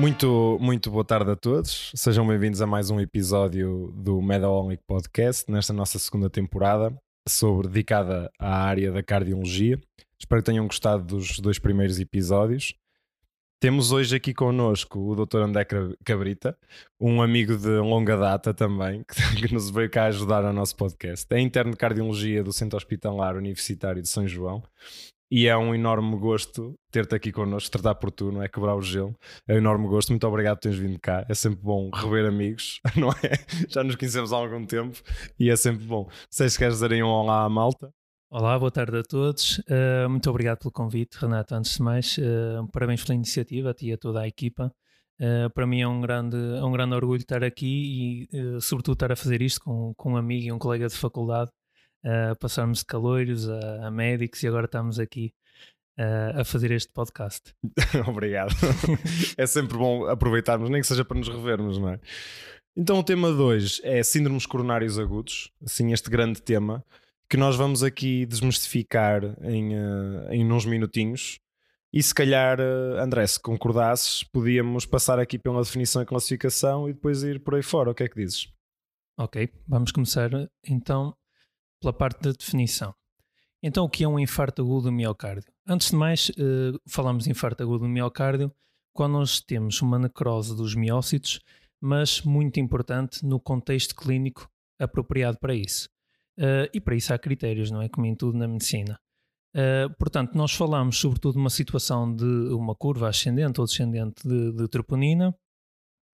Muito, 0.00 0.56
muito 0.58 0.90
boa 0.90 1.04
tarde 1.04 1.30
a 1.30 1.36
todos. 1.36 1.92
Sejam 1.94 2.26
bem-vindos 2.26 2.62
a 2.62 2.66
mais 2.66 2.88
um 2.88 2.98
episódio 2.98 3.92
do 3.94 4.22
Medalonic 4.22 4.82
Podcast, 4.86 5.52
nesta 5.52 5.74
nossa 5.74 5.98
segunda 5.98 6.30
temporada, 6.30 6.90
sobre 7.28 7.68
dedicada 7.68 8.30
à 8.38 8.62
área 8.64 8.90
da 8.90 9.02
cardiologia. 9.02 9.78
Espero 10.18 10.40
que 10.40 10.46
tenham 10.46 10.66
gostado 10.66 11.04
dos 11.04 11.38
dois 11.38 11.58
primeiros 11.58 12.00
episódios. 12.00 12.74
Temos 13.60 13.92
hoje 13.92 14.16
aqui 14.16 14.32
connosco 14.32 14.98
o 14.98 15.26
Dr. 15.26 15.40
André 15.40 15.66
Cabrita, 16.02 16.56
um 16.98 17.20
amigo 17.20 17.54
de 17.58 17.68
longa 17.68 18.16
data 18.16 18.54
também, 18.54 19.04
que 19.36 19.52
nos 19.52 19.68
veio 19.68 19.90
cá 19.90 20.06
ajudar 20.06 20.42
no 20.44 20.52
nosso 20.54 20.76
podcast. 20.76 21.26
É 21.28 21.38
interno 21.38 21.72
de 21.72 21.76
cardiologia 21.76 22.42
do 22.42 22.54
Centro 22.54 22.78
Hospitalar 22.78 23.36
Universitário 23.36 24.00
de 24.00 24.08
São 24.08 24.26
João 24.26 24.62
e 25.30 25.46
é 25.46 25.56
um 25.56 25.74
enorme 25.74 26.16
gosto 26.18 26.74
ter-te 26.90 27.14
aqui 27.14 27.30
connosco, 27.30 27.70
tratar 27.70 27.94
por 27.94 28.10
tu, 28.10 28.32
não 28.32 28.42
é? 28.42 28.48
Quebrar 28.48 28.74
o 28.74 28.82
gelo. 28.82 29.14
É 29.46 29.54
um 29.54 29.58
enorme 29.58 29.86
gosto. 29.86 30.08
Muito 30.10 30.26
obrigado 30.26 30.56
por 30.56 30.62
teres 30.62 30.78
vindo 30.78 30.98
cá. 30.98 31.24
É 31.28 31.34
sempre 31.34 31.60
bom 31.62 31.88
rever 31.94 32.26
amigos, 32.26 32.80
não 32.96 33.10
é? 33.10 33.32
Já 33.68 33.84
nos 33.84 33.94
conhecemos 33.94 34.32
há 34.32 34.36
algum 34.36 34.66
tempo 34.66 35.00
e 35.38 35.48
é 35.48 35.54
sempre 35.54 35.84
bom. 35.86 36.10
Sei 36.28 36.48
se 36.48 36.58
queres 36.58 36.80
dizer 36.80 36.92
um 37.04 37.08
olá 37.08 37.44
à 37.44 37.48
malta. 37.48 37.92
Olá, 38.28 38.58
boa 38.58 38.70
tarde 38.70 38.96
a 38.96 39.02
todos. 39.02 39.58
Uh, 39.60 40.08
muito 40.08 40.28
obrigado 40.28 40.58
pelo 40.58 40.72
convite, 40.72 41.14
Renato. 41.14 41.54
Antes 41.54 41.76
de 41.76 41.82
mais, 41.82 42.18
uh, 42.18 42.66
parabéns 42.72 43.02
pela 43.04 43.14
iniciativa, 43.14 43.70
a 43.70 43.74
ti 43.74 43.88
e 43.88 43.92
a 43.92 43.98
toda 43.98 44.20
a 44.20 44.28
equipa. 44.28 44.72
Uh, 45.20 45.50
para 45.52 45.66
mim 45.66 45.80
é 45.80 45.86
um 45.86 46.00
grande, 46.00 46.36
é 46.36 46.64
um 46.64 46.72
grande 46.72 46.94
orgulho 46.94 47.20
estar 47.20 47.44
aqui 47.44 48.28
e, 48.32 48.60
sobretudo, 48.60 48.94
estar 48.94 49.12
a 49.12 49.16
fazer 49.16 49.42
isto 49.42 49.60
com, 49.60 49.92
com 49.96 50.12
um 50.12 50.16
amigo 50.16 50.46
e 50.46 50.52
um 50.52 50.58
colega 50.58 50.88
de 50.88 50.94
faculdade 50.94 51.50
uh, 52.04 52.36
passarmos 52.38 52.80
de 52.80 52.84
caloiros 52.86 53.48
a, 53.48 53.86
a, 53.86 53.90
médicos 53.90 54.42
e 54.42 54.48
agora 54.48 54.66
estamos 54.66 54.98
aqui 54.98 55.32
a 56.38 56.44
fazer 56.44 56.70
este 56.70 56.90
podcast. 56.94 57.54
Obrigado. 58.08 58.54
é 59.36 59.46
sempre 59.46 59.76
bom 59.76 60.06
aproveitarmos, 60.06 60.70
nem 60.70 60.80
que 60.80 60.86
seja 60.86 61.04
para 61.04 61.18
nos 61.18 61.28
revermos, 61.28 61.76
não 61.76 61.90
é? 61.90 62.00
Então 62.74 62.98
o 62.98 63.04
tema 63.04 63.30
de 63.30 63.38
hoje 63.38 63.82
é 63.84 64.02
síndromes 64.02 64.46
coronários 64.46 64.98
agudos, 64.98 65.52
assim 65.62 65.92
este 65.92 66.08
grande 66.08 66.40
tema 66.40 66.82
que 67.28 67.36
nós 67.36 67.54
vamos 67.54 67.84
aqui 67.84 68.24
desmistificar 68.24 69.22
em, 69.42 69.74
uh, 69.74 70.32
em 70.32 70.50
uns 70.50 70.64
minutinhos. 70.64 71.38
E 71.92 72.02
se 72.02 72.14
calhar, 72.14 72.58
André, 72.60 73.26
se 73.26 73.38
concordasses, 73.38 74.24
podíamos 74.24 74.86
passar 74.86 75.18
aqui 75.18 75.38
pela 75.38 75.62
definição 75.62 76.02
e 76.02 76.06
classificação 76.06 76.88
e 76.88 76.92
depois 76.92 77.22
ir 77.22 77.40
por 77.40 77.54
aí 77.54 77.62
fora. 77.62 77.90
O 77.90 77.94
que 77.94 78.04
é 78.04 78.08
que 78.08 78.16
dizes? 78.16 78.48
Ok, 79.18 79.50
vamos 79.66 79.92
começar 79.92 80.30
então 80.66 81.14
pela 81.80 81.92
parte 81.92 82.20
da 82.20 82.32
definição. 82.32 82.94
Então, 83.62 83.84
o 83.84 83.88
que 83.90 84.04
é 84.04 84.08
um 84.08 84.18
infarto 84.18 84.62
agudo 84.62 84.84
do 84.84 84.92
miocárdio? 84.92 85.52
Antes 85.66 85.90
de 85.90 85.96
mais, 85.96 86.28
uh, 86.30 86.80
falamos 86.88 87.24
de 87.24 87.30
infarto 87.30 87.62
agudo 87.62 87.80
do 87.80 87.88
miocárdio 87.88 88.52
quando 88.92 89.12
nós 89.12 89.40
temos 89.40 89.80
uma 89.82 89.98
necrose 89.98 90.56
dos 90.56 90.74
miócitos, 90.74 91.40
mas 91.80 92.22
muito 92.22 92.58
importante 92.58 93.24
no 93.24 93.38
contexto 93.38 93.94
clínico 93.94 94.48
apropriado 94.78 95.38
para 95.38 95.54
isso. 95.54 95.88
Uh, 96.38 96.68
e 96.72 96.80
para 96.80 96.94
isso 96.94 97.12
há 97.12 97.18
critérios, 97.18 97.70
não 97.70 97.82
é? 97.82 97.88
Como 97.88 98.06
em 98.06 98.14
tudo 98.14 98.38
na 98.38 98.48
medicina. 98.48 98.98
Uh, 99.54 99.94
portanto, 99.98 100.34
nós 100.34 100.52
falamos 100.52 100.98
sobretudo 100.98 101.34
de 101.34 101.40
uma 101.40 101.50
situação 101.50 102.14
de 102.14 102.24
uma 102.24 102.74
curva 102.74 103.08
ascendente 103.08 103.60
ou 103.60 103.66
descendente 103.66 104.26
de, 104.26 104.52
de 104.52 104.68
troponina, 104.68 105.34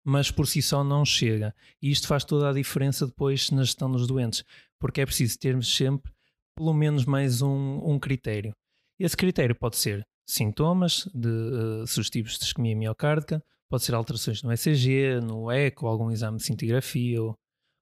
mas 0.05 0.31
por 0.31 0.47
si 0.47 0.61
só 0.61 0.85
não 0.85 1.05
chega. 1.05 1.55
E 1.81 1.91
isto 1.91 2.07
faz 2.07 2.25
toda 2.25 2.51
a 2.51 2.53
diferença 2.53 3.07
depois 3.07 3.51
na 3.51 3.63
gestão 3.63 3.91
dos 3.91 4.07
doentes, 4.07 4.45
porque 4.79 5.01
é 5.01 5.07
preciso 5.07 5.39
termos 5.39 5.75
sempre 5.75 6.13
pelo 6.57 6.73
menos 6.73 7.05
mais 7.05 7.43
um, 7.43 7.81
um 7.85 7.99
critério. 7.99 8.55
Esse 8.99 9.17
critério 9.17 9.55
pode 9.55 9.77
ser 9.77 10.07
sintomas 10.27 11.09
de 11.13 11.29
uh, 11.29 11.87
sugestivos 11.87 12.39
de 12.39 12.45
isquemia 12.45 12.77
miocárdica, 12.77 13.43
pode 13.69 13.83
ser 13.83 13.95
alterações 13.95 14.43
no 14.43 14.53
ECG, 14.53 15.21
no 15.21 15.51
ECO, 15.51 15.87
algum 15.87 16.11
exame 16.11 16.39
de 16.39 16.45
cintigrafia 16.45 17.23
ou, 17.23 17.37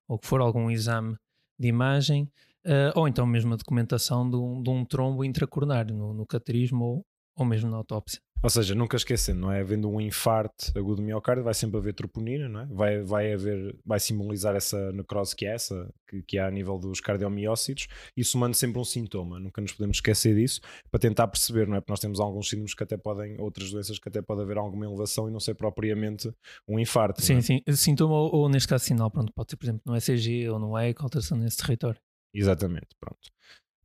ou 0.09 0.19
que 0.19 0.27
for 0.27 0.41
algum 0.41 0.71
exame 0.71 1.17
de 1.59 1.69
imagem, 1.69 2.25
uh, 2.67 2.99
ou 2.99 3.07
então 3.07 3.27
mesmo 3.27 3.53
a 3.53 3.57
documentação 3.57 4.29
de 4.29 4.37
um, 4.37 4.63
de 4.63 4.71
um 4.71 4.85
trombo 4.85 5.25
intracoronário 5.25 5.95
no, 5.95 6.15
no 6.15 6.27
caterismo 6.27 6.85
ou, 6.85 7.07
ou 7.37 7.45
mesmo 7.45 7.71
na 7.71 7.77
autópsia. 7.77 8.21
Ou 8.43 8.51
seja, 8.51 8.75
nunca 8.75 8.97
esquecendo, 8.97 9.41
não 9.41 9.53
é? 9.53 9.61
Havendo 9.61 9.89
um 9.89 10.01
infarto 10.01 10.73
agudo 10.77 10.97
do 10.97 11.03
miocárdio, 11.03 11.45
vai 11.45 11.55
sempre 11.55 11.79
haver 11.79 11.95
troponina, 11.95 12.49
não 12.49 12.61
é? 12.61 12.67
Vai, 12.67 13.03
vai 13.03 13.33
haver, 13.33 13.77
vai 13.85 14.01
simbolizar 14.01 14.57
essa 14.57 14.91
necrose 14.93 15.37
que 15.37 15.47
é 15.47 15.55
essa, 15.55 15.89
que, 16.09 16.23
que 16.23 16.39
há 16.39 16.49
a 16.49 16.51
nível 16.51 16.79
dos 16.79 17.01
cardiomiócitos, 17.01 17.87
e 18.17 18.25
somando 18.25 18.57
sempre 18.57 18.81
um 18.81 18.85
sintoma. 18.85 19.39
Nunca 19.39 19.61
nos 19.61 19.73
podemos 19.73 19.99
esquecer 19.99 20.35
disso, 20.35 20.61
para 20.91 20.99
tentar 20.99 21.29
perceber, 21.29 21.69
não 21.69 21.77
é? 21.77 21.81
Porque 21.81 21.93
nós 21.93 22.01
temos 22.01 22.19
alguns 22.19 22.49
síndromes 22.49 22.75
que 22.75 22.83
até 22.83 22.97
podem, 22.97 23.41
outras 23.41 23.71
doenças 23.71 23.99
que 23.99 24.09
até 24.09 24.21
pode 24.21 24.43
haver 24.43 24.59
alguma 24.59 24.85
elevação 24.85 25.29
e 25.29 25.31
não 25.31 25.41
ser 25.41 25.55
propriamente 25.55 26.33
um 26.67 26.81
infarto. 26.81 27.23
Sim, 27.23 27.37
é? 27.37 27.41
sim. 27.43 27.63
Sintoma 27.69 28.15
ou, 28.15 28.35
ou, 28.35 28.49
neste 28.49 28.69
caso 28.69 28.85
sinal, 28.85 29.11
pronto, 29.11 29.33
pode 29.33 29.51
ser, 29.51 29.57
por 29.57 29.67
exemplo, 29.67 29.83
no 29.87 29.97
ECG 29.97 30.49
ou 30.49 30.59
no 30.59 30.77
ECO, 30.77 31.05
alteração 31.05 31.39
nesse 31.39 31.59
território. 31.59 32.01
Exatamente, 32.35 32.89
pronto. 32.99 33.31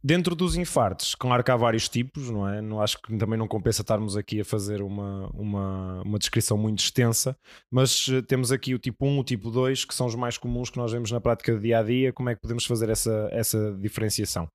Dentro 0.07 0.37
dos 0.37 0.55
infartos, 0.55 1.15
claro 1.15 1.43
que 1.43 1.51
há 1.51 1.57
vários 1.57 1.89
tipos, 1.89 2.29
não 2.29 2.47
é? 2.47 2.61
Não, 2.61 2.81
acho 2.81 2.97
que 3.01 3.17
também 3.17 3.37
não 3.37 3.45
compensa 3.45 3.81
estarmos 3.81 4.15
aqui 4.15 4.39
a 4.39 4.45
fazer 4.45 4.81
uma, 4.81 5.27
uma, 5.33 6.01
uma 6.01 6.17
descrição 6.17 6.57
muito 6.57 6.79
extensa, 6.79 7.37
mas 7.69 8.07
eh, 8.07 8.21
temos 8.21 8.49
aqui 8.49 8.73
o 8.73 8.79
tipo 8.79 9.05
1, 9.05 9.19
o 9.19 9.23
tipo 9.25 9.51
2, 9.51 9.83
que 9.83 9.93
são 9.93 10.07
os 10.07 10.15
mais 10.15 10.37
comuns 10.37 10.69
que 10.69 10.77
nós 10.77 10.93
vemos 10.93 11.11
na 11.11 11.19
prática 11.19 11.53
do 11.53 11.59
dia 11.59 11.79
a 11.79 11.83
dia. 11.83 12.13
Como 12.13 12.29
é 12.29 12.35
que 12.35 12.39
podemos 12.39 12.65
fazer 12.65 12.87
essa, 12.87 13.27
essa 13.33 13.77
diferenciação? 13.81 14.47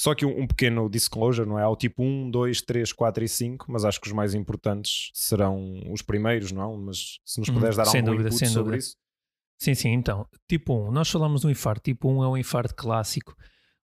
Só 0.00 0.14
que 0.14 0.24
um, 0.24 0.40
um 0.40 0.46
pequeno 0.46 0.88
disclosure, 0.88 1.46
não 1.46 1.58
é? 1.58 1.64
Há 1.64 1.68
o 1.68 1.76
tipo 1.76 2.02
1, 2.02 2.30
2, 2.30 2.62
3, 2.62 2.90
4 2.90 3.24
e 3.24 3.28
5, 3.28 3.66
mas 3.68 3.84
acho 3.84 4.00
que 4.00 4.06
os 4.06 4.14
mais 4.14 4.32
importantes 4.32 5.10
serão 5.12 5.82
os 5.92 6.00
primeiros, 6.00 6.50
não? 6.50 6.78
Mas 6.78 7.18
se 7.26 7.40
nos 7.40 7.50
puderes 7.50 7.76
dar 7.76 7.84
sem 7.84 8.00
algum 8.00 8.12
dúvida, 8.12 8.30
input 8.30 8.46
sobre 8.46 8.62
dúvida. 8.62 8.78
isso. 8.78 8.96
Sim, 9.60 9.74
sim, 9.74 9.90
então, 9.90 10.26
tipo 10.48 10.72
1, 10.88 10.92
nós 10.92 11.10
falamos 11.10 11.42
do 11.42 11.50
infarto. 11.50 11.82
Tipo 11.82 12.08
1 12.08 12.24
é 12.24 12.28
um 12.28 12.38
infarto 12.38 12.74
clássico 12.74 13.36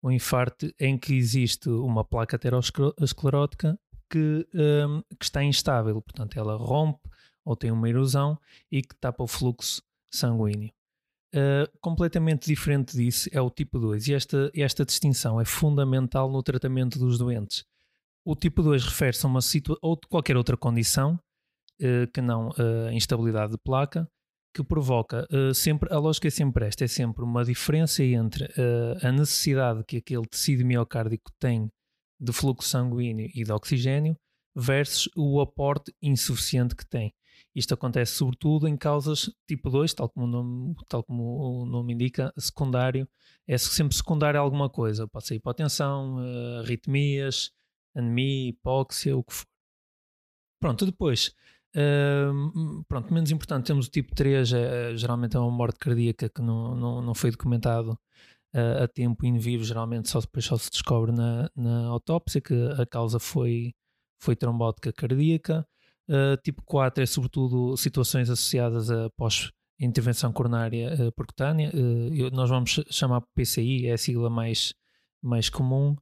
um 0.02 0.10
infarto 0.10 0.72
em 0.78 0.98
que 0.98 1.14
existe 1.14 1.68
uma 1.68 2.04
placa 2.04 2.36
aterosclerótica 2.36 3.78
que, 4.10 4.46
um, 4.54 5.02
que 5.18 5.24
está 5.24 5.42
instável, 5.42 6.00
portanto, 6.02 6.38
ela 6.38 6.56
rompe 6.56 7.08
ou 7.44 7.56
tem 7.56 7.70
uma 7.70 7.88
erosão 7.88 8.38
e 8.70 8.82
que 8.82 8.94
tapa 8.96 9.22
o 9.22 9.26
fluxo 9.26 9.82
sanguíneo. 10.10 10.70
Uh, 11.34 11.66
completamente 11.80 12.46
diferente 12.46 12.94
disso 12.94 13.28
é 13.32 13.40
o 13.40 13.48
tipo 13.48 13.78
2, 13.78 14.08
e 14.08 14.14
esta, 14.14 14.50
esta 14.54 14.84
distinção 14.84 15.40
é 15.40 15.46
fundamental 15.46 16.30
no 16.30 16.42
tratamento 16.42 16.98
dos 16.98 17.16
doentes. 17.16 17.64
O 18.22 18.36
tipo 18.36 18.62
2 18.62 18.84
refere-se 18.84 19.24
a 19.24 19.28
uma 19.28 19.40
situação 19.40 19.78
ou 19.80 19.98
qualquer 20.08 20.36
outra 20.36 20.58
condição 20.58 21.18
uh, 21.80 22.06
que 22.12 22.20
não 22.20 22.50
uh, 22.50 22.88
a 22.88 22.92
instabilidade 22.92 23.52
de 23.52 23.58
placa, 23.58 24.06
que 24.54 24.62
provoca 24.62 25.26
uh, 25.32 25.54
sempre, 25.54 25.92
a 25.92 25.98
lógica 25.98 26.28
é 26.28 26.30
sempre 26.30 26.66
esta, 26.66 26.84
é 26.84 26.88
sempre 26.88 27.24
uma 27.24 27.44
diferença 27.44 28.04
entre 28.04 28.44
uh, 28.44 29.06
a 29.06 29.10
necessidade 29.10 29.82
que 29.84 29.96
aquele 29.96 30.26
tecido 30.26 30.64
miocárdico 30.64 31.30
tem 31.38 31.70
de 32.20 32.32
fluxo 32.32 32.68
sanguíneo 32.68 33.30
e 33.34 33.42
de 33.42 33.52
oxigênio 33.52 34.16
versus 34.54 35.08
o 35.16 35.40
aporte 35.40 35.94
insuficiente 36.02 36.76
que 36.76 36.86
tem. 36.86 37.14
Isto 37.54 37.74
acontece 37.74 38.12
sobretudo 38.12 38.68
em 38.68 38.76
causas 38.76 39.30
tipo 39.46 39.70
2, 39.70 39.94
tal 39.94 40.08
como 40.08 40.26
o 40.26 40.28
nome, 40.28 40.74
tal 40.88 41.02
como 41.02 41.62
o 41.62 41.66
nome 41.66 41.94
indica, 41.94 42.32
secundário, 42.38 43.08
é 43.46 43.58
sempre 43.58 43.96
secundário 43.96 44.38
a 44.38 44.42
alguma 44.42 44.70
coisa, 44.70 45.08
pode 45.08 45.26
ser 45.26 45.34
hipotensão, 45.36 46.16
uh, 46.16 46.60
arritmias, 46.60 47.50
anemia, 47.94 48.50
hipóxia, 48.50 49.16
o 49.16 49.24
que 49.24 49.32
for. 49.32 49.46
Pronto, 50.60 50.86
depois 50.86 51.34
Pronto, 52.88 53.12
menos 53.12 53.30
importante, 53.30 53.66
temos 53.66 53.86
o 53.86 53.90
tipo 53.90 54.14
3, 54.14 54.52
é, 54.52 54.96
geralmente 54.96 55.36
é 55.36 55.40
uma 55.40 55.50
morte 55.50 55.78
cardíaca 55.78 56.28
que 56.28 56.42
não, 56.42 56.74
não, 56.74 57.02
não 57.02 57.14
foi 57.14 57.30
documentado 57.30 57.98
uh, 58.54 58.84
a 58.84 58.88
tempo 58.88 59.24
in 59.26 59.38
vivo, 59.38 59.64
geralmente 59.64 60.08
só 60.08 60.20
depois 60.20 60.44
só 60.44 60.56
se 60.56 60.70
descobre 60.70 61.12
na, 61.12 61.50
na 61.56 61.86
autópsia 61.86 62.40
que 62.40 62.54
a 62.78 62.86
causa 62.86 63.18
foi, 63.18 63.74
foi 64.20 64.36
trombótica 64.36 64.92
cardíaca. 64.92 65.66
Uh, 66.08 66.36
tipo 66.42 66.62
4 66.64 67.02
é 67.02 67.06
sobretudo 67.06 67.76
situações 67.76 68.28
associadas 68.28 68.90
a 68.90 69.08
pós-intervenção 69.16 70.32
coronária 70.32 70.94
uh, 70.94 71.12
percutânea. 71.12 71.72
nós 72.32 72.50
vamos 72.50 72.80
chamar 72.90 73.22
PCI, 73.34 73.86
é 73.86 73.92
a 73.92 73.98
sigla 73.98 74.28
mais, 74.28 74.74
mais 75.22 75.48
comum 75.48 75.96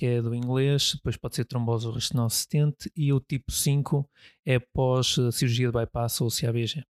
que 0.00 0.06
é 0.06 0.22
do 0.22 0.34
inglês, 0.34 0.92
depois 0.94 1.18
pode 1.18 1.36
ser 1.36 1.44
trombose 1.44 1.86
ou 1.86 1.92
restenossistente, 1.92 2.90
e 2.96 3.12
o 3.12 3.20
tipo 3.20 3.52
5 3.52 4.08
é 4.46 4.58
pós 4.58 5.18
eh, 5.18 5.30
cirurgia 5.30 5.66
de 5.66 5.74
bypass 5.74 6.22
ou 6.22 6.30
CABG. 6.30 6.82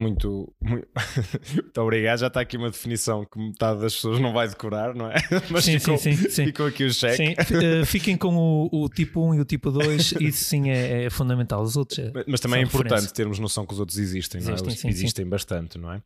Muito, 0.00 0.50
muito, 0.62 0.88
muito, 1.52 1.80
obrigado. 1.82 2.20
Já 2.20 2.28
está 2.28 2.40
aqui 2.40 2.56
uma 2.56 2.70
definição 2.70 3.22
que 3.26 3.38
metade 3.38 3.82
das 3.82 3.94
pessoas 3.94 4.18
não 4.18 4.32
vai 4.32 4.48
decorar, 4.48 4.94
não 4.94 5.10
é? 5.10 5.16
Mas 5.52 5.66
sim, 5.66 5.78
ficou, 5.78 5.98
sim, 5.98 6.14
sim, 6.14 6.46
ficou 6.46 6.66
aqui 6.66 6.84
o 6.84 6.92
cheque. 6.92 7.16
Sim, 7.16 7.56
uh, 7.82 7.84
fiquem 7.84 8.16
com 8.16 8.34
o, 8.34 8.68
o, 8.72 8.88
tipo 8.88 9.20
1 9.20 9.34
e 9.34 9.40
o 9.40 9.44
tipo 9.44 9.70
2, 9.70 10.12
isso 10.22 10.44
sim 10.44 10.70
é, 10.70 11.04
é 11.04 11.10
fundamental. 11.10 11.62
Os 11.62 11.76
outros 11.76 11.98
é, 11.98 12.10
mas, 12.14 12.24
mas 12.26 12.40
também 12.40 12.60
é 12.60 12.62
importante 12.64 13.12
termos 13.12 13.38
noção 13.38 13.66
que 13.66 13.74
os 13.74 13.78
outros 13.78 13.98
existem, 13.98 14.38
existem 14.38 14.74
não 14.74 14.88
é? 14.88 14.88
Existem 14.90 15.28
bastante, 15.28 15.76
não 15.76 15.92
é? 15.92 16.02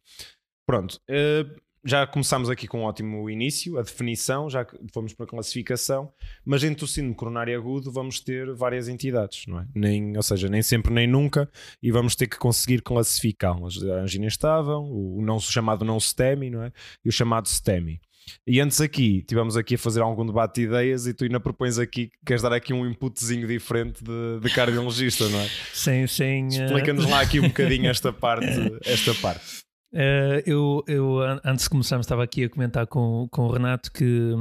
Pronto. 0.66 1.00
Uh, 1.08 1.67
já 1.84 2.06
começámos 2.06 2.50
aqui 2.50 2.66
com 2.66 2.80
um 2.80 2.84
ótimo 2.84 3.28
início, 3.30 3.78
a 3.78 3.82
definição, 3.82 4.48
já 4.48 4.66
fomos 4.92 5.12
para 5.14 5.26
a 5.26 5.28
classificação, 5.28 6.12
mas 6.44 6.64
entre 6.64 6.84
o 6.84 6.88
síndrome 6.88 7.14
coronário 7.14 7.58
agudo 7.58 7.92
vamos 7.92 8.20
ter 8.20 8.52
várias 8.54 8.88
entidades, 8.88 9.46
não 9.46 9.60
é? 9.60 9.66
Nem, 9.74 10.16
ou 10.16 10.22
seja, 10.22 10.48
nem 10.48 10.62
sempre 10.62 10.92
nem 10.92 11.06
nunca, 11.06 11.50
e 11.82 11.90
vamos 11.90 12.14
ter 12.14 12.26
que 12.26 12.38
conseguir 12.38 12.82
classificá-las. 12.82 13.82
A 13.82 14.00
angina 14.00 14.26
estável, 14.26 14.80
o, 14.80 15.20
não, 15.22 15.38
chamado 15.40 15.84
não 15.84 15.98
STEMI, 15.98 16.50
não 16.50 16.62
é? 16.62 16.72
E 17.04 17.08
o 17.08 17.12
chamado 17.12 17.48
STEMI. 17.48 18.00
E 18.46 18.60
antes 18.60 18.80
aqui, 18.80 19.22
tivemos 19.22 19.56
aqui 19.56 19.76
a 19.76 19.78
fazer 19.78 20.00
algum 20.00 20.26
debate 20.26 20.56
de 20.56 20.66
ideias 20.66 21.06
e 21.06 21.14
tu 21.14 21.24
ainda 21.24 21.40
propões 21.40 21.78
aqui, 21.78 22.10
queres 22.26 22.42
dar 22.42 22.52
aqui 22.52 22.72
um 22.72 22.86
inputzinho 22.86 23.46
diferente 23.46 24.02
de, 24.02 24.40
de 24.40 24.54
cardiologista, 24.54 25.28
não 25.28 25.40
é? 25.40 25.48
Sim, 25.72 26.06
sim. 26.06 26.48
Eh, 26.52 26.64
Explica-nos 26.66 27.08
lá 27.08 27.20
aqui 27.20 27.40
um 27.40 27.48
bocadinho 27.48 27.88
esta 27.88 28.12
parte. 28.12 28.48
Esta 28.84 29.14
parte. 29.14 29.67
Uh, 29.92 30.44
eu, 30.44 30.84
eu, 30.86 31.20
antes 31.44 31.64
de 31.64 31.70
começarmos, 31.70 32.04
estava 32.04 32.22
aqui 32.22 32.44
a 32.44 32.50
comentar 32.50 32.86
com, 32.86 33.26
com 33.30 33.46
o 33.46 33.50
Renato 33.50 33.90
que 33.90 34.32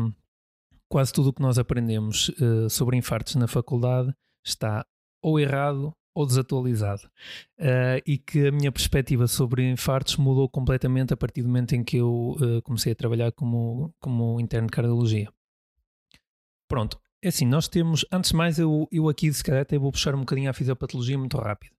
quase 0.90 1.14
tudo 1.14 1.30
o 1.30 1.34
que 1.34 1.42
nós 1.42 1.58
aprendemos 1.58 2.30
uh, 2.30 2.70
sobre 2.70 2.98
infartos 2.98 3.36
na 3.36 3.48
faculdade 3.48 4.14
está 4.46 4.86
ou 5.22 5.40
errado 5.40 5.94
ou 6.14 6.26
desatualizado. 6.26 7.04
Uh, 7.60 8.02
e 8.06 8.18
que 8.18 8.48
a 8.48 8.52
minha 8.52 8.72
perspectiva 8.72 9.28
sobre 9.28 9.70
infartos 9.70 10.18
mudou 10.18 10.50
completamente 10.50 11.14
a 11.14 11.18
partir 11.18 11.44
do 11.44 11.48
momento 11.48 11.74
em 11.74 11.84
que 11.84 11.98
eu 11.98 12.36
comecei 12.64 12.92
a 12.92 12.96
trabalhar 12.96 13.32
como, 13.32 13.94
como 14.00 14.40
interno 14.42 14.68
de 14.68 14.74
cardiologia. 14.74 15.32
Pronto, 16.68 17.00
é 17.22 17.30
assim, 17.30 17.46
nós 17.46 17.68
temos, 17.68 18.06
antes 18.12 18.32
de 18.32 18.36
mais, 18.36 18.60
eu, 18.60 18.88
eu 18.92 19.08
aqui 19.08 19.32
se 19.32 19.44
calhar 19.44 19.62
até 19.62 19.78
vou 19.78 19.92
puxar 19.92 20.14
um 20.16 20.20
bocadinho 20.20 20.50
a 20.50 20.54
fisiopatologia 20.54 21.18
muito 21.18 21.38
rápido 21.38 21.78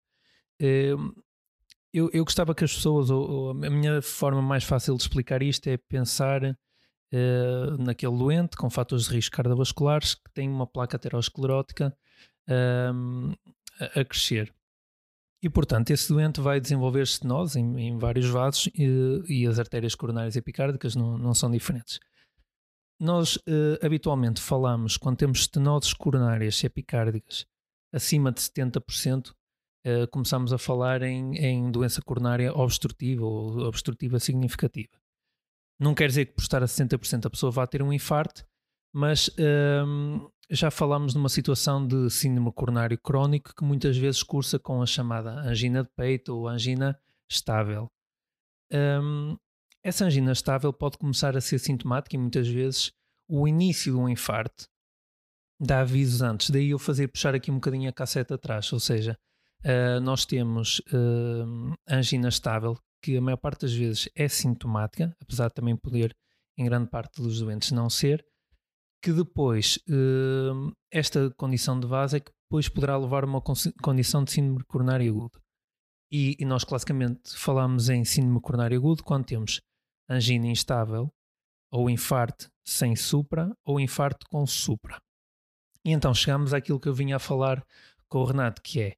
eu, 1.92 2.10
eu 2.12 2.24
gostava 2.24 2.54
que 2.54 2.64
as 2.64 2.74
pessoas, 2.74 3.10
ou, 3.10 3.30
ou, 3.30 3.50
a 3.50 3.70
minha 3.70 4.02
forma 4.02 4.42
mais 4.42 4.64
fácil 4.64 4.96
de 4.96 5.02
explicar 5.02 5.42
isto 5.42 5.68
é 5.68 5.76
pensar 5.76 6.44
uh, 6.44 7.82
naquele 7.82 8.16
doente 8.16 8.56
com 8.56 8.68
fatores 8.68 9.06
de 9.06 9.14
risco 9.14 9.36
cardiovasculares 9.36 10.14
que 10.14 10.30
tem 10.34 10.48
uma 10.48 10.66
placa 10.66 10.96
aterosclerótica 10.96 11.96
uh, 12.48 13.38
a, 13.94 14.04
crescer. 14.04 14.52
E, 15.42 15.48
portanto, 15.48 15.90
esse 15.90 16.08
doente 16.08 16.40
vai 16.40 16.60
desenvolver 16.60 17.02
estenose 17.02 17.60
em, 17.60 17.88
em 17.88 17.98
vários 17.98 18.26
vasos 18.28 18.68
e, 18.74 19.22
e, 19.28 19.46
as 19.46 19.58
artérias 19.58 19.94
coronárias 19.94 20.36
epicárdicas 20.36 20.96
não, 20.96 21.16
não 21.16 21.32
são 21.32 21.50
diferentes. 21.50 22.00
Nós 23.00 23.36
uh, 23.36 23.78
habitualmente 23.80 24.42
falamos, 24.42 24.96
quando 24.96 25.18
temos 25.18 25.40
estenoses 25.40 25.94
coronárias 25.94 26.62
epicárdicas 26.64 27.46
acima 27.92 28.32
de 28.32 28.40
70%, 28.40 29.32
uh, 29.86 30.08
começamos 30.10 30.52
a 30.52 30.58
falar 30.58 31.02
em, 31.02 31.36
em, 31.36 31.70
doença 31.70 32.02
coronária 32.02 32.52
obstrutiva 32.52 33.24
ou 33.24 33.60
obstrutiva 33.66 34.18
significativa. 34.18 34.96
Não 35.80 35.94
quer 35.94 36.08
dizer 36.08 36.26
que 36.26 36.32
por 36.32 36.42
estar 36.42 36.62
a 36.62 36.66
60% 36.66 37.26
a 37.26 37.30
pessoa 37.30 37.52
vá 37.52 37.66
ter 37.66 37.82
um 37.82 37.92
infarto, 37.92 38.44
mas 38.92 39.30
ehm, 39.38 40.26
já 40.50 40.72
falámos 40.72 41.14
numa 41.14 41.28
situação 41.28 41.86
de 41.86 42.10
síndrome 42.10 42.52
coronário 42.52 42.98
crónico 42.98 43.54
que 43.54 43.64
muitas 43.64 43.96
vezes 43.96 44.22
cursa 44.22 44.58
com 44.58 44.82
a 44.82 44.86
chamada 44.86 45.30
angina 45.30 45.84
de 45.84 45.90
peito 45.90 46.34
ou 46.34 46.48
angina 46.48 46.98
estável. 47.30 47.86
Um, 48.72 49.30
ehm, 49.30 49.36
essa 49.84 50.04
angina 50.04 50.32
estável 50.32 50.72
pode 50.72 50.98
começar 50.98 51.36
a 51.36 51.40
ser 51.40 51.58
sintomática 51.58 52.16
e 52.16 52.18
muitas 52.18 52.48
vezes 52.48 52.90
o 53.28 53.46
início 53.46 53.92
de 53.92 53.98
um 53.98 54.08
infarto 54.08 54.66
dá 55.60 55.80
avisos 55.80 56.22
antes. 56.22 56.50
Daí 56.50 56.70
eu 56.70 56.78
fazer 56.78 57.08
puxar 57.08 57.34
aqui 57.34 57.50
um 57.50 57.54
bocadinho 57.54 57.88
a 57.88 57.92
casseta 57.92 58.34
atrás, 58.34 58.72
ou 58.72 58.80
seja, 58.80 59.18
Uh, 59.64 60.00
nós 60.00 60.24
temos 60.24 60.80
uh, 60.92 61.74
angina 61.88 62.28
estável, 62.28 62.78
que 63.02 63.16
a 63.16 63.20
maior 63.20 63.36
parte 63.36 63.62
das 63.62 63.72
vezes 63.74 64.08
é 64.14 64.28
sintomática, 64.28 65.16
apesar 65.20 65.48
de 65.48 65.54
também 65.54 65.76
poder, 65.76 66.16
em 66.56 66.64
grande 66.64 66.90
parte 66.90 67.20
dos 67.20 67.40
doentes, 67.40 67.72
não 67.72 67.90
ser, 67.90 68.24
que 69.02 69.12
depois 69.12 69.78
uh, 69.88 70.72
esta 70.90 71.30
condição 71.36 71.78
de 71.78 71.86
vaso 71.86 72.16
é 72.16 72.20
que 72.20 72.32
depois 72.48 72.68
poderá 72.68 72.96
levar 72.96 73.24
a 73.24 73.26
uma 73.26 73.42
condição 73.82 74.24
de 74.24 74.32
síndrome 74.32 74.64
coronário 74.64 75.10
agudo. 75.10 75.40
E, 76.10 76.36
e, 76.38 76.44
nós 76.44 76.64
classicamente 76.64 77.36
falamos 77.36 77.90
em 77.90 78.04
síndrome 78.04 78.40
coronário 78.40 78.78
agudo 78.78 79.04
quando 79.04 79.26
temos 79.26 79.60
angina 80.08 80.46
instável, 80.46 81.12
ou 81.70 81.90
infarto 81.90 82.50
sem 82.64 82.96
supra, 82.96 83.54
ou 83.64 83.78
infarto 83.78 84.26
com 84.30 84.46
supra. 84.46 84.98
E 85.84 85.92
então 85.92 86.14
chegamos 86.14 86.54
àquilo 86.54 86.80
que 86.80 86.88
eu 86.88 86.94
vinha 86.94 87.16
a 87.16 87.20
falar 87.20 87.62
com 88.08 88.20
o 88.20 88.24
Renato, 88.24 88.62
que 88.62 88.80
é 88.80 88.96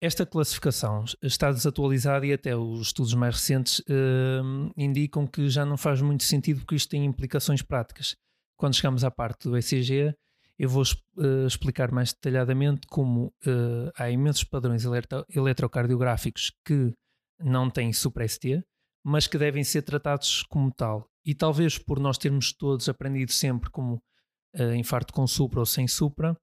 esta 0.00 0.26
classificação 0.26 1.04
está 1.22 1.50
desatualizada 1.50 2.26
e 2.26 2.32
até 2.32 2.54
os 2.54 2.88
estudos 2.88 3.14
mais 3.14 3.36
recentes 3.36 3.78
uh, 3.80 4.72
indicam 4.76 5.26
que 5.26 5.48
já 5.48 5.64
não 5.64 5.76
faz 5.76 6.02
muito 6.02 6.24
sentido 6.24 6.60
porque 6.60 6.74
isto 6.74 6.90
tem 6.90 7.04
implicações 7.04 7.62
práticas. 7.62 8.14
Quando 8.58 8.74
chegamos 8.74 9.04
à 9.04 9.10
parte 9.10 9.48
do 9.48 9.56
ECG, 9.56 10.14
eu 10.58 10.68
vou 10.68 10.82
uh, 10.82 11.46
explicar 11.46 11.90
mais 11.90 12.12
detalhadamente 12.12 12.86
como 12.88 13.26
uh, 13.46 13.90
há 13.96 14.10
imensos 14.10 14.44
padrões 14.44 14.84
eletro 14.84 15.24
eletrocardiográficos 15.34 16.52
que 16.64 16.92
não 17.40 17.70
têm 17.70 17.92
supra-ST, 17.92 18.62
mas 19.02 19.26
que 19.26 19.38
devem 19.38 19.64
ser 19.64 19.82
tratados 19.82 20.42
como 20.42 20.70
tal. 20.72 21.08
E 21.24 21.34
talvez 21.34 21.78
por 21.78 21.98
nós 21.98 22.18
termos 22.18 22.52
todos 22.52 22.88
aprendido 22.88 23.32
sempre 23.32 23.70
como 23.70 24.02
infarto 24.74 25.12
com 25.12 25.26
supra 25.26 25.60
ou 25.60 25.66
sem 25.66 25.86
supra, 25.86 26.34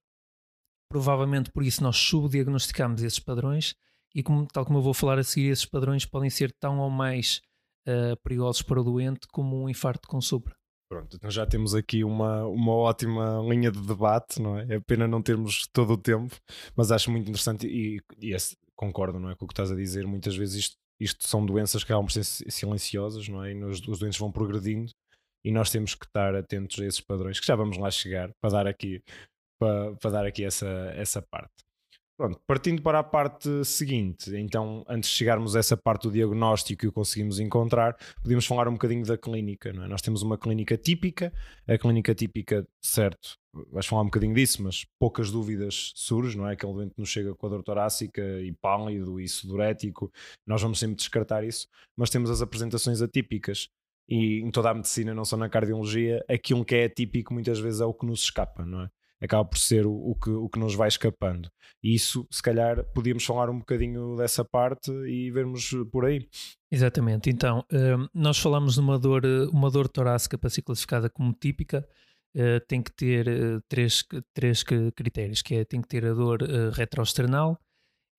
Provavelmente 0.93 1.51
por 1.51 1.63
isso 1.63 1.81
nós 1.81 1.97
subdiagnosticamos 1.97 3.01
esses 3.01 3.17
padrões 3.17 3.73
e, 4.13 4.21
como, 4.21 4.45
tal 4.45 4.63
como 4.63 4.77
eu 4.77 4.83
vou 4.83 4.93
falar 4.93 5.17
a 5.17 5.23
seguir, 5.23 5.49
esses 5.49 5.65
padrões 5.65 6.05
podem 6.05 6.29
ser 6.29 6.53
tão 6.59 6.77
ou 6.77 6.87
mais 6.87 7.41
uh, 7.87 8.15
perigosos 8.23 8.61
para 8.61 8.79
o 8.79 8.83
doente 8.83 9.27
como 9.31 9.59
um 9.59 9.67
infarto 9.67 10.07
com 10.07 10.21
supra. 10.21 10.55
Pronto, 10.87 11.15
então 11.15 11.31
já 11.31 11.47
temos 11.47 11.73
aqui 11.73 12.03
uma, 12.03 12.45
uma 12.45 12.73
ótima 12.73 13.41
linha 13.49 13.71
de 13.71 13.81
debate, 13.81 14.39
não 14.39 14.55
é? 14.55 14.75
É 14.75 14.79
pena 14.81 15.07
não 15.07 15.19
termos 15.19 15.67
todo 15.73 15.93
o 15.93 15.97
tempo, 15.97 16.35
mas 16.75 16.91
acho 16.91 17.09
muito 17.09 17.27
interessante 17.27 17.65
e, 17.65 17.99
e 18.21 18.37
concordo, 18.75 19.19
não 19.19 19.31
é? 19.31 19.35
Com 19.35 19.45
o 19.45 19.47
que 19.47 19.53
estás 19.53 19.71
a 19.71 19.75
dizer, 19.75 20.05
muitas 20.05 20.35
vezes 20.35 20.65
isto, 20.65 20.75
isto 20.99 21.27
são 21.27 21.43
doenças 21.43 21.83
que 21.83 21.91
acabam 21.91 22.05
por 22.05 22.11
ser 22.11 22.23
silenciosas, 22.51 23.27
não 23.27 23.43
é? 23.43 23.49
E 23.49 23.55
nos, 23.55 23.81
os 23.87 23.97
doentes 23.97 24.19
vão 24.19 24.31
progredindo 24.31 24.91
e 25.43 25.51
nós 25.51 25.71
temos 25.71 25.95
que 25.95 26.05
estar 26.05 26.35
atentos 26.35 26.79
a 26.79 26.85
esses 26.85 27.01
padrões, 27.01 27.39
que 27.39 27.47
já 27.47 27.55
vamos 27.55 27.79
lá 27.79 27.89
chegar, 27.89 28.31
para 28.39 28.51
dar 28.51 28.67
aqui 28.67 29.01
para, 29.63 29.95
para 29.95 30.11
dar 30.11 30.25
aqui 30.25 30.43
essa, 30.43 30.67
essa 30.95 31.21
parte. 31.21 31.53
Pronto, 32.15 32.39
partindo 32.45 32.81
para 32.83 32.99
a 32.99 33.03
parte 33.03 33.65
seguinte, 33.65 34.35
então, 34.35 34.85
antes 34.87 35.09
de 35.09 35.15
chegarmos 35.15 35.55
a 35.55 35.59
essa 35.59 35.75
parte 35.75 36.03
do 36.03 36.11
diagnóstico 36.11 36.81
que 36.81 36.87
o 36.87 36.91
conseguimos 36.91 37.39
encontrar, 37.39 37.97
podemos 38.21 38.45
falar 38.45 38.67
um 38.67 38.73
bocadinho 38.73 39.03
da 39.03 39.17
clínica. 39.17 39.69
É? 39.69 39.73
Nós 39.73 40.01
temos 40.01 40.21
uma 40.21 40.37
clínica 40.37 40.77
típica, 40.77 41.33
a 41.67 41.75
clínica 41.75 42.13
típica, 42.13 42.67
certo, 42.83 43.35
vais 43.71 43.87
falar 43.87 44.03
um 44.03 44.05
bocadinho 44.05 44.35
disso, 44.35 44.61
mas 44.61 44.85
poucas 44.99 45.31
dúvidas 45.31 45.91
surgem, 45.95 46.39
não 46.39 46.47
é? 46.47 46.53
Aquele 46.53 46.73
doente 46.73 46.93
nos 46.97 47.09
chega 47.09 47.33
com 47.33 47.47
a 47.47 47.49
dor 47.49 47.63
torácica 47.63 48.21
e 48.41 48.53
pálido 48.61 49.19
e 49.19 49.27
sudorético, 49.27 50.11
nós 50.45 50.61
vamos 50.61 50.77
sempre 50.77 50.97
descartar 50.97 51.43
isso, 51.43 51.67
mas 51.97 52.11
temos 52.11 52.29
as 52.29 52.43
apresentações 52.43 53.01
atípicas. 53.01 53.69
E 54.07 54.39
em 54.41 54.51
toda 54.51 54.69
a 54.69 54.73
medicina, 54.73 55.13
não 55.15 55.25
só 55.25 55.35
na 55.35 55.49
cardiologia, 55.49 56.23
aquilo 56.29 56.63
que 56.63 56.75
é 56.75 56.85
atípico 56.85 57.33
muitas 57.33 57.59
vezes 57.59 57.81
é 57.81 57.85
o 57.85 57.93
que 57.93 58.05
nos 58.05 58.23
escapa, 58.23 58.65
não 58.65 58.83
é? 58.83 58.89
Acaba 59.23 59.45
por 59.45 59.57
ser 59.57 59.85
o, 59.85 59.93
o, 59.93 60.15
que, 60.15 60.29
o 60.29 60.49
que 60.49 60.59
nos 60.59 60.75
vai 60.75 60.87
escapando. 60.87 61.49
E 61.81 61.95
isso, 61.95 62.27
se 62.29 62.41
calhar, 62.41 62.83
podíamos 62.93 63.23
falar 63.25 63.49
um 63.49 63.59
bocadinho 63.59 64.15
dessa 64.17 64.43
parte 64.43 64.91
e 64.91 65.31
vermos 65.31 65.71
por 65.91 66.05
aí. 66.05 66.27
Exatamente. 66.69 67.29
Então, 67.29 67.65
hum, 67.71 68.07
nós 68.13 68.37
falamos 68.37 68.75
de 68.75 68.81
uma 68.81 68.99
dor, 68.99 69.23
uma 69.51 69.71
dor 69.71 69.87
torácica 69.87 70.37
para 70.37 70.49
ser 70.49 70.61
classificada 70.61 71.09
como 71.09 71.33
típica. 71.33 71.87
Uh, 72.35 72.59
tem 72.67 72.81
que 72.81 72.91
ter 72.91 73.27
uh, 73.27 73.61
três, 73.69 74.03
três 74.33 74.63
critérios, 74.63 75.41
que 75.43 75.55
é 75.55 75.63
tem 75.63 75.81
que 75.81 75.87
ter 75.87 76.03
a 76.03 76.13
dor 76.13 76.41
uh, 76.41 76.71
retroesternal, 76.71 77.59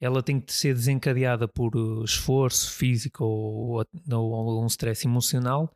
ela 0.00 0.23
tem 0.23 0.40
que 0.40 0.52
ser 0.52 0.73
desencadeada 0.73 1.49
por 1.49 1.73
esforço 2.04 2.73
físico 2.73 3.25
ou, 3.25 3.84
ou, 4.12 4.62
um 4.62 4.66
stress 4.66 5.04
emocional 5.04 5.68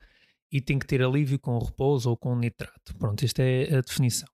e 0.52 0.60
tem 0.60 0.78
que 0.78 0.86
ter 0.86 1.02
alívio 1.02 1.38
com 1.38 1.58
repouso 1.58 2.10
ou 2.10 2.16
com 2.16 2.36
nitrato. 2.36 2.96
Pronto, 2.96 3.24
esta 3.24 3.42
é 3.42 3.78
a 3.78 3.80
definição. 3.80 4.28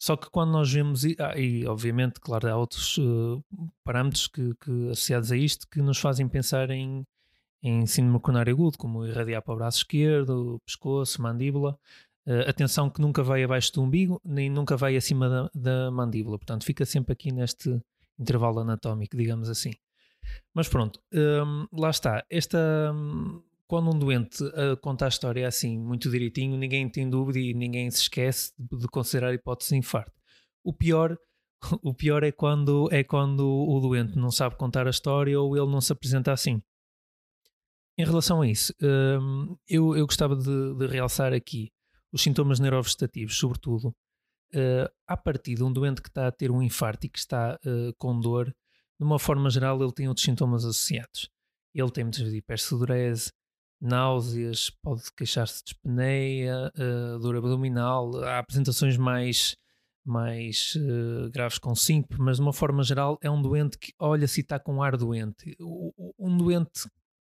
Só 0.00 0.16
que 0.16 0.30
quando 0.30 0.50
nós 0.50 0.72
vemos, 0.72 1.04
ah, 1.18 1.38
e 1.38 1.66
obviamente, 1.66 2.20
claro, 2.20 2.48
há 2.48 2.56
outros 2.56 2.96
uh, 2.96 3.44
parâmetros 3.84 4.26
que, 4.26 4.54
que, 4.54 4.90
associados 4.90 5.30
a 5.30 5.36
isto 5.36 5.68
que 5.68 5.82
nos 5.82 5.98
fazem 5.98 6.26
pensar 6.26 6.70
em, 6.70 7.06
em 7.62 7.86
síndrome 7.86 8.18
coronário 8.18 8.54
agudo, 8.54 8.78
como 8.78 9.06
irradiar 9.06 9.42
para 9.42 9.52
o 9.52 9.56
braço 9.58 9.78
esquerdo, 9.78 10.58
pescoço, 10.64 11.20
mandíbula. 11.20 11.78
Uh, 12.26 12.48
atenção 12.48 12.88
que 12.88 12.98
nunca 12.98 13.22
vai 13.22 13.44
abaixo 13.44 13.74
do 13.74 13.82
umbigo, 13.82 14.18
nem 14.24 14.48
nunca 14.48 14.74
vai 14.74 14.96
acima 14.96 15.28
da, 15.28 15.50
da 15.54 15.90
mandíbula. 15.90 16.38
Portanto, 16.38 16.64
fica 16.64 16.86
sempre 16.86 17.12
aqui 17.12 17.30
neste 17.30 17.78
intervalo 18.18 18.60
anatómico, 18.60 19.14
digamos 19.14 19.50
assim. 19.50 19.72
Mas 20.54 20.66
pronto, 20.66 20.98
um, 21.12 21.66
lá 21.72 21.90
está. 21.90 22.24
Esta, 22.30 22.58
um, 22.94 23.42
quando 23.70 23.94
um 23.94 23.96
doente 23.96 24.42
uh, 24.42 24.76
conta 24.80 25.04
a 25.04 25.08
história 25.08 25.46
assim, 25.46 25.78
muito 25.78 26.10
direitinho, 26.10 26.56
ninguém 26.56 26.88
tem 26.88 27.08
dúvida 27.08 27.38
e 27.38 27.54
ninguém 27.54 27.88
se 27.88 28.02
esquece 28.02 28.52
de, 28.58 28.76
de 28.76 28.88
considerar 28.88 29.28
a 29.28 29.34
hipótese 29.34 29.70
de 29.70 29.76
infarto. 29.76 30.12
O 30.64 30.74
pior, 30.74 31.16
o 31.80 31.94
pior 31.94 32.24
é 32.24 32.32
quando 32.32 32.88
é 32.90 33.04
quando 33.04 33.46
o 33.48 33.78
doente 33.78 34.18
não 34.18 34.32
sabe 34.32 34.56
contar 34.56 34.88
a 34.88 34.90
história 34.90 35.40
ou 35.40 35.56
ele 35.56 35.70
não 35.70 35.80
se 35.80 35.92
apresenta 35.92 36.32
assim. 36.32 36.60
em 37.96 38.04
relação 38.04 38.42
a 38.42 38.48
isso, 38.48 38.74
um, 38.82 39.56
eu, 39.68 39.96
eu 39.96 40.04
gostava 40.04 40.34
de, 40.34 40.74
de, 40.74 40.86
realçar 40.88 41.32
aqui 41.32 41.70
os 42.12 42.20
sintomas 42.22 42.58
neurovegetativos, 42.58 43.38
sobretudo, 43.38 43.94
uh, 44.52 44.90
a 45.06 45.16
partir 45.16 45.54
de 45.54 45.62
um 45.62 45.72
doente 45.72 46.02
que 46.02 46.08
está 46.08 46.26
a 46.26 46.32
ter 46.32 46.50
um 46.50 46.60
infarto 46.60 47.06
e 47.06 47.08
que 47.08 47.20
está 47.20 47.56
uh, 47.64 47.94
com 47.98 48.18
dor, 48.18 48.46
de 48.46 49.06
uma 49.06 49.20
forma 49.20 49.48
geral, 49.48 49.80
ele 49.80 49.92
tem 49.92 50.08
outros 50.08 50.24
sintomas 50.24 50.64
associados. 50.64 51.30
Ele 51.72 51.90
tem 51.92 52.02
muitas 52.02 52.20
vezes 52.20 52.36
hipersudorese, 52.36 53.30
náuseas, 53.80 54.70
pode 54.82 55.02
queixar-se 55.16 55.64
de 55.64 55.70
espineia, 55.70 56.70
uh, 56.76 57.18
dor 57.18 57.36
abdominal, 57.36 58.22
há 58.24 58.38
apresentações 58.38 58.96
mais, 58.96 59.56
mais 60.04 60.74
uh, 60.76 61.30
graves 61.30 61.58
com 61.58 61.74
síncope, 61.74 62.16
mas 62.18 62.36
de 62.36 62.42
uma 62.42 62.52
forma 62.52 62.82
geral 62.82 63.18
é 63.22 63.30
um 63.30 63.40
doente 63.40 63.78
que 63.78 63.92
olha-se 63.98 64.40
e 64.40 64.42
está 64.42 64.58
com 64.58 64.82
ar 64.82 64.96
doente. 64.96 65.56
Um 66.18 66.36
doente 66.36 66.88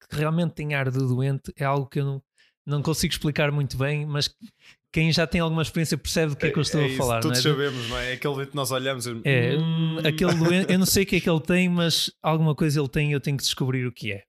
que 0.09 0.16
realmente 0.16 0.54
tem 0.54 0.75
ar 0.75 0.90
de 0.90 0.99
doente 0.99 1.52
é 1.57 1.64
algo 1.64 1.87
que 1.87 2.00
eu 2.00 2.04
não, 2.04 2.23
não 2.66 2.83
consigo 2.83 3.12
explicar 3.12 3.52
muito 3.52 3.76
bem, 3.76 4.04
mas 4.04 4.35
quem 4.92 5.12
já 5.12 5.26
tem 5.26 5.40
alguma 5.40 5.62
experiência 5.62 5.97
percebe 5.97 6.30
do 6.30 6.37
que 6.37 6.47
é, 6.47 6.50
que 6.50 6.59
eu 6.59 6.62
estou 6.62 6.80
é, 6.80 6.90
é 6.90 6.95
a 6.95 6.97
falar. 6.97 7.21
Todos 7.21 7.45
não 7.45 7.52
é? 7.52 7.54
sabemos, 7.54 7.88
não 7.88 7.99
é? 7.99 8.11
é 8.11 8.12
aquele 8.14 8.35
doente 8.35 8.50
que 8.50 8.57
nós 8.57 8.71
olhamos. 8.73 9.07
E... 9.07 9.23
É, 9.25 9.57
hum... 9.57 9.99
aquele 9.99 10.35
doente, 10.35 10.73
eu 10.73 10.78
não 10.78 10.87
sei 10.87 11.04
o 11.04 11.07
que 11.07 11.16
é 11.16 11.21
que 11.21 11.30
ele 11.30 11.40
tem, 11.40 11.69
mas 11.69 12.11
alguma 12.21 12.54
coisa 12.54 12.80
ele 12.80 12.88
tem 12.88 13.11
e 13.11 13.12
eu 13.12 13.21
tenho 13.21 13.37
que 13.37 13.45
descobrir 13.45 13.87
o 13.87 13.92
que 13.92 14.12
é. 14.12 14.25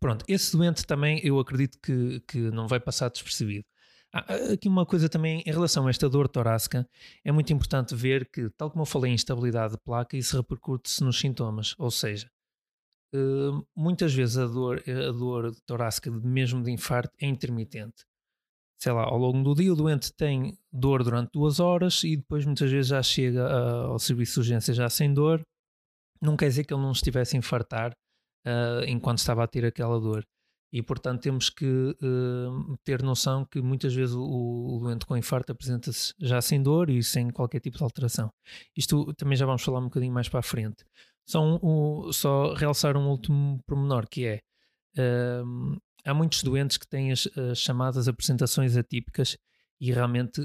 Pronto, 0.00 0.24
esse 0.26 0.56
doente 0.56 0.86
também 0.86 1.20
eu 1.22 1.38
acredito 1.38 1.78
que, 1.78 2.20
que 2.26 2.38
não 2.50 2.66
vai 2.66 2.80
passar 2.80 3.10
despercebido. 3.10 3.66
Há 4.12 4.52
aqui 4.54 4.66
uma 4.66 4.86
coisa 4.86 5.08
também 5.08 5.42
em 5.46 5.52
relação 5.52 5.86
a 5.86 5.90
esta 5.90 6.08
dor 6.08 6.26
torácica, 6.26 6.88
é 7.24 7.30
muito 7.30 7.52
importante 7.52 7.94
ver 7.94 8.28
que, 8.28 8.50
tal 8.50 8.70
como 8.70 8.82
eu 8.82 8.86
falei 8.86 9.12
em 9.12 9.14
instabilidade 9.14 9.74
de 9.74 9.78
placa, 9.78 10.16
isso 10.16 10.36
repercute-se 10.36 11.04
nos 11.04 11.18
sintomas, 11.18 11.74
ou 11.78 11.90
seja, 11.90 12.28
Uh, 13.12 13.66
muitas 13.74 14.14
vezes 14.14 14.38
a 14.38 14.46
dor, 14.46 14.82
a 14.86 15.10
dor 15.10 15.52
torácica, 15.66 16.10
mesmo 16.10 16.62
de 16.62 16.70
infarto, 16.70 17.12
é 17.20 17.26
intermitente. 17.26 18.04
Sei 18.80 18.92
lá, 18.92 19.04
ao 19.04 19.18
longo 19.18 19.42
do 19.42 19.54
dia 19.54 19.72
o 19.72 19.76
doente 19.76 20.12
tem 20.14 20.56
dor 20.72 21.04
durante 21.04 21.32
duas 21.32 21.60
horas 21.60 22.04
e 22.04 22.16
depois 22.16 22.46
muitas 22.46 22.70
vezes 22.70 22.88
já 22.88 23.02
chega 23.02 23.46
a, 23.46 23.86
ao 23.86 23.98
serviço 23.98 24.34
de 24.34 24.40
urgência 24.40 24.72
já 24.72 24.88
sem 24.88 25.12
dor. 25.12 25.42
Não 26.22 26.36
quer 26.36 26.48
dizer 26.48 26.64
que 26.64 26.72
ele 26.72 26.82
não 26.82 26.92
estivesse 26.92 27.36
a 27.36 27.38
infartar 27.38 27.92
uh, 28.46 28.84
enquanto 28.86 29.18
estava 29.18 29.44
a 29.44 29.46
ter 29.46 29.64
aquela 29.64 29.98
dor. 29.98 30.26
E 30.72 30.82
portanto 30.82 31.22
temos 31.22 31.50
que 31.50 31.66
uh, 31.66 32.78
ter 32.84 33.02
noção 33.02 33.44
que 33.44 33.60
muitas 33.60 33.92
vezes 33.92 34.14
o, 34.14 34.22
o 34.22 34.78
doente 34.80 35.04
com 35.04 35.16
infarto 35.16 35.52
apresenta-se 35.52 36.14
já 36.20 36.40
sem 36.40 36.62
dor 36.62 36.90
e 36.90 37.02
sem 37.02 37.30
qualquer 37.30 37.60
tipo 37.60 37.76
de 37.76 37.82
alteração. 37.82 38.32
Isto 38.76 39.12
também 39.14 39.36
já 39.36 39.46
vamos 39.46 39.62
falar 39.62 39.80
um 39.80 39.84
bocadinho 39.84 40.12
mais 40.12 40.28
para 40.28 40.40
a 40.40 40.44
frente. 40.44 40.84
Só, 41.26 41.40
um, 41.42 42.12
só 42.12 42.54
realçar 42.54 42.96
um 42.96 43.08
último 43.08 43.60
pormenor 43.66 44.06
que 44.08 44.26
é 44.26 44.40
uh, 44.96 45.76
há 46.04 46.14
muitos 46.14 46.42
doentes 46.42 46.76
que 46.76 46.86
têm 46.86 47.10
as, 47.10 47.28
as 47.36 47.58
chamadas 47.58 48.06
apresentações 48.06 48.76
atípicas 48.76 49.36
e 49.80 49.92
realmente 49.92 50.42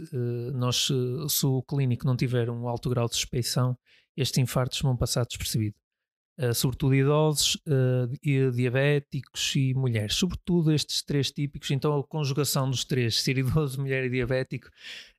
nós, 0.54 0.88
se 1.28 1.46
o 1.46 1.62
clínico 1.62 2.06
não 2.06 2.16
tiver 2.16 2.50
um 2.50 2.70
alto 2.70 2.90
grau 2.90 3.06
de 3.06 3.16
suspeição, 3.16 3.78
estes 4.16 4.38
infartos 4.38 4.80
vão 4.80 4.96
passar 4.96 5.26
despercebido. 5.26 5.76
Uh, 6.38 6.54
sobretudo 6.54 6.94
idosos, 6.94 7.56
uh, 7.66 8.52
diabéticos 8.52 9.56
e 9.56 9.74
mulheres. 9.74 10.16
Sobretudo 10.16 10.70
estes 10.74 11.02
três 11.02 11.32
típicos, 11.32 11.72
então 11.72 11.98
a 11.98 12.04
conjugação 12.04 12.70
dos 12.70 12.84
três, 12.84 13.22
ser 13.22 13.38
idoso, 13.38 13.80
mulher 13.80 14.04
e 14.04 14.10
diabético, 14.10 14.70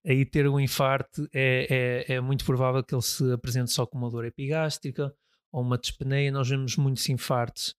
aí 0.04 0.26
ter 0.26 0.46
um 0.46 0.60
infarto 0.60 1.26
é, 1.32 2.04
é, 2.08 2.14
é 2.16 2.20
muito 2.20 2.44
provável 2.44 2.84
que 2.84 2.94
ele 2.94 3.00
se 3.00 3.32
apresente 3.32 3.70
só 3.72 3.86
com 3.86 3.96
uma 3.96 4.10
dor 4.10 4.26
epigástrica 4.26 5.10
ou 5.50 5.62
uma 5.62 5.78
dispneia, 5.78 6.30
nós 6.30 6.50
vemos 6.50 6.76
muitos 6.76 7.08
infartos, 7.08 7.74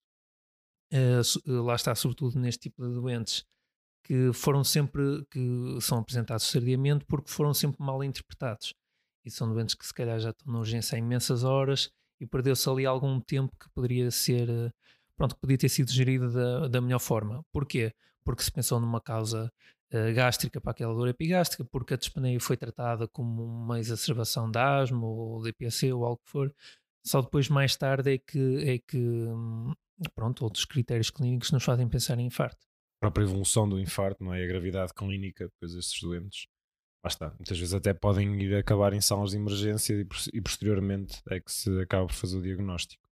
uh, 0.91 1.61
lá 1.63 1.75
está, 1.75 1.93
sobretudo 1.93 2.39
neste 2.39 2.69
tipo 2.69 2.87
de 2.87 2.93
doentes, 2.95 3.45
que 4.03 4.31
foram 4.33 4.63
sempre, 4.63 5.23
que 5.29 5.77
são 5.79 5.99
apresentados 5.99 6.51
tardiamente 6.51 7.05
porque 7.05 7.29
foram 7.29 7.53
sempre 7.53 7.83
mal 7.85 8.03
interpretados. 8.03 8.73
E 9.23 9.29
são 9.29 9.53
doentes 9.53 9.75
que 9.75 9.85
se 9.85 9.93
calhar 9.93 10.17
já 10.19 10.29
estão 10.29 10.51
na 10.51 10.59
urgência 10.59 10.95
há 10.95 10.99
imensas 10.99 11.43
horas 11.43 11.91
e 12.19 12.25
perdeu-se 12.25 12.69
ali 12.69 12.85
algum 12.85 13.19
tempo 13.19 13.55
que 13.59 13.69
poderia 13.69 14.09
ser, 14.11 14.49
eh, 14.49 14.71
pronto, 15.15 15.35
que 15.35 15.41
podia 15.41 15.57
ter 15.57 15.69
sido 15.69 15.91
gerido 15.91 16.31
da, 16.31 16.67
da 16.67 16.81
melhor 16.81 16.99
forma. 16.99 17.43
Porquê? 17.51 17.93
Porque 18.23 18.43
se 18.43 18.51
pensou 18.51 18.79
numa 18.79 18.99
causa 18.99 19.51
uh, 19.93 20.13
gástrica 20.13 20.59
para 20.59 20.71
aquela 20.71 20.93
dor 20.93 21.07
epigástrica, 21.07 21.63
porque 21.65 21.93
a 21.93 21.97
dispneia 21.97 22.39
foi 22.39 22.57
tratada 22.57 23.07
como 23.07 23.43
uma 23.43 23.79
exacerbação 23.79 24.49
de 24.51 24.59
asma 24.59 25.05
ou 25.05 25.41
DPC 25.41 25.93
ou 25.93 26.05
algo 26.05 26.21
que 26.23 26.29
for, 26.29 26.53
só 27.07 27.21
depois, 27.21 27.47
mais 27.47 27.73
tarde, 27.75 28.15
é 28.15 28.17
que, 28.17 28.69
é 28.69 28.79
que 28.79 28.97
hum, 28.97 29.73
pronto, 30.13 30.43
outros 30.43 30.65
critérios 30.65 31.09
clínicos 31.09 31.51
nos 31.51 31.63
fazem 31.63 31.87
pensar 31.87 32.19
em 32.19 32.25
infarto. 32.25 32.67
A 32.97 33.05
própria 33.05 33.23
evolução 33.23 33.67
do 33.67 33.79
infarto, 33.79 34.23
não 34.23 34.33
é? 34.33 34.43
A 34.43 34.47
gravidade 34.47 34.93
clínica 34.93 35.45
depois 35.45 35.73
desses 35.73 36.01
doentes. 36.01 36.47
Lá 37.03 37.07
está. 37.07 37.29
Muitas 37.37 37.57
vezes 37.57 37.73
até 37.73 37.93
podem 37.93 38.41
ir 38.41 38.55
acabar 38.55 38.93
em 38.93 39.01
salas 39.01 39.31
de 39.31 39.37
emergência 39.37 39.93
e, 39.93 40.07
e 40.33 40.41
posteriormente 40.41 41.21
é 41.29 41.39
que 41.39 41.51
se 41.51 41.69
acaba 41.81 42.07
por 42.07 42.13
fazer 42.13 42.37
o 42.37 42.41
diagnóstico. 42.41 43.07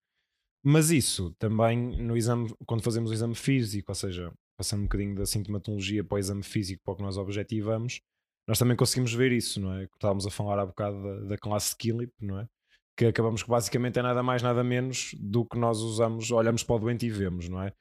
Mas 0.64 0.92
isso 0.92 1.36
também 1.40 1.78
no 1.78 2.16
exame, 2.16 2.54
quando 2.66 2.84
fazemos 2.84 3.10
o 3.10 3.14
exame 3.14 3.34
físico, 3.34 3.92
ou 3.92 3.96
seja, 3.96 4.32
passando 4.56 4.82
um 4.82 4.86
bocadinho 4.86 5.16
da 5.16 5.26
sintomatologia 5.26 6.04
para 6.04 6.16
o 6.16 6.20
exame 6.20 6.44
físico 6.44 6.82
para 6.84 6.94
o 6.94 6.98
que 6.98 7.04
nós 7.04 7.18
objetivamos, 7.18 8.00
nós 8.48 8.60
também 8.60 8.78
conseguimos 8.78 9.14
ver 9.14 9.32
isso, 9.32 9.60
não 9.60 9.74
é? 9.74 9.86
Estávamos 9.86 10.28
a 10.28 10.30
falar 10.30 10.60
há 10.60 10.66
bocado 10.66 11.02
da, 11.02 11.30
da 11.30 11.38
classe 11.38 11.76
Killip, 11.76 12.14
não 12.22 12.40
é? 12.40 12.48
que 13.02 13.06
acabamos 13.06 13.42
que 13.42 13.50
basicamente 13.50 13.98
é 13.98 14.02
nada 14.02 14.22
mais, 14.22 14.44
nada 14.44 14.64
menos 14.64 15.16
do 15.20 15.46
que 15.46 15.58
nós 15.58 15.80
usamos, 15.80 16.30
olhamos 16.32 16.64
para 16.64 16.76
o 16.76 16.80
doente 16.80 17.06
e 17.06 17.10
vemos, 17.10 17.50
não 17.50 17.62
é? 17.62 17.74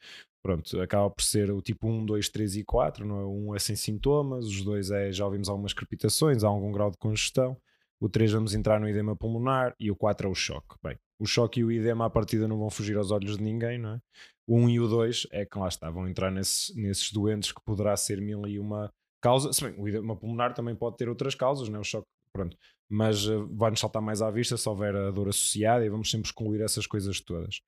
Pronto, 0.43 0.81
acaba 0.81 1.11
por 1.11 1.23
ser 1.23 1.51
o 1.51 1.61
tipo 1.61 1.87
1, 1.87 2.07
2, 2.07 2.29
3 2.31 2.57
e 2.57 2.65
4, 2.65 3.07
não 3.07 3.21
é? 3.21 3.25
1 3.25 3.55
é 3.57 3.59
sem 3.59 3.77
sintomas, 3.77 4.47
os 4.47 4.63
dois 4.63 4.91
é 4.91 5.13
já 5.13 5.27
ouvimos 5.27 5.49
algumas 5.49 5.75
crepitações, 5.75 6.43
há 6.43 6.49
algum 6.49 6.73
grau 6.73 6.91
de 6.91 6.97
congestão, 6.97 7.57
o 8.01 8.09
3 8.09 8.33
vamos 8.33 8.55
entrar 8.55 8.81
no 8.81 8.89
edema 8.89 9.15
pulmonar 9.15 9.75
e 9.79 9.91
o 9.91 9.97
4 9.97 10.27
é 10.27 10.31
o 10.31 10.35
choque. 10.35 10.77
Bem, 10.83 10.97
o 11.19 11.27
choque 11.27 11.61
e 11.61 11.65
o 11.65 11.71
edema 11.71 12.07
à 12.07 12.11
partida 12.11 12.49
não 12.49 12.59
vão 12.59 12.71
fugir 12.71 12.97
aos 12.97 13.11
olhos 13.11 13.37
de 13.37 13.43
ninguém, 13.43 13.79
não 13.79 13.95
é? 13.95 14.01
O 14.47 14.57
1 14.57 14.71
e 14.71 14.81
o 14.81 14.89
2 14.89 15.27
é 15.31 15.45
que 15.45 15.59
lá 15.59 15.69
está, 15.69 15.91
vão 15.91 16.09
entrar 16.09 16.31
nesses, 16.31 16.75
nesses 16.75 17.13
doentes 17.13 17.53
que 17.53 17.61
poderá 17.63 17.95
ser 17.97 18.21
mil 18.21 18.47
e 18.47 18.59
uma 18.59 18.91
causa. 19.21 19.53
Se 19.53 19.63
bem, 19.63 19.75
o 19.79 19.87
edema 19.87 20.17
pulmonar 20.17 20.55
também 20.55 20.75
pode 20.75 20.97
ter 20.97 21.09
outras 21.09 21.35
causas, 21.35 21.69
não 21.69 21.77
é? 21.77 21.81
O 21.81 21.85
choque 21.85 22.07
pronto. 22.33 22.57
Mas 22.89 23.27
uh, 23.27 23.47
vai-nos 23.55 23.81
saltar 23.81 24.03
mais 24.03 24.23
à 24.23 24.31
vista 24.31 24.57
se 24.57 24.69
houver 24.69 24.97
a 24.97 25.11
dor 25.11 25.29
associada 25.29 25.85
e 25.85 25.89
vamos 25.89 26.11
sempre 26.11 26.29
excluir 26.29 26.61
essas 26.63 26.87
coisas 26.87 27.21
todas. 27.21 27.61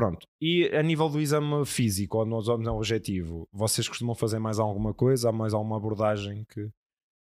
Pronto. 0.00 0.26
E 0.40 0.66
a 0.74 0.82
nível 0.82 1.10
do 1.10 1.20
exame 1.20 1.66
físico 1.66 2.16
ou 2.16 2.24
no 2.24 2.40
exame 2.40 2.66
objetivo, 2.68 3.46
vocês 3.52 3.86
costumam 3.86 4.14
fazer 4.14 4.38
mais 4.38 4.58
alguma 4.58 4.94
coisa? 4.94 5.28
Há 5.28 5.32
mais 5.32 5.52
alguma 5.52 5.76
abordagem 5.76 6.46
que, 6.48 6.70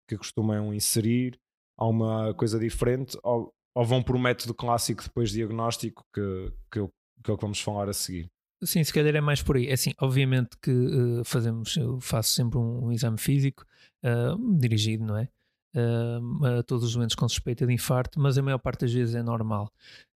que 0.07 0.17
costumam 0.17 0.73
inserir? 0.73 1.37
Há 1.77 1.89
uma 1.89 2.33
coisa 2.35 2.57
diferente? 2.57 3.19
Ou, 3.25 3.53
ou 3.75 3.85
vão 3.85 4.01
por 4.01 4.15
um 4.15 4.21
método 4.21 4.55
clássico 4.55 5.03
depois 5.03 5.33
diagnóstico 5.33 6.05
que, 6.15 6.53
que, 6.71 6.89
que 7.25 7.31
é 7.33 7.35
o 7.35 7.37
que 7.37 7.43
vamos 7.43 7.61
falar 7.61 7.89
a 7.89 7.93
seguir? 7.93 8.31
Sim, 8.63 8.85
se 8.85 8.93
calhar 8.93 9.17
é 9.17 9.21
mais 9.21 9.43
por 9.43 9.57
aí. 9.57 9.67
É 9.67 9.73
assim, 9.73 9.93
obviamente 10.01 10.57
que 10.63 10.71
uh, 10.71 11.25
fazemos, 11.25 11.77
eu 11.77 11.99
faço 12.01 12.31
sempre 12.31 12.61
um, 12.61 12.85
um 12.87 12.93
exame 12.93 13.19
físico 13.19 13.65
uh, 14.05 14.57
dirigido, 14.57 15.05
não 15.05 15.17
é? 15.17 15.29
uh, 15.75 16.59
a 16.59 16.63
todos 16.63 16.85
os 16.85 16.95
doentes 16.95 17.17
com 17.17 17.29
suspeita 17.29 17.67
de 17.67 17.73
infarto, 17.73 18.21
mas 18.21 18.39
a 18.39 18.43
maior 18.43 18.59
parte 18.59 18.83
das 18.83 18.93
vezes 18.93 19.15
é 19.15 19.23
normal. 19.23 19.71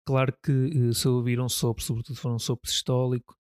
Claro 0.04 0.34
que 0.42 0.52
uh, 0.52 0.94
se 0.94 1.06
ouvir 1.08 1.40
um 1.40 1.48
sopro, 1.48 1.82
sobretudo 1.82 2.16
se 2.16 2.20
for 2.20 2.32
um 2.32 2.38
sopro 2.38 2.68
sistólico, 2.70 3.36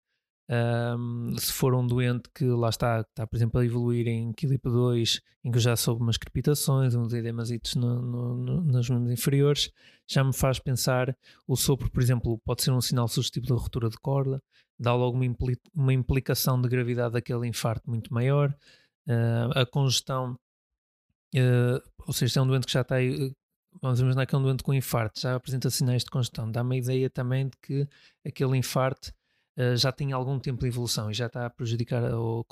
um, 0.50 1.38
se 1.38 1.52
for 1.54 1.74
um 1.74 1.88
doente 1.88 2.30
que 2.36 2.44
lá 2.44 2.70
está, 2.70 3.02
está 3.02 3.26
por 3.26 3.38
exemplo 3.38 3.60
a 3.60 3.66
evoluir 3.66 4.08
em 4.08 4.34
Quilipa 4.34 4.70
2, 4.70 5.22
em 5.46 5.52
que 5.52 5.60
já 5.60 5.76
soube 5.76 6.02
umas 6.02 6.18
crepitações, 6.18 6.94
uns 6.94 7.14
edemasitos 7.14 7.76
no, 7.76 8.02
no, 8.02 8.36
no, 8.36 8.62
nos 8.62 8.90
membros 8.90 9.12
inferiores, 9.12 9.72
já 10.10 10.24
me 10.24 10.34
faz 10.34 10.60
pensar, 10.60 11.16
o 11.48 11.56
sopro, 11.56 11.90
por 11.90 12.02
exemplo, 12.02 12.38
pode 12.46 12.64
ser 12.64 12.72
um 12.72 12.82
sinal 12.82 13.08
sugestivo 13.08 13.48
da 13.48 13.56
ruptura 13.56 13.90
de 13.90 13.98
corda, 13.98 14.44
dá 14.78 14.94
logo 14.94 15.16
uma, 15.16 15.26
impli 15.26 15.58
uma 15.74 15.94
implicação 15.94 16.62
de 16.62 16.68
gravidade 16.68 17.14
daquele 17.14 17.48
infarto 17.48 17.90
muito 17.90 18.14
maior, 18.14 18.54
uh, 19.08 19.58
a 19.58 19.66
congestão 19.66 20.38
Uh, 21.34 21.80
ou 22.06 22.14
seja, 22.14 22.40
é 22.40 22.44
um 22.44 22.48
doente 22.48 22.66
que 22.66 22.74
já 22.74 22.82
está 22.82 23.02
eh, 23.02 23.32
vamos 23.80 24.00
imaginar 24.00 24.26
que 24.26 24.36
é 24.36 24.38
um 24.38 24.42
doente 24.42 24.64
com 24.64 24.74
infarto, 24.74 25.20
já 25.20 25.36
apresenta 25.36 25.70
sinais 25.70 26.04
de 26.04 26.10
congestão. 26.10 26.52
Dá-me 26.52 26.76
a 26.76 26.80
ideia 26.80 27.10
também 27.10 27.48
de 27.48 27.58
que 27.62 27.88
aquele 28.26 28.58
infarto 28.58 29.12
uh, 29.58 29.76
já 29.76 29.92
tem 29.92 30.12
algum 30.12 30.40
tempo 30.40 30.62
de 30.62 30.68
evolução 30.68 31.12
e 31.12 31.14
já 31.14 31.28
está 31.28 31.46
a 31.46 31.50
prejudicar, 31.50 32.14
ou 32.14 32.46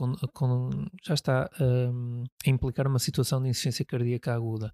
já 1.03 1.13
está 1.13 1.49
um, 1.59 2.23
a 2.45 2.49
implicar 2.49 2.87
uma 2.87 2.99
situação 2.99 3.41
de 3.41 3.49
insuficiência 3.49 3.85
cardíaca 3.85 4.33
aguda. 4.33 4.73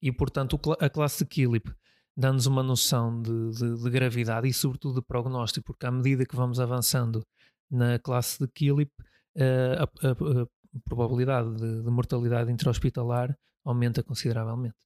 E, 0.00 0.10
portanto, 0.10 0.58
a 0.80 0.90
classe 0.90 1.24
de 1.24 1.30
Killip 1.30 1.72
dá-nos 2.16 2.46
uma 2.46 2.62
noção 2.62 3.22
de, 3.22 3.50
de, 3.52 3.82
de, 3.82 3.90
gravidade 3.90 4.48
e, 4.48 4.52
sobretudo, 4.52 5.00
de 5.00 5.06
prognóstico, 5.06 5.66
porque 5.66 5.86
à 5.86 5.90
medida 5.90 6.26
que 6.26 6.36
vamos 6.36 6.60
avançando 6.60 7.24
na 7.70 7.98
classe 7.98 8.38
de 8.38 8.48
Killip, 8.48 8.90
uh, 9.36 9.82
a, 10.02 10.08
a, 10.08 10.42
a, 10.42 10.46
probabilidade 10.84 11.54
de, 11.54 11.82
de 11.82 11.90
mortalidade 11.90 12.50
intra-hospitalar 12.50 13.36
aumenta 13.64 14.02
consideravelmente. 14.02 14.76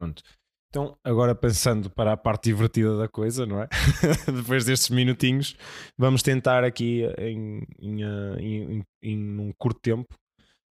Pronto. 0.00 0.22
Então, 0.70 0.96
agora 1.04 1.34
pensando 1.34 1.90
para 1.90 2.12
a 2.12 2.16
parte 2.16 2.44
divertida 2.44 2.96
da 2.96 3.08
coisa, 3.08 3.44
não 3.44 3.60
é? 3.60 3.68
Depois 4.32 4.64
destes 4.64 4.88
minutinhos, 4.88 5.56
vamos 5.98 6.22
tentar 6.22 6.64
aqui 6.64 7.02
em, 7.18 7.66
em, 7.78 8.02
eh, 8.04 8.40
em, 8.40 8.84
em, 9.02 9.38
um 9.40 9.52
curto 9.58 9.80
tempo 9.80 10.14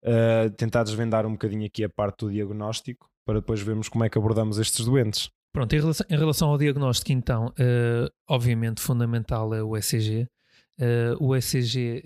uh, 0.05 0.51
tentar 0.57 0.83
desvendar 0.83 1.25
um 1.25 1.33
bocadinho 1.33 1.65
aqui 1.65 1.85
a 1.85 1.89
parte 1.89 2.27
do 2.27 2.33
diagnóstico 2.33 3.09
para 3.25 3.39
depois 3.39 3.63
vermos 3.63 3.89
como 3.89 4.05
é 4.05 4.11
que 4.11 4.19
abordamos 4.19 4.59
estes 4.59 4.85
doentes. 4.85 5.31
Pronto, 5.55 5.73
em 5.73 5.81
relação, 5.81 6.07
em 6.11 6.19
relação 6.19 6.49
ao 6.49 6.59
diagnóstico, 6.59 7.13
então, 7.13 7.47
uh, 7.47 8.11
obviamente 8.29 8.81
fundamental 8.81 9.55
é 9.55 9.63
o 9.63 9.77
ECG. 9.77 10.29
Uh, 10.77 11.25
o 11.25 11.37
ECG 11.37 12.03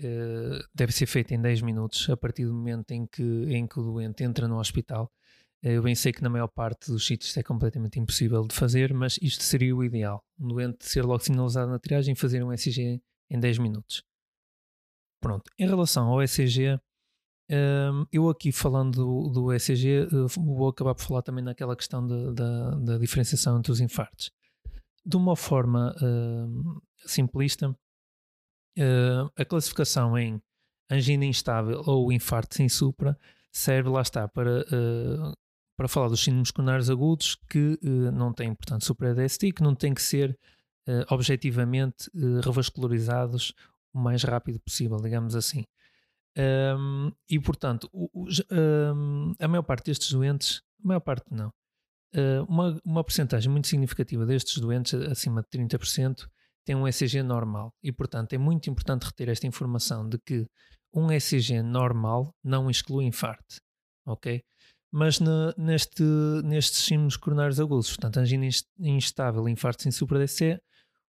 deve 0.75 0.91
ser 0.91 1.07
feito 1.07 1.33
em 1.33 1.41
10 1.41 1.63
minutos 1.63 2.07
a 2.07 2.15
partir 2.15 2.45
do 2.45 2.53
momento 2.53 2.91
em 2.91 3.07
que, 3.07 3.23
em 3.49 3.65
que 3.65 3.79
o 3.79 3.83
doente 3.83 4.23
entra 4.23 4.47
no 4.47 4.59
hospital. 4.59 5.11
Eu 5.61 5.83
bem 5.83 5.93
sei 5.93 6.13
que 6.13 6.23
na 6.23 6.29
maior 6.29 6.47
parte 6.47 6.89
dos 6.89 7.05
sítios 7.05 7.35
é 7.35 7.43
completamente 7.43 7.99
impossível 7.99 8.47
de 8.47 8.55
fazer, 8.55 8.93
mas 8.93 9.19
isto 9.21 9.43
seria 9.43 9.75
o 9.75 9.83
ideal. 9.83 10.23
Um 10.39 10.47
doente 10.47 10.85
ser 10.85 11.03
logo 11.03 11.19
sinalizado 11.19 11.69
na 11.69 11.77
triagem 11.77 12.13
e 12.13 12.17
fazer 12.17 12.41
um 12.43 12.53
ECG 12.53 13.01
em 13.29 13.39
10 13.39 13.57
minutos. 13.57 14.01
Pronto, 15.21 15.51
em 15.59 15.67
relação 15.67 16.07
ao 16.07 16.23
ECG, 16.23 16.79
um, 17.51 18.05
eu 18.11 18.29
aqui 18.29 18.53
falando 18.53 18.95
do, 18.95 19.29
do 19.29 19.53
ECG, 19.53 20.07
uh, 20.13 20.27
vou 20.37 20.69
acabar 20.69 20.95
por 20.95 21.03
falar 21.03 21.21
também 21.23 21.43
naquela 21.43 21.75
questão 21.75 22.07
de, 22.07 22.33
da 22.33 22.97
diferenciação 22.97 23.59
entre 23.59 23.71
os 23.71 23.81
infartos. 23.81 24.31
De 25.05 25.17
uma 25.17 25.35
forma 25.35 25.93
uh, 26.01 26.81
simplista, 27.05 27.75
a 29.35 29.43
classificação 29.43 30.17
em 30.17 30.41
angina 30.89 31.25
instável 31.25 31.81
ou 31.85 32.13
infarto 32.13 32.55
sem 32.55 32.69
supra 32.69 33.17
serve, 33.51 33.89
lá 33.89 34.01
está, 34.01 34.25
para 34.25 34.63
para 35.79 35.87
falar 35.87 36.09
dos 36.09 36.21
síndromes 36.21 36.51
coronários 36.51 36.89
agudos 36.89 37.37
que 37.49 37.79
uh, 37.81 38.11
não 38.11 38.33
têm, 38.33 38.53
portanto, 38.53 38.83
supra-DST, 38.83 39.53
que 39.53 39.63
não 39.63 39.73
têm 39.73 39.93
que 39.93 40.01
ser 40.01 40.37
uh, 40.85 41.05
objetivamente 41.09 42.09
uh, 42.13 42.41
revascularizados 42.41 43.53
o 43.93 43.97
mais 43.97 44.21
rápido 44.23 44.59
possível, 44.59 44.97
digamos 44.97 45.37
assim. 45.37 45.63
Um, 46.37 47.13
e, 47.29 47.39
portanto, 47.39 47.89
um, 47.93 49.33
a 49.39 49.47
maior 49.47 49.63
parte 49.63 49.85
destes 49.85 50.11
doentes, 50.11 50.61
a 50.83 50.87
maior 50.89 50.99
parte 50.99 51.23
não, 51.31 51.49
uma, 52.49 52.77
uma 52.83 53.03
porcentagem 53.03 53.49
muito 53.49 53.69
significativa 53.69 54.25
destes 54.25 54.57
doentes, 54.59 54.93
acima 54.93 55.41
de 55.41 55.47
30%, 55.47 56.27
tem 56.65 56.75
um 56.75 56.85
ECG 56.89 57.23
normal. 57.23 57.73
E, 57.81 57.89
portanto, 57.89 58.33
é 58.33 58.37
muito 58.37 58.69
importante 58.69 59.03
reter 59.03 59.29
esta 59.29 59.47
informação 59.47 60.09
de 60.09 60.19
que 60.19 60.45
um 60.93 61.09
ECG 61.09 61.61
normal 61.61 62.35
não 62.43 62.69
exclui 62.69 63.05
infarto, 63.05 63.55
ok? 64.05 64.43
Mas 64.91 65.19
neste, 65.57 66.03
nestes 66.43 66.83
síndromes 66.83 67.17
coronários 67.17 67.59
agudos, 67.59 67.89
portanto, 67.89 68.17
angina 68.17 68.47
instável 68.79 69.47
e 69.47 69.51
infarto 69.51 69.83
sem 69.83 69.91
supra-DC, 69.91 70.59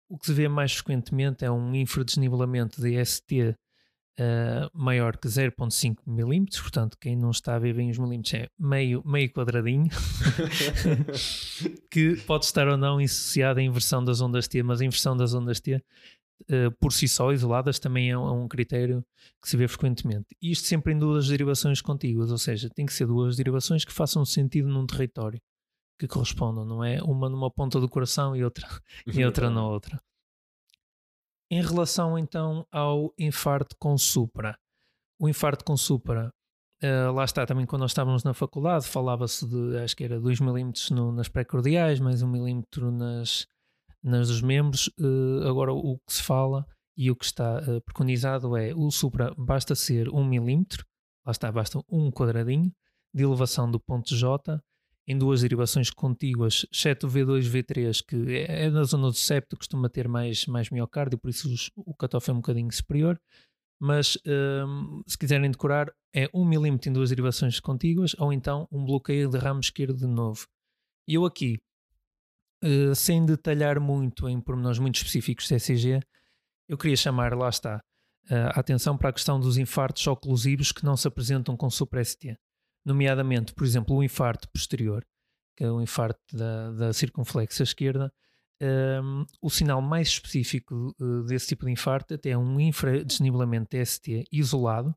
o 0.08 0.18
que 0.18 0.26
se 0.26 0.32
vê 0.32 0.48
mais 0.48 0.74
frequentemente 0.74 1.44
é 1.44 1.50
um 1.50 1.74
infradesnivelamento 1.74 2.80
de 2.80 3.02
ST 3.04 3.50
uh, 3.50 3.54
eh, 4.18 4.68
maior 4.74 5.16
que 5.16 5.28
0.5 5.28 5.98
milímetros, 6.06 6.60
portanto, 6.60 6.98
quem 7.00 7.16
não 7.16 7.30
está 7.30 7.54
a 7.54 7.58
ver 7.58 7.74
bem 7.74 7.90
os 7.90 7.98
milímetros 7.98 8.34
é 8.34 8.48
meio, 8.58 9.02
meio 9.06 9.32
quadradinho, 9.32 9.88
que 11.90 12.16
pode 12.26 12.44
estar 12.44 12.66
ou 12.68 12.76
não 12.76 12.98
associado 12.98 13.60
à 13.60 13.62
inversão 13.62 14.04
das 14.04 14.20
ondas 14.20 14.48
T, 14.48 14.62
mas 14.62 14.80
a 14.80 14.84
inversão 14.84 15.16
das 15.16 15.32
ondas 15.32 15.60
T 15.60 15.82
uh, 16.42 16.70
por 16.78 16.92
si 16.92 17.08
só, 17.08 17.32
isoladas, 17.32 17.78
também 17.78 18.10
é 18.10 18.18
um, 18.18 18.26
é 18.26 18.32
um, 18.32 18.48
critério 18.48 19.04
que 19.40 19.48
se 19.48 19.56
vê 19.56 19.66
frequentemente. 19.68 20.36
E 20.40 20.50
isto 20.50 20.66
sempre 20.66 20.92
em 20.92 20.98
duas 20.98 21.28
derivações 21.28 21.80
contíguas, 21.80 22.30
ou 22.30 22.38
seja, 22.38 22.68
tem 22.70 22.86
que 22.86 22.92
ser 22.92 23.06
duas 23.06 23.36
derivações 23.36 23.84
que 23.84 23.92
façam 23.92 24.24
sentido 24.24 24.68
num 24.68 24.86
território, 24.86 25.40
que 25.98 26.06
correspondam, 26.06 26.64
não 26.64 26.84
é? 26.84 27.02
Uma 27.02 27.28
numa 27.28 27.50
ponta 27.50 27.80
do 27.80 27.88
coração 27.88 28.34
e 28.34 28.44
outra, 28.44 28.66
e 29.06 29.24
outra 29.24 29.50
na 29.50 29.66
outra. 29.66 30.00
Em 31.50 31.62
relação 31.62 32.16
então 32.16 32.66
ao 32.70 33.12
infarto 33.18 33.76
com 33.78 33.98
supra, 33.98 34.56
o 35.18 35.28
infarto 35.28 35.64
com 35.64 35.76
supra, 35.76 36.32
uh, 36.82 37.12
lá 37.12 37.24
está, 37.24 37.44
também 37.44 37.66
quando 37.66 37.82
nós 37.82 37.90
estávamos 37.90 38.22
na 38.24 38.32
faculdade, 38.32 38.86
falava-se 38.86 39.46
de, 39.46 39.78
acho 39.78 39.96
que 39.96 40.04
era 40.04 40.20
2 40.20 40.40
milímetros 40.40 40.90
nas 40.90 41.28
pré-cordiais, 41.28 41.98
mais 41.98 42.22
1 42.22 42.28
milímetro 42.28 42.92
nas, 42.92 43.46
nas 44.02 44.28
dos 44.28 44.42
membros. 44.42 44.88
Uh, 44.98 45.46
agora, 45.46 45.72
o 45.72 45.98
que 46.06 46.12
se 46.12 46.22
fala 46.22 46.66
e 46.96 47.10
o 47.10 47.16
que 47.16 47.24
está 47.24 47.60
uh, 47.60 47.80
preconizado 47.82 48.56
é 48.56 48.74
o 48.74 48.90
supra 48.90 49.34
basta 49.36 49.74
ser 49.74 50.08
1 50.08 50.18
um 50.18 50.24
milímetro, 50.24 50.84
lá 51.24 51.32
está, 51.32 51.50
basta 51.50 51.80
um 51.88 52.10
quadradinho 52.10 52.72
de 53.14 53.22
elevação 53.22 53.70
do 53.70 53.80
ponto 53.80 54.14
J 54.14 54.60
em 55.06 55.18
duas 55.18 55.40
derivações 55.40 55.90
contíguas, 55.90 56.64
exceto 56.72 57.06
o 57.06 57.10
V2 57.10 57.44
e 57.44 57.50
V3, 57.50 58.04
que 58.06 58.36
é, 58.36 58.66
é 58.66 58.70
na 58.70 58.84
zona 58.84 59.08
do 59.08 59.14
septo, 59.14 59.56
costuma 59.56 59.88
ter 59.88 60.06
mais, 60.06 60.46
mais 60.46 60.70
miocárdio, 60.70 61.18
por 61.18 61.30
isso 61.30 61.52
os, 61.52 61.70
o 61.74 61.92
cutoff 61.94 62.30
é 62.30 62.32
um 62.32 62.36
bocadinho 62.36 62.70
superior. 62.72 63.20
Mas 63.82 64.18
um, 64.26 65.02
se 65.06 65.16
quiserem 65.16 65.50
decorar, 65.50 65.90
é 66.14 66.28
1 66.34 66.44
milímetro 66.44 66.90
em 66.90 66.92
duas 66.92 67.08
derivações 67.08 67.58
contíguas 67.58 68.14
ou 68.18 68.32
então 68.32 68.68
um 68.70 68.84
bloqueio 68.84 69.28
de 69.28 69.38
ramo 69.38 69.60
esquerdo 69.60 69.96
de 69.96 70.06
novo. 70.06 70.46
E 71.08 71.14
eu 71.14 71.24
aqui 71.24 71.58
uh, 72.64 72.94
sem 72.94 73.24
detalhar 73.24 73.80
muito 73.80 74.28
em 74.28 74.40
pormenores 74.40 74.78
muito 74.78 74.96
específicos 74.96 75.46
de 75.46 75.54
ECG, 75.54 76.00
eu 76.68 76.78
queria 76.78 76.96
chamar, 76.96 77.34
lá 77.34 77.48
está, 77.48 77.82
uh, 78.30 78.34
a 78.54 78.60
atenção 78.60 78.96
para 78.96 79.10
a 79.10 79.12
questão 79.12 79.38
dos 79.38 79.58
infartos 79.58 80.06
oclusivos 80.06 80.72
que 80.72 80.84
não 80.84 80.96
se 80.96 81.08
apresentam 81.08 81.56
com 81.56 81.68
supra-ST. 81.70 82.36
Nomeadamente, 82.84 83.52
por 83.52 83.64
exemplo, 83.66 83.96
o 83.96 84.02
infarto 84.02 84.48
posterior, 84.50 85.04
que 85.56 85.64
é 85.64 85.70
o 85.70 85.82
infarto 85.82 86.20
da, 86.32 86.70
da 86.72 86.92
circunflexa 86.92 87.62
esquerda, 87.62 88.12
um, 88.62 88.66
ehm, 88.66 89.26
o 89.40 89.50
sinal 89.50 89.82
mais 89.82 90.08
específico 90.08 90.94
uh, 91.00 91.22
desse 91.24 91.48
tipo 91.48 91.66
de 91.66 91.72
infarto 91.72 92.14
até 92.14 92.30
é 92.30 92.38
um 92.38 92.58
infradesnivelamento 92.60 93.76
ST 93.84 94.24
isolado, 94.32 94.94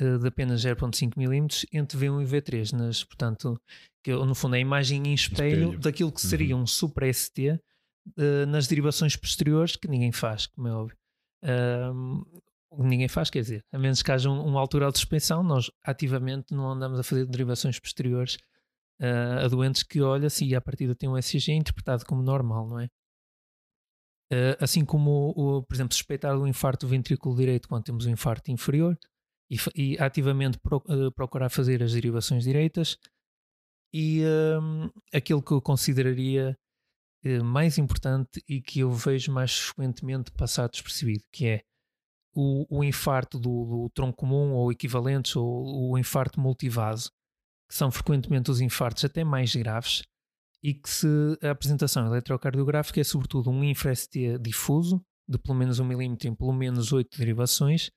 uh, 0.00 0.18
de 0.18 0.28
apenas 0.28 0.62
0.5 0.62 1.16
mm 1.16 1.66
entre 1.72 1.98
V1 1.98 2.22
e 2.22 2.26
V3, 2.26 2.72
nas, 2.72 3.04
portanto, 3.04 3.60
que 4.02 4.12
no 4.12 4.34
fundo 4.34 4.54
é 4.54 4.58
a 4.58 4.60
imagem 4.60 5.02
em 5.06 5.14
espelho, 5.14 5.64
espelho. 5.64 5.78
daquilo 5.78 6.12
que 6.12 6.20
seria 6.20 6.56
uhum. 6.56 6.62
um 6.62 6.66
super 6.66 7.12
ST 7.12 7.50
uh, 7.50 8.46
nas 8.48 8.66
derivações 8.66 9.16
posteriores, 9.16 9.76
que 9.76 9.88
ninguém 9.88 10.12
faz, 10.12 10.46
como 10.46 10.68
é 10.68 10.72
óbvio. 10.72 10.96
ninguém 12.78 13.08
faz, 13.08 13.30
quer 13.30 13.40
dizer, 13.40 13.64
a 13.72 13.78
menos 13.78 14.02
que 14.02 14.10
haja 14.10 14.30
um, 14.30 14.52
um 14.52 14.58
altura 14.58 14.90
de 14.90 14.98
suspensão, 14.98 15.42
nós 15.42 15.70
ativamente 15.84 16.54
não 16.54 16.70
andamos 16.70 16.98
a 16.98 17.02
fazer 17.02 17.26
derivações 17.26 17.78
posteriores 17.78 18.36
uh, 19.00 19.44
a 19.44 19.48
doentes 19.48 19.82
que, 19.82 20.00
olha, 20.00 20.30
se 20.30 20.54
a 20.54 20.60
partida 20.60 20.94
tem 20.94 21.08
um 21.08 21.20
SCG 21.20 21.52
interpretado 21.52 22.04
como 22.04 22.22
normal, 22.22 22.68
não 22.68 22.80
é? 22.80 22.88
Uh, 24.32 24.54
assim 24.60 24.84
como, 24.84 25.32
o, 25.36 25.62
por 25.64 25.74
exemplo, 25.74 25.92
suspeitar 25.92 26.36
do 26.36 26.46
infarto 26.46 26.86
do 26.86 26.90
ventrículo 26.90 27.34
direito 27.34 27.68
quando 27.68 27.82
temos 27.82 28.06
um 28.06 28.10
infarto 28.10 28.50
inferior 28.50 28.96
e, 29.50 29.56
e 29.74 29.98
ativamente 29.98 30.58
pro, 30.58 30.78
uh, 30.78 31.10
procurar 31.12 31.50
fazer 31.50 31.82
as 31.82 31.92
derivações 31.92 32.44
direitas, 32.44 32.96
e 33.92 34.22
um, 34.24 34.88
aquilo 35.12 35.42
que 35.42 35.50
eu 35.50 35.60
consideraria 35.60 36.56
uh, 37.24 37.44
mais 37.44 37.76
importante 37.76 38.42
e 38.48 38.60
que 38.60 38.80
eu 38.80 38.92
vejo 38.92 39.32
mais 39.32 39.58
frequentemente 39.58 40.30
passar 40.30 40.68
despercebido, 40.68 41.24
que 41.32 41.46
é 41.46 41.62
o, 42.32 42.78
o 42.78 42.84
infarto 42.84 43.38
do, 43.38 43.64
do, 43.64 43.90
tronco 43.92 44.18
comum 44.18 44.52
ou 44.52 44.70
equivalentes, 44.70 45.34
ou 45.34 45.90
o 45.90 45.98
infarto 45.98 46.40
multivaso, 46.40 47.10
que 47.68 47.74
são 47.74 47.90
frequentemente 47.90 48.50
os 48.50 48.60
infartos 48.60 49.04
até 49.04 49.24
mais 49.24 49.54
graves, 49.54 50.02
e 50.62 50.74
que 50.74 50.88
se 50.88 51.06
a 51.42 51.50
apresentação 51.50 52.06
eletrocardiográfica 52.06 53.00
é 53.00 53.04
sobretudo 53.04 53.50
um 53.50 53.64
infra-ST 53.64 54.38
difuso, 54.38 55.02
de 55.28 55.38
pelo 55.38 55.56
menos 55.56 55.78
1 55.78 55.84
milímetro 55.84 56.28
em 56.28 56.34
pelo 56.34 56.52
menos 56.52 56.92
8 56.92 57.16
derivações, 57.18 57.90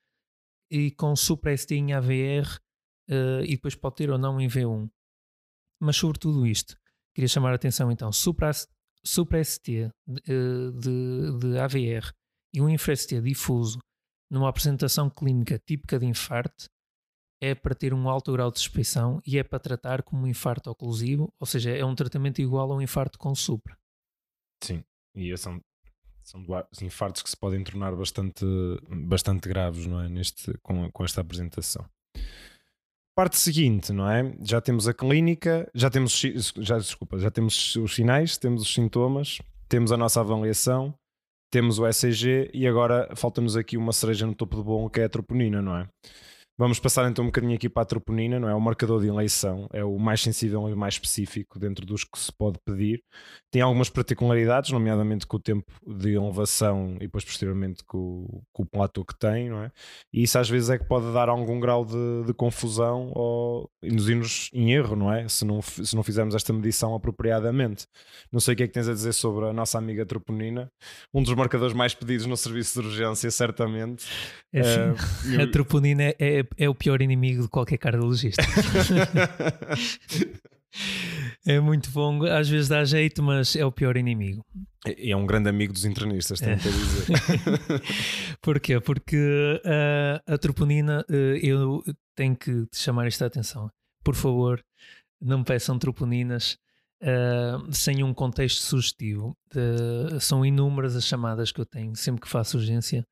e 0.74 0.90
com 0.90 1.14
supra-ST 1.14 1.72
em 1.76 1.92
AVR, 1.92 2.58
uh, 3.08 3.44
e 3.44 3.50
depois 3.50 3.76
pode 3.76 3.94
ter 3.94 4.10
ou 4.10 4.18
não 4.18 4.40
em 4.40 4.48
V1. 4.48 4.90
Mas 5.80 5.96
sobre 5.96 6.18
tudo 6.18 6.44
isto, 6.44 6.76
queria 7.14 7.28
chamar 7.28 7.52
a 7.52 7.54
atenção 7.54 7.92
então, 7.92 8.10
Supra, 8.10 8.50
Supra 9.04 9.44
ST 9.44 9.62
de, 9.64 10.22
eh, 10.26 10.70
de, 10.80 11.38
de 11.38 11.58
AVR 11.58 12.12
e 12.52 12.60
um 12.60 12.68
infra-ST 12.68 13.20
difuso 13.20 13.78
numa 14.30 14.48
apresentação 14.48 15.08
clínica 15.08 15.58
típica 15.58 15.98
de 15.98 16.06
infarto 16.06 16.66
é 17.40 17.54
para 17.54 17.74
ter 17.74 17.92
um 17.92 18.08
alto 18.08 18.32
grau 18.32 18.50
de 18.50 18.58
suspeição 18.58 19.20
e 19.26 19.38
é 19.38 19.44
para 19.44 19.60
tratar 19.60 20.02
como 20.02 20.22
um 20.22 20.26
infarto 20.26 20.70
oclusivo, 20.70 21.32
ou 21.38 21.46
seja, 21.46 21.70
é 21.70 21.84
um 21.84 21.94
tratamento 21.94 22.40
igual 22.40 22.72
a 22.72 22.76
um 22.76 22.80
infarto 22.80 23.18
com 23.18 23.34
supra. 23.34 23.78
Sim, 24.62 24.82
e 25.14 25.36
são, 25.36 25.60
são 26.24 26.42
infartos 26.82 27.22
que 27.22 27.30
se 27.30 27.36
podem 27.36 27.62
tornar 27.62 27.94
bastante, 27.94 28.44
bastante 28.88 29.48
graves, 29.48 29.86
não 29.86 30.00
é? 30.00 30.08
Neste, 30.08 30.52
com, 30.62 30.90
com 30.90 31.04
esta 31.04 31.20
apresentação. 31.20 31.84
Parte 33.14 33.36
seguinte, 33.36 33.92
não 33.92 34.10
é? 34.10 34.34
Já 34.42 34.60
temos 34.60 34.88
a 34.88 34.94
clínica, 34.94 35.70
já 35.74 35.88
temos, 35.88 36.20
já, 36.58 36.78
desculpa, 36.78 37.18
já 37.18 37.30
temos 37.30 37.76
os 37.76 37.94
sinais, 37.94 38.36
temos 38.36 38.62
os 38.62 38.74
sintomas, 38.74 39.38
temos 39.68 39.92
a 39.92 39.96
nossa 39.96 40.20
avaliação, 40.20 40.92
temos 41.50 41.78
o 41.78 41.86
ECG 41.86 42.50
e 42.52 42.66
agora 42.66 43.08
falta-nos 43.14 43.56
aqui 43.56 43.76
uma 43.76 43.92
cereja 43.92 44.26
no 44.26 44.34
topo 44.34 44.56
do 44.56 44.64
bom 44.64 44.88
que 44.88 45.00
é 45.00 45.04
a 45.04 45.08
troponina, 45.08 45.62
não 45.62 45.76
é? 45.76 45.88
Vamos 46.56 46.78
passar 46.78 47.10
então 47.10 47.24
um 47.24 47.28
bocadinho 47.28 47.54
aqui 47.54 47.68
para 47.68 47.82
a 47.82 47.86
troponina, 47.86 48.38
não 48.38 48.48
é? 48.48 48.54
O 48.54 48.60
marcador 48.60 49.00
de 49.00 49.08
eleição 49.08 49.68
é 49.72 49.84
o 49.84 49.98
mais 49.98 50.20
sensível 50.20 50.68
e 50.68 50.74
mais 50.76 50.94
específico 50.94 51.58
dentro 51.58 51.84
dos 51.84 52.04
que 52.04 52.16
se 52.16 52.32
pode 52.32 52.60
pedir. 52.64 53.02
Tem 53.50 53.60
algumas 53.60 53.90
particularidades, 53.90 54.70
nomeadamente 54.70 55.26
com 55.26 55.36
o 55.36 55.40
tempo 55.40 55.72
de 55.84 56.12
elevação 56.12 56.94
e 56.96 57.06
depois 57.06 57.24
posteriormente 57.24 57.82
com, 57.84 58.40
com 58.52 58.62
o 58.62 58.66
platô 58.66 59.04
que 59.04 59.18
tem, 59.18 59.50
não 59.50 59.64
é? 59.64 59.72
E 60.12 60.22
isso 60.22 60.38
às 60.38 60.48
vezes 60.48 60.70
é 60.70 60.78
que 60.78 60.86
pode 60.86 61.12
dar 61.12 61.28
algum 61.28 61.58
grau 61.58 61.84
de, 61.84 62.24
de 62.24 62.32
confusão 62.32 63.10
ou 63.16 63.68
induzir-nos 63.82 64.48
em 64.52 64.72
erro, 64.72 64.94
não 64.94 65.12
é? 65.12 65.26
Se 65.28 65.44
não, 65.44 65.60
se 65.60 65.96
não 65.96 66.04
fizermos 66.04 66.36
esta 66.36 66.52
medição 66.52 66.94
apropriadamente. 66.94 67.86
Não 68.30 68.38
sei 68.38 68.54
o 68.54 68.56
que 68.56 68.62
é 68.62 68.66
que 68.68 68.72
tens 68.72 68.88
a 68.88 68.92
dizer 68.92 69.12
sobre 69.12 69.46
a 69.46 69.52
nossa 69.52 69.76
amiga 69.76 70.06
troponina, 70.06 70.70
um 71.12 71.20
dos 71.20 71.34
marcadores 71.34 71.74
mais 71.74 71.94
pedidos 71.94 72.26
no 72.26 72.36
serviço 72.36 72.80
de 72.80 72.86
urgência, 72.86 73.28
certamente. 73.32 74.06
É 74.52 74.60
uh, 74.60 75.42
a 75.42 75.50
troponina 75.50 76.14
é, 76.16 76.43
é 76.56 76.64
é, 76.64 76.68
o 76.68 76.74
pior 76.74 77.00
inimigo 77.02 77.42
de 77.42 77.48
qualquer 77.48 77.78
cardiologista. 77.78 78.42
é 81.46 81.60
muito 81.60 81.90
bom, 81.90 82.24
às 82.24 82.48
vezes 82.48 82.68
dá 82.68 82.84
jeito, 82.84 83.22
mas 83.22 83.54
é 83.56 83.64
o 83.64 83.72
pior 83.72 83.96
inimigo. 83.96 84.44
É, 84.86 85.10
é 85.10 85.16
um 85.16 85.26
grande 85.26 85.48
amigo 85.48 85.72
dos 85.72 85.84
internistas, 85.84 86.40
tenho 86.40 86.52
é. 86.52 86.58
que 86.58 86.68
dizer. 86.68 87.16
Porquê? 88.40 88.80
Porque 88.80 89.16
uh, 89.16 90.32
a 90.32 90.38
troponina, 90.38 91.04
uh, 91.08 91.36
eu 91.42 91.82
tenho 92.14 92.36
que 92.36 92.66
te 92.66 92.78
chamar 92.78 93.06
esta 93.06 93.26
atenção. 93.26 93.70
Por 94.02 94.14
favor, 94.14 94.62
não 95.20 95.38
me 95.38 95.44
peçam 95.44 95.78
troponinas 95.78 96.58
uh, 97.02 97.72
sem 97.72 98.02
um 98.02 98.12
contexto 98.12 98.62
sugestivo. 98.62 99.36
são 100.20 100.44
inúmeras 100.44 100.94
as 100.94 101.04
chamadas 101.04 101.50
que 101.50 101.60
eu 101.60 101.66
tenho 101.66 101.96
sempre 101.96 102.20
que 102.20 102.28
faço 102.28 102.58
urgência 102.58 103.06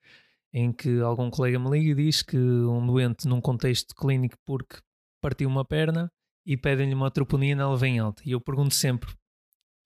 em 0.52 0.72
que 0.72 1.00
algum 1.00 1.30
colega 1.30 1.58
me 1.58 1.70
liga 1.70 1.90
e 1.90 1.94
diz 1.94 2.22
que 2.22 2.36
um 2.36 2.86
doente 2.86 3.26
num 3.26 3.40
contexto 3.40 3.94
clínico 3.94 4.36
porque 4.44 4.76
partiu 5.20 5.48
uma 5.48 5.64
perna 5.64 6.10
e 6.44 6.56
pedem-lhe 6.56 6.94
uma 6.94 7.10
troponina, 7.10 7.62
ela 7.62 7.76
vem 7.76 7.98
alta. 7.98 8.22
E 8.24 8.32
eu 8.32 8.40
pergunto 8.40 8.74
sempre 8.74 9.14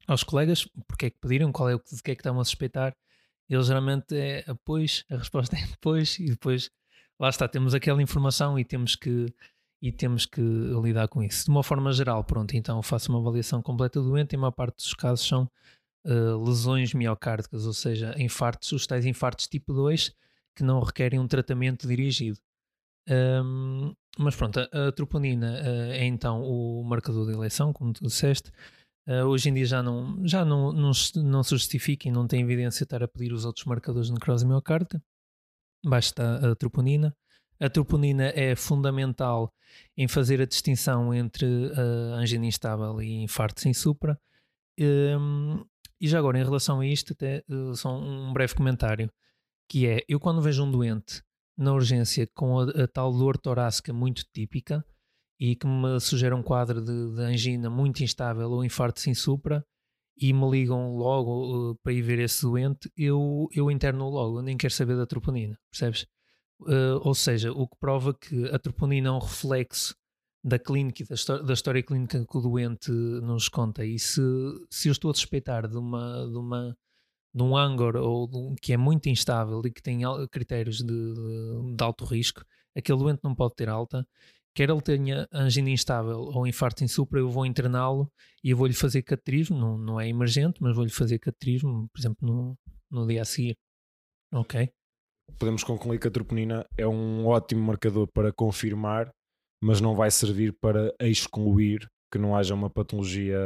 aos 0.06 0.24
colegas 0.24 0.66
porque 0.88 1.06
é 1.06 1.10
que 1.10 1.18
pediram, 1.20 1.52
qual 1.52 1.68
é 1.68 1.74
o 1.74 1.78
de 1.78 2.02
que 2.02 2.10
é 2.10 2.14
que 2.14 2.20
estão 2.20 2.40
a 2.40 2.44
suspeitar. 2.44 2.96
Eles 3.48 3.66
geralmente 3.66 4.16
é 4.16 4.42
depois, 4.46 5.04
a 5.10 5.16
resposta 5.16 5.56
é 5.56 5.66
depois, 5.66 6.18
e 6.18 6.26
depois 6.26 6.70
lá 7.18 7.28
está, 7.28 7.46
temos 7.46 7.74
aquela 7.74 8.02
informação 8.02 8.58
e 8.58 8.64
temos 8.64 8.96
que 8.96 9.26
e 9.80 9.92
temos 9.92 10.24
que 10.24 10.40
lidar 10.40 11.06
com 11.06 11.22
isso. 11.22 11.44
De 11.44 11.50
uma 11.50 11.62
forma 11.62 11.92
geral, 11.92 12.24
pronto, 12.24 12.56
então 12.56 12.82
faço 12.82 13.12
uma 13.12 13.20
avaliação 13.20 13.60
completa 13.62 14.00
do 14.00 14.08
doente 14.08 14.32
e 14.32 14.36
a 14.36 14.38
maior 14.38 14.52
parte 14.52 14.76
dos 14.76 14.94
casos 14.94 15.26
são 15.28 15.50
uh, 16.06 16.44
lesões 16.44 16.94
miocárdicas, 16.94 17.66
ou 17.66 17.74
seja, 17.74 18.14
infartos, 18.18 18.72
os 18.72 18.86
tais 18.86 19.04
infartos 19.04 19.46
tipo 19.46 19.74
2, 19.74 20.12
que 20.56 20.64
não 20.64 20.80
requerem 20.80 21.20
um 21.20 21.28
tratamento 21.28 21.86
dirigido. 21.86 22.38
Um, 23.08 23.94
mas 24.18 24.34
pronto, 24.34 24.58
a, 24.58 24.88
a 24.88 24.92
troponina 24.92 25.52
uh, 25.52 25.92
é 25.92 26.04
então 26.04 26.42
o 26.42 26.82
marcador 26.82 27.26
de 27.26 27.32
eleição, 27.32 27.72
como 27.72 27.92
tu 27.92 28.04
disseste. 28.04 28.50
Uh, 29.06 29.24
hoje 29.26 29.50
em 29.50 29.54
dia 29.54 29.66
já 29.66 29.82
não, 29.82 30.26
já 30.26 30.44
não, 30.44 30.72
não, 30.72 30.90
não 31.16 31.42
se 31.42 31.50
justifica 31.50 32.08
e 32.08 32.10
não 32.10 32.26
tem 32.26 32.40
evidência 32.40 32.82
estar 32.82 33.02
a 33.02 33.08
pedir 33.08 33.32
os 33.32 33.44
outros 33.44 33.64
marcadores 33.66 34.08
de 34.08 34.14
necrose 34.14 34.44
miocárdica. 34.44 35.00
Basta 35.84 36.50
a 36.50 36.56
troponina. 36.56 37.14
A 37.60 37.70
troponina 37.70 38.32
é 38.34 38.56
fundamental 38.56 39.52
em 39.96 40.08
fazer 40.08 40.40
a 40.40 40.46
distinção 40.46 41.14
entre 41.14 41.46
uh, 41.46 42.14
angina 42.14 42.46
instável 42.46 43.00
e 43.00 43.22
infarto 43.22 43.60
sem 43.60 43.72
supra. 43.72 44.18
Um, 44.78 45.64
e 46.00 46.08
já 46.08 46.18
agora, 46.18 46.38
em 46.38 46.44
relação 46.44 46.80
a 46.80 46.86
isto, 46.86 47.12
até 47.12 47.42
uh, 47.48 47.74
só 47.74 47.96
um 47.96 48.32
breve 48.32 48.54
comentário 48.54 49.10
que 49.68 49.86
é, 49.86 50.04
eu 50.08 50.20
quando 50.20 50.42
vejo 50.42 50.64
um 50.64 50.70
doente 50.70 51.22
na 51.56 51.72
urgência 51.72 52.26
com 52.34 52.58
a, 52.58 52.64
a 52.64 52.88
tal 52.88 53.12
dor 53.12 53.38
torácica 53.38 53.92
muito 53.92 54.24
típica 54.32 54.84
e 55.38 55.56
que 55.56 55.66
me 55.66 56.00
sugere 56.00 56.34
um 56.34 56.42
quadro 56.42 56.80
de, 56.80 57.14
de 57.14 57.22
angina 57.22 57.70
muito 57.70 58.02
instável 58.02 58.50
ou 58.50 58.64
infarto 58.64 59.00
sem 59.00 59.14
supra 59.14 59.64
e 60.18 60.32
me 60.32 60.50
ligam 60.50 60.96
logo 60.96 61.70
uh, 61.70 61.74
para 61.76 61.92
ir 61.92 62.02
ver 62.02 62.18
esse 62.18 62.42
doente, 62.42 62.90
eu, 62.96 63.48
eu 63.52 63.70
interno 63.70 64.08
logo, 64.08 64.38
eu 64.38 64.42
nem 64.42 64.56
quero 64.56 64.72
saber 64.72 64.96
da 64.96 65.06
troponina, 65.06 65.58
percebes? 65.70 66.06
Uh, 66.60 66.98
ou 67.02 67.14
seja, 67.14 67.52
o 67.52 67.68
que 67.68 67.76
prova 67.78 68.14
que 68.14 68.46
a 68.48 68.58
troponina 68.58 69.08
é 69.08 69.12
um 69.12 69.18
reflexo 69.18 69.94
da 70.42 70.58
clínica 70.58 71.04
da, 71.04 71.38
da, 71.42 71.52
história 71.52 71.82
clínica 71.82 72.24
que 72.24 72.38
o 72.38 72.40
doente 72.40 72.90
nos 72.90 73.48
conta. 73.48 73.84
E 73.84 73.98
se, 73.98 74.22
se 74.70 74.88
eu 74.88 74.92
estou 74.92 75.10
a 75.10 75.14
suspeitar 75.14 75.68
de 75.68 75.76
uma, 75.76 76.26
de 76.26 76.38
uma 76.38 76.76
de 77.36 77.42
um 77.42 77.54
Angor 77.54 77.96
ou 77.96 78.30
um, 78.32 78.54
que 78.54 78.72
é 78.72 78.78
muito 78.78 79.10
instável 79.10 79.60
e 79.66 79.70
que 79.70 79.82
tem 79.82 80.00
critérios 80.30 80.78
de, 80.78 80.86
de, 80.86 81.76
de, 81.76 81.84
alto 81.84 82.06
risco, 82.06 82.42
aquele 82.74 82.98
doente 82.98 83.20
não 83.22 83.34
pode 83.34 83.54
ter 83.54 83.68
alta. 83.68 84.08
Quer 84.54 84.70
ele 84.70 84.80
tenha 84.80 85.28
angina 85.30 85.68
instável 85.68 86.18
ou 86.18 86.46
infarto 86.46 86.82
em 86.82 86.88
supra, 86.88 87.20
eu 87.20 87.28
vou 87.28 87.44
interná-lo 87.44 88.10
e 88.42 88.50
eu 88.50 88.56
vou-lhe 88.56 88.72
fazer 88.72 89.02
cateterismo, 89.02 89.58
não, 89.58 89.76
não 89.76 90.00
é 90.00 90.08
emergente, 90.08 90.62
mas 90.62 90.74
vou-lhe 90.74 90.90
fazer 90.90 91.18
cateterismo, 91.18 91.86
por 91.92 92.00
exemplo, 92.00 92.26
no, 92.26 92.58
no 92.90 93.06
dia 93.06 93.20
a 93.20 93.24
seguir. 93.26 93.58
Ok? 94.32 94.70
Podemos 95.38 95.62
concluir 95.62 95.98
que 95.98 96.08
a 96.08 96.10
troponina 96.10 96.66
é 96.78 96.88
um 96.88 97.26
ótimo 97.26 97.62
marcador 97.66 98.08
para 98.14 98.32
confirmar, 98.32 99.10
mas 99.62 99.78
não 99.78 99.94
vai 99.94 100.10
servir 100.10 100.56
para 100.58 100.90
excluir 101.00 101.86
que 102.10 102.18
não 102.18 102.36
haja 102.36 102.54
uma 102.54 102.70
patologia 102.70 103.38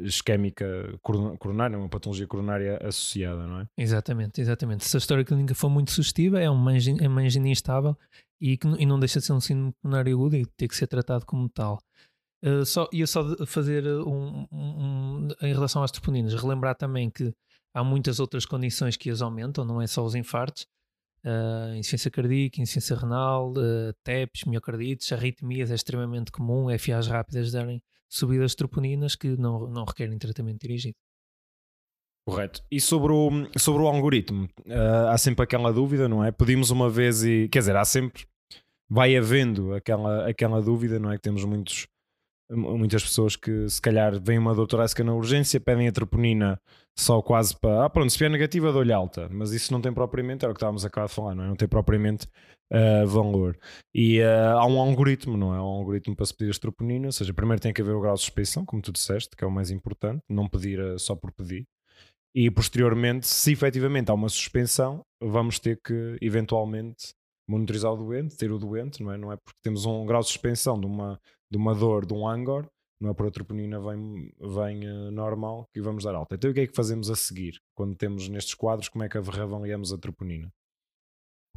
isquémica 0.00 0.66
coronária, 1.02 1.78
uma 1.78 1.88
patologia 1.88 2.26
coronária 2.26 2.78
associada, 2.82 3.46
não 3.46 3.60
é? 3.60 3.68
Exatamente, 3.76 4.40
exatamente. 4.40 4.84
Se 4.84 4.96
a 4.96 4.98
história 4.98 5.24
clínica 5.24 5.54
for 5.54 5.68
muito 5.68 5.90
sugestiva, 5.90 6.40
é 6.40 6.48
uma 6.48 6.70
angina, 6.72 7.04
é 7.04 7.08
uma 7.08 7.22
instável 7.22 7.96
e, 8.40 8.56
que, 8.56 8.66
e 8.66 8.86
não 8.86 8.98
deixa 8.98 9.20
de 9.20 9.26
ser 9.26 9.32
um 9.32 9.40
síndrome 9.40 9.72
coronário 9.82 10.14
agudo 10.14 10.36
e 10.36 10.46
tem 10.56 10.68
que 10.68 10.76
ser 10.76 10.86
tratado 10.86 11.26
como 11.26 11.48
tal. 11.48 11.78
Uh, 12.44 12.64
só, 12.64 12.88
ia 12.92 13.06
só 13.06 13.44
fazer 13.46 13.84
um, 13.86 14.46
um, 14.50 14.58
um, 14.58 15.28
em 15.42 15.52
relação 15.52 15.82
às 15.82 15.90
troponinas, 15.90 16.34
relembrar 16.34 16.76
também 16.76 17.10
que 17.10 17.34
há 17.74 17.82
muitas 17.82 18.20
outras 18.20 18.46
condições 18.46 18.96
que 18.96 19.10
as 19.10 19.20
aumentam, 19.20 19.64
não 19.64 19.82
é 19.82 19.86
só 19.86 20.04
os 20.04 20.14
infartos, 20.14 20.66
uh, 21.24 21.74
insuficiência 21.74 22.10
cardíaca, 22.10 22.60
insuficiência 22.60 22.96
renal, 22.96 23.52
uh, 23.52 23.92
TEPs, 24.02 24.44
miocardites, 24.44 25.12
arritmias 25.12 25.70
é 25.70 25.74
extremamente 25.74 26.30
comum, 26.30 26.66
FAs 26.78 27.06
rápidas 27.06 27.52
darem 27.52 27.82
subidas 28.08 28.54
troponinas 28.54 29.14
que 29.14 29.36
não, 29.36 29.68
não 29.68 29.84
requerem 29.84 30.18
tratamento 30.18 30.60
dirigido. 30.60 30.96
Correto. 32.26 32.62
E 32.70 32.78
sobre 32.78 33.10
o, 33.10 33.30
sobre 33.56 33.82
o 33.82 33.88
algoritmo, 33.88 34.48
uh, 34.66 35.08
há 35.08 35.16
sempre 35.16 35.44
aquela 35.44 35.72
dúvida, 35.72 36.06
não 36.06 36.22
é? 36.22 36.30
Pedimos 36.30 36.70
uma 36.70 36.90
vez 36.90 37.24
e. 37.24 37.48
Quer 37.48 37.60
dizer, 37.60 37.76
há 37.76 37.84
sempre. 37.86 38.26
Vai 38.86 39.16
havendo 39.16 39.74
aquela, 39.74 40.28
aquela 40.28 40.60
dúvida, 40.60 40.98
não 40.98 41.10
é? 41.10 41.16
Que 41.16 41.22
temos 41.22 41.44
muitos, 41.44 41.86
muitas 42.50 43.02
pessoas 43.02 43.36
que, 43.36 43.68
se 43.68 43.80
calhar, 43.80 44.20
vem 44.20 44.38
uma 44.38 44.54
doutorásica 44.54 45.04
na 45.04 45.14
urgência, 45.14 45.60
pedem 45.60 45.88
a 45.88 45.92
troponina 45.92 46.60
só 46.98 47.22
quase 47.22 47.56
para. 47.56 47.84
Ah, 47.84 47.90
pronto, 47.90 48.10
se 48.10 48.18
vier 48.18 48.30
negativa, 48.30 48.72
dou-lhe 48.72 48.92
alta. 48.92 49.28
Mas 49.30 49.52
isso 49.52 49.72
não 49.72 49.80
tem 49.80 49.92
propriamente, 49.92 50.44
era 50.44 50.50
o 50.50 50.54
que 50.54 50.58
estávamos 50.58 50.84
a 50.84 50.88
de 50.88 51.12
falar, 51.12 51.34
não 51.34 51.44
é? 51.44 51.46
Não 51.48 51.56
tem 51.56 51.68
propriamente 51.68 52.26
uh, 52.72 53.06
valor. 53.06 53.56
E 53.94 54.20
uh, 54.20 54.58
há 54.58 54.66
um 54.66 54.80
algoritmo, 54.80 55.36
não 55.36 55.54
é? 55.54 55.58
Há 55.58 55.62
um 55.62 55.78
algoritmo 55.78 56.16
para 56.16 56.26
se 56.26 56.34
pedir 56.34 56.50
a 56.50 56.58
troponina, 56.58 57.06
ou 57.06 57.12
seja, 57.12 57.32
primeiro 57.32 57.60
tem 57.60 57.72
que 57.72 57.82
haver 57.82 57.94
o 57.94 58.00
grau 58.00 58.14
de 58.14 58.20
suspeição, 58.20 58.64
como 58.64 58.82
tu 58.82 58.92
disseste, 58.92 59.36
que 59.36 59.44
é 59.44 59.46
o 59.46 59.50
mais 59.50 59.70
importante, 59.70 60.22
não 60.28 60.48
pedir 60.48 60.80
uh, 60.80 60.98
só 60.98 61.14
por 61.14 61.32
pedir. 61.32 61.66
E 62.34 62.50
posteriormente, 62.50 63.26
se 63.26 63.52
efetivamente 63.52 64.10
há 64.10 64.14
uma 64.14 64.28
suspensão, 64.28 65.02
vamos 65.22 65.58
ter 65.58 65.78
que 65.82 66.16
eventualmente 66.20 67.14
monitorizar 67.48 67.92
o 67.92 67.96
doente, 67.96 68.36
ter 68.36 68.52
o 68.52 68.58
doente, 68.58 69.02
não 69.02 69.12
é? 69.12 69.16
Não 69.16 69.32
é 69.32 69.36
porque 69.36 69.58
temos 69.62 69.86
um 69.86 70.04
grau 70.04 70.20
de 70.20 70.28
suspensão 70.28 70.78
de 70.78 70.86
uma, 70.86 71.18
de 71.50 71.56
uma 71.56 71.74
dor, 71.74 72.06
de 72.06 72.12
um 72.12 72.28
angor, 72.28 72.68
não 73.00 73.10
é 73.10 73.14
por 73.14 73.26
a 73.26 73.30
troponina 73.30 73.80
vem, 73.80 74.32
vem 74.40 74.88
uh, 74.88 75.10
normal 75.10 75.68
que 75.72 75.80
vamos 75.80 76.04
dar 76.04 76.14
alta. 76.14 76.34
Então 76.34 76.50
o 76.50 76.54
que 76.54 76.60
é 76.60 76.66
que 76.66 76.74
fazemos 76.74 77.10
a 77.10 77.14
seguir? 77.14 77.60
Quando 77.74 77.96
temos 77.96 78.28
nestes 78.28 78.54
quadros, 78.54 78.88
como 78.88 79.04
é 79.04 79.08
que 79.08 79.16
avaliamos 79.16 79.92
a 79.92 79.98
troponina? 79.98 80.52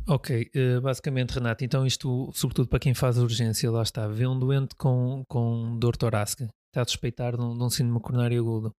Ok, 0.08 0.50
uh, 0.56 0.82
basicamente, 0.82 1.32
Renato, 1.32 1.64
então 1.64 1.86
isto, 1.86 2.32
sobretudo 2.34 2.68
para 2.68 2.80
quem 2.80 2.94
faz 2.94 3.18
urgência, 3.18 3.72
lá 3.72 3.82
está, 3.82 4.08
vê 4.08 4.26
um 4.26 4.38
doente 4.38 4.76
com, 4.76 5.24
com 5.28 5.78
dor 5.78 5.98
torácica, 5.98 6.48
está 6.68 6.82
a 6.82 6.86
suspeitar 6.86 7.36
de 7.36 7.42
um, 7.42 7.58
de 7.58 7.64
um 7.64 7.70
síndrome 7.70 8.02
coronário 8.02 8.40
agudo. 8.40 8.72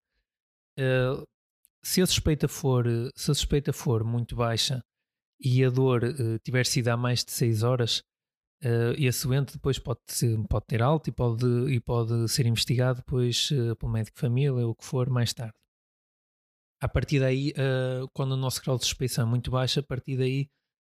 Uh, 0.79 1.23
se 1.85 2.01
a 2.01 2.07
suspeita 2.07 2.47
for, 2.47 2.87
se 3.17 3.31
a 3.31 3.35
suspeita 3.35 3.73
for 3.73 4.05
muito 4.05 4.37
baixa 4.37 4.81
e 5.41 5.65
a 5.65 5.71
dor 5.71 6.03
tiver 6.45 6.65
sido 6.65 6.87
há 6.89 6.97
mais 6.97 7.25
de 7.25 7.33
6 7.33 7.65
horas, 7.65 8.01
uh, 8.65 8.95
esse 8.97 9.27
doente 9.27 9.55
depois 9.55 9.79
pode, 9.79 10.01
ser, 10.07 10.37
pode 10.49 10.67
ter 10.67 10.83
alta 10.83 11.11
e 11.11 11.13
pode, 11.13 11.47
e 11.73 11.81
pode 11.81 12.29
ser 12.29 12.47
investigado 12.47 12.99
depois 12.99 13.51
uh, 13.51 13.77
pelo 13.77 13.93
médico 13.93 14.17
de 14.17 14.21
família 14.21 14.53
ou 14.67 14.71
o 14.71 14.75
que 14.75 14.85
for 14.85 15.09
mais 15.11 15.33
tarde. 15.33 15.55
A 16.81 16.89
partir 16.89 17.21
daí, 17.21 17.51
uh, 17.51 18.09
quando 18.13 18.33
o 18.33 18.37
nosso 18.37 18.61
grau 18.63 18.77
de 18.77 18.85
suspeição 18.85 19.27
é 19.27 19.29
muito 19.29 19.51
baixo, 19.51 19.81
a 19.81 19.83
partir 19.83 20.17
daí 20.17 20.49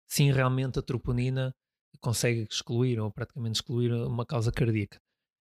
sim 0.08 0.30
realmente 0.32 0.78
a 0.78 0.82
troponina 0.82 1.54
consegue 2.00 2.46
excluir 2.50 2.98
ou 3.00 3.10
praticamente 3.10 3.56
excluir 3.56 3.92
uma 3.92 4.24
causa 4.24 4.52
cardíaca. 4.52 4.98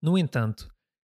No 0.02 0.16
entanto, 0.16 0.70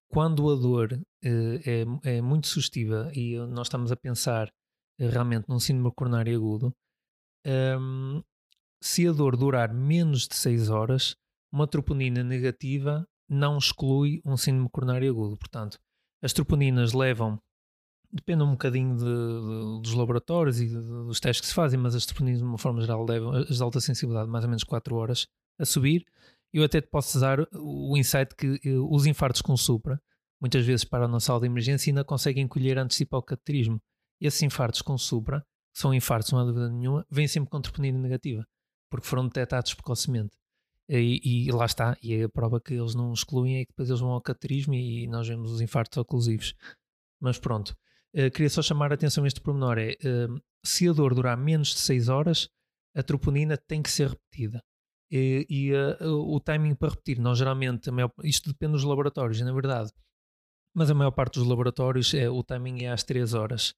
quando 0.08 0.48
a 0.50 0.54
dor 0.54 1.00
é, 1.22 1.84
é, 2.04 2.20
muito 2.22 2.46
sugestiva 2.46 3.10
e 3.12 3.36
nós 3.48 3.66
estamos 3.66 3.90
a 3.90 3.96
pensar 3.96 4.48
realmente 4.98 5.48
num 5.48 5.58
síndrome 5.58 5.92
coronário 5.94 6.36
agudo, 6.36 6.72
um, 7.44 8.22
se 8.80 9.06
a 9.06 9.12
dor 9.12 9.36
durar 9.36 9.72
menos 9.72 10.26
de 10.28 10.36
6 10.36 10.70
horas, 10.70 11.16
uma 11.52 11.66
troponina 11.66 12.22
negativa 12.22 13.06
não 13.28 13.58
exclui 13.58 14.20
um 14.24 14.36
síndrome 14.36 14.68
coronário 14.70 15.10
agudo. 15.10 15.36
Portanto, 15.36 15.78
as 16.22 16.32
troponinas 16.32 16.92
levam, 16.92 17.40
depende 18.12 18.42
um 18.42 18.52
bocadinho 18.52 18.96
de, 18.96 19.04
de, 19.04 19.82
dos 19.82 19.94
laboratórios 19.94 20.60
e 20.60 20.66
de, 20.66 20.76
dos 20.76 21.20
testes 21.20 21.40
que 21.40 21.46
se 21.48 21.54
fazem, 21.54 21.78
mas 21.78 21.94
as 21.94 22.06
troponinas, 22.06 22.40
de 22.40 22.44
uma 22.44 22.58
forma 22.58 22.80
geral, 22.80 23.04
levam 23.04 23.32
as 23.32 23.56
de 23.56 23.62
alta 23.62 23.80
sensibilidade 23.80 24.30
mais 24.30 24.44
ou 24.44 24.50
menos 24.50 24.64
4 24.64 24.94
horas 24.94 25.26
a 25.58 25.64
subir. 25.64 26.04
Eu 26.52 26.64
até 26.64 26.80
te 26.80 26.88
posso 26.88 27.18
dar 27.20 27.46
o 27.52 27.96
insight 27.96 28.34
que 28.34 28.60
eh, 28.64 28.78
os 28.88 29.04
infartos 29.06 29.42
com 29.42 29.56
supra, 29.56 30.00
muitas 30.40 30.64
vezes 30.64 30.84
para 30.84 31.08
na 31.08 31.20
sala 31.20 31.40
de 31.40 31.46
emergência, 31.46 31.90
ainda 31.90 32.04
conseguem 32.04 32.46
colher 32.46 32.78
antes 32.78 32.96
de 32.98 33.06
o 33.10 33.22
cateterismo. 33.22 33.80
E 34.20 34.26
esses 34.26 34.42
infartos 34.42 34.80
com 34.80 34.96
supra, 34.96 35.40
que 35.74 35.80
são 35.80 35.92
infartos, 35.92 36.32
não 36.32 36.38
há 36.38 36.44
dúvida 36.44 36.70
nenhuma, 36.70 37.04
vêm 37.10 37.28
sempre 37.28 37.50
com 37.50 37.60
troponina 37.60 37.98
negativa, 37.98 38.46
porque 38.96 39.08
foram 39.08 39.26
detectados 39.26 39.74
precocemente. 39.74 40.36
E, 40.88 41.48
e, 41.48 41.52
lá 41.52 41.66
está, 41.66 41.96
e 42.02 42.14
é 42.14 42.22
a 42.24 42.28
prova 42.28 42.60
que 42.60 42.72
eles 42.72 42.94
não 42.94 43.12
excluem 43.12 43.58
é 43.58 43.64
que 43.64 43.72
depois 43.72 43.88
eles 43.88 44.00
vão 44.00 44.10
ao 44.10 44.20
cateterismo 44.20 44.72
e 44.74 45.06
nós 45.08 45.26
vemos 45.28 45.50
os 45.50 45.60
infartos 45.60 45.98
oclusivos. 45.98 46.54
Mas 47.20 47.38
pronto, 47.38 47.76
uh, 48.14 48.30
queria 48.30 48.48
só 48.48 48.62
chamar 48.62 48.92
a 48.92 48.94
atenção 48.94 49.24
a 49.24 49.26
este 49.26 49.40
pormenor: 49.40 49.78
é 49.78 49.92
uh, 49.92 50.40
se 50.64 50.88
a 50.88 50.92
dor 50.92 51.14
durar 51.14 51.36
menos 51.36 51.68
de 51.68 51.80
6 51.80 52.08
horas, 52.08 52.48
a 52.94 53.02
troponina 53.02 53.56
tem 53.56 53.82
que 53.82 53.90
ser 53.90 54.08
repetida. 54.08 54.62
E, 55.10 55.46
e 55.50 55.72
uh, 55.72 56.34
o 56.34 56.40
timing 56.40 56.74
para 56.74 56.90
repetir, 56.90 57.18
nós 57.18 57.38
geralmente, 57.38 57.90
maior, 57.90 58.12
isto 58.22 58.50
depende 58.50 58.72
dos 58.72 58.84
laboratórios, 58.84 59.40
na 59.40 59.52
verdade, 59.52 59.90
mas 60.74 60.90
a 60.90 60.94
maior 60.94 61.10
parte 61.10 61.38
dos 61.38 61.48
laboratórios 61.48 62.14
é 62.14 62.30
o 62.30 62.42
timing 62.44 62.84
é 62.84 62.92
às 62.92 63.02
3 63.02 63.34
horas 63.34 63.74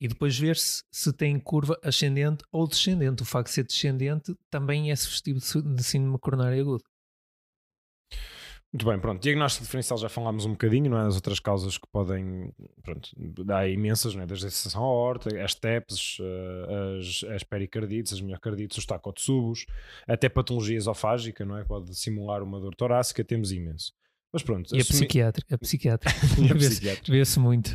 e 0.00 0.08
depois 0.08 0.38
ver 0.38 0.56
se, 0.56 0.82
se 0.90 1.12
tem 1.12 1.38
curva 1.38 1.78
ascendente 1.82 2.44
ou 2.52 2.66
descendente. 2.66 3.22
O 3.22 3.26
facto 3.26 3.48
de 3.48 3.54
ser 3.54 3.64
descendente 3.64 4.34
também 4.50 4.90
é 4.90 4.96
sugestivo 4.96 5.38
de 5.40 5.82
síndrome 5.82 6.18
coronário 6.18 6.60
agudo. 6.60 6.84
Muito 8.72 8.84
bem, 8.84 8.98
pronto. 9.00 9.22
Diagnóstico 9.22 9.64
diferencial 9.64 9.96
já 9.96 10.08
falámos 10.08 10.44
um 10.44 10.50
bocadinho, 10.50 10.90
não 10.90 10.98
é? 10.98 11.06
As 11.06 11.14
outras 11.14 11.40
causas 11.40 11.78
que 11.78 11.86
podem, 11.90 12.52
pronto, 12.82 13.08
há 13.50 13.66
imensas, 13.66 14.14
não 14.14 14.22
é? 14.22 14.26
Desde 14.26 14.48
a 14.48 14.50
sensação 14.50 14.82
aorta, 14.82 15.30
as 15.42 15.54
TEPs, 15.54 16.18
eh, 16.20 16.98
as, 16.98 17.24
as 17.36 17.42
pericardites, 17.42 18.12
as 18.12 18.20
miocardites, 18.20 18.76
os 18.76 18.84
tacotsubos, 18.84 19.64
até 20.06 20.28
patologia 20.28 20.76
esofágica, 20.76 21.42
não 21.44 21.56
é? 21.56 21.64
Pode 21.64 21.94
simular 21.96 22.42
uma 22.42 22.60
dor 22.60 22.74
torácica, 22.74 23.24
temos 23.24 23.50
imenso. 23.50 23.94
Mas 24.36 24.42
pronto. 24.42 24.76
E 24.76 24.80
assumi... 24.80 24.82
a 24.82 24.84
psiquiátrica, 24.84 25.54
a 25.56 25.58
psiquiátrica. 25.58 26.14
Vê-se 27.08 27.38
vê 27.38 27.40
muito. 27.40 27.74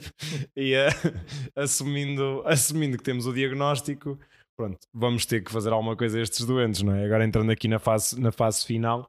e 0.56 0.74
uh, 0.74 1.20
assumindo, 1.54 2.42
assumindo 2.46 2.96
que 2.96 3.04
temos 3.04 3.26
o 3.26 3.32
diagnóstico, 3.34 4.18
pronto, 4.56 4.78
vamos 4.90 5.26
ter 5.26 5.44
que 5.44 5.52
fazer 5.52 5.70
alguma 5.70 5.94
coisa 5.94 6.18
a 6.18 6.22
estes 6.22 6.46
doentes, 6.46 6.80
não 6.80 6.94
é? 6.94 7.04
Agora 7.04 7.26
entrando 7.26 7.50
aqui 7.50 7.68
na 7.68 7.78
fase, 7.78 8.18
na 8.18 8.32
fase 8.32 8.64
final. 8.64 9.06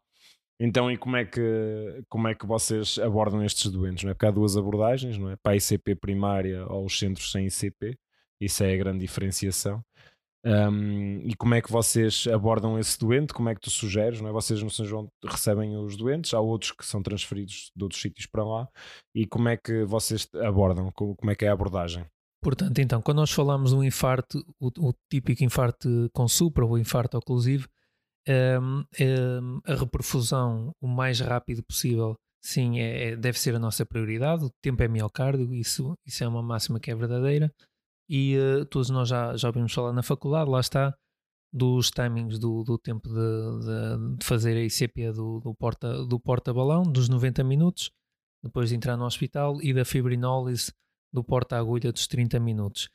Então, 0.60 0.92
e 0.92 0.98
como 0.98 1.16
é, 1.16 1.24
que, 1.24 2.04
como 2.10 2.28
é 2.28 2.36
que 2.36 2.46
vocês 2.46 3.00
abordam 3.00 3.42
estes 3.46 3.72
doentes? 3.72 4.04
Não 4.04 4.12
é? 4.12 4.14
Porque 4.14 4.26
há 4.26 4.32
duas 4.32 4.58
abordagens, 4.58 5.18
não 5.18 5.30
é? 5.30 5.38
Para 5.38 5.54
a 5.54 5.56
ICP 5.56 5.96
primária 5.96 6.66
ou 6.68 6.86
os 6.86 7.00
centros 7.00 7.32
sem 7.32 7.48
ICP, 7.48 7.98
isso 8.42 8.62
é 8.62 8.74
a 8.74 8.78
grande 8.78 9.00
diferenciação. 9.00 9.82
Um, 10.46 11.20
e 11.24 11.36
como 11.36 11.54
é 11.54 11.62
que 11.62 11.72
vocês 11.72 12.26
abordam 12.28 12.80
esse 12.80 12.98
doente? 12.98 13.34
Como 13.34 13.50
é 13.50 13.56
que 13.56 13.62
tu 13.62 13.70
sugeres? 13.70 14.22
Não 14.22 14.30
é? 14.30 14.32
Vocês 14.32 14.62
no 14.64 14.70
São 14.70 14.86
João 14.86 15.08
recebem 15.26 15.76
os 15.78 15.98
doentes, 15.98 16.34
há 16.34 16.40
outros 16.40 16.72
que 16.72 16.86
são 16.86 17.04
transferidos 17.04 17.72
de 17.76 17.84
outros 17.84 18.02
sítios 18.02 18.26
para 18.26 18.44
lá. 18.44 18.68
E 19.14 19.26
como 19.28 19.50
é 19.50 19.58
que 19.58 19.84
vocês 19.84 20.28
abordam? 20.36 20.92
Como 20.94 21.30
é 21.30 21.36
que 21.36 21.46
é 21.46 21.50
a 21.50 21.54
abordagem? 21.54 22.06
Portanto, 22.42 22.80
então, 22.80 23.02
quando 23.02 23.18
nós 23.18 23.32
falamos 23.32 23.72
do 23.72 23.84
infarto, 23.84 24.42
o, 24.60 24.68
o 24.90 24.94
típico 25.12 25.44
infarto 25.44 26.10
com 26.14 26.26
supra 26.26 26.66
ou 26.66 26.78
infarto 26.78 27.18
oclusivo, 27.18 27.68
um, 28.62 28.84
um, 29.02 29.60
a 29.66 29.76
reperfusão 29.76 30.72
o 30.80 30.88
mais 30.88 31.20
rápido 31.20 31.62
possível, 31.64 32.16
sim, 32.42 32.80
é, 32.80 33.10
é, 33.10 33.16
deve 33.18 33.38
ser 33.38 33.56
a 33.56 33.60
nossa 33.60 33.86
prioridade. 33.86 34.46
O 34.46 34.52
tempo 34.62 34.82
é 34.82 34.88
miocárdio, 34.88 35.54
isso, 35.54 35.96
isso 36.06 36.24
é 36.24 36.28
uma 36.30 36.42
máxima 36.42 36.80
que 36.80 36.90
é 36.90 36.96
verdadeira 36.96 37.52
e 38.10 38.38
uh, 38.38 38.66
todos 38.66 38.90
nós 38.90 39.08
já, 39.08 39.38
já 39.38 39.48
ouvimos 39.48 39.74
falar 39.74 39.94
na 39.94 40.02
faculdade, 40.02 40.50
lá 40.50 40.60
está, 40.60 40.98
dos 41.54 41.92
timings 41.92 42.40
do, 42.40 42.64
do 42.64 42.78
tempo 42.78 43.08
de, 43.08 43.16
de, 43.16 44.18
de, 44.18 44.26
fazer 44.26 44.58
a 44.58 44.64
ICP 44.64 45.12
do, 45.12 45.40
do 45.40 45.54
porta-balão, 45.54 46.08
do 46.08 46.20
porta 46.20 46.54
dos 46.92 47.10
90 47.10 47.44
minutos, 47.44 47.92
depois 48.44 48.70
de 48.70 48.76
entrar 48.76 48.98
no 48.98 49.06
hospital, 49.06 49.62
e 49.62 49.74
da 49.74 49.86
fibrinólise 49.86 50.72
do 51.14 51.24
porta-agulha 51.24 51.92
dos 51.92 52.08
30 52.08 52.40
minutos. 52.40 52.90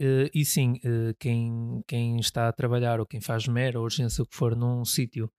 Uh, 0.00 0.28
e 0.34 0.44
sim, 0.44 0.74
uh, 0.84 1.14
quem, 1.18 1.82
quem 1.86 2.18
está 2.18 2.48
a 2.48 2.52
trabalhar 2.52 3.00
ou 3.00 3.06
quem 3.06 3.20
faz 3.20 3.46
mera 3.48 3.80
urgência, 3.80 4.22
o 4.22 4.26
que 4.26 4.36
for, 4.36 4.54
num 4.54 4.84
sítio 4.84 5.30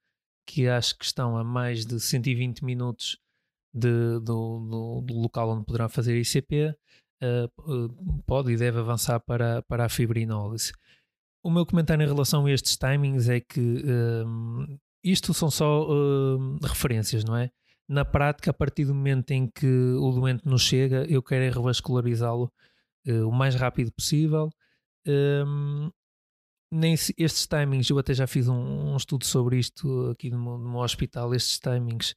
que 0.47 0.67
acho 0.67 0.97
que 0.97 1.05
estão 1.05 1.37
a 1.37 1.43
mais 1.43 1.85
de 1.85 1.99
120 1.99 2.63
minutos 2.63 3.17
de, 3.73 4.19
do, 4.19 4.59
do, 4.59 5.01
do 5.01 5.13
local 5.13 5.51
onde 5.51 5.65
poderão 5.65 5.89
fazer 5.89 6.19
ICP, 6.19 6.73
uh, 7.23 8.21
pode 8.25 8.51
e 8.51 8.57
deve 8.57 8.79
avançar 8.79 9.19
para, 9.19 9.61
para 9.63 9.85
a 9.85 9.89
fibrinólise. 9.89 10.71
O 11.43 11.49
meu 11.49 11.65
comentário 11.65 12.03
em 12.03 12.07
relação 12.07 12.45
a 12.45 12.51
estes 12.51 12.77
timings 12.77 13.29
é 13.29 13.39
que 13.39 13.59
uh, 13.59 14.79
isto 15.03 15.33
são 15.33 15.49
só 15.49 15.87
uh, 15.87 16.57
referências, 16.63 17.23
não 17.23 17.35
é? 17.35 17.49
Na 17.87 18.03
prática, 18.03 18.51
a 18.51 18.53
partir 18.53 18.85
do 18.85 18.93
momento 18.93 19.31
em 19.31 19.47
que 19.47 19.65
o 19.65 20.11
doente 20.11 20.45
nos 20.45 20.61
chega, 20.61 21.05
eu 21.09 21.23
quero 21.23 21.45
é 21.45 21.49
revascularizá-lo 21.49 22.51
o 23.25 23.31
mais 23.31 23.55
rápido 23.55 23.89
possível. 23.93 24.49
Um, 25.07 25.89
nem 26.69 26.93
estes 26.93 27.47
timings, 27.47 27.89
eu 27.89 27.97
até 27.97 28.13
já 28.13 28.27
fiz 28.27 28.49
um, 28.49 28.91
um 28.91 28.97
estudo 28.97 29.23
sobre 29.23 29.57
isto 29.57 30.09
aqui 30.09 30.29
no 30.29 30.37
no 30.37 30.69
meu 30.69 30.81
hospital. 30.81 31.33
Estes 31.33 31.59
timings, 31.59 32.13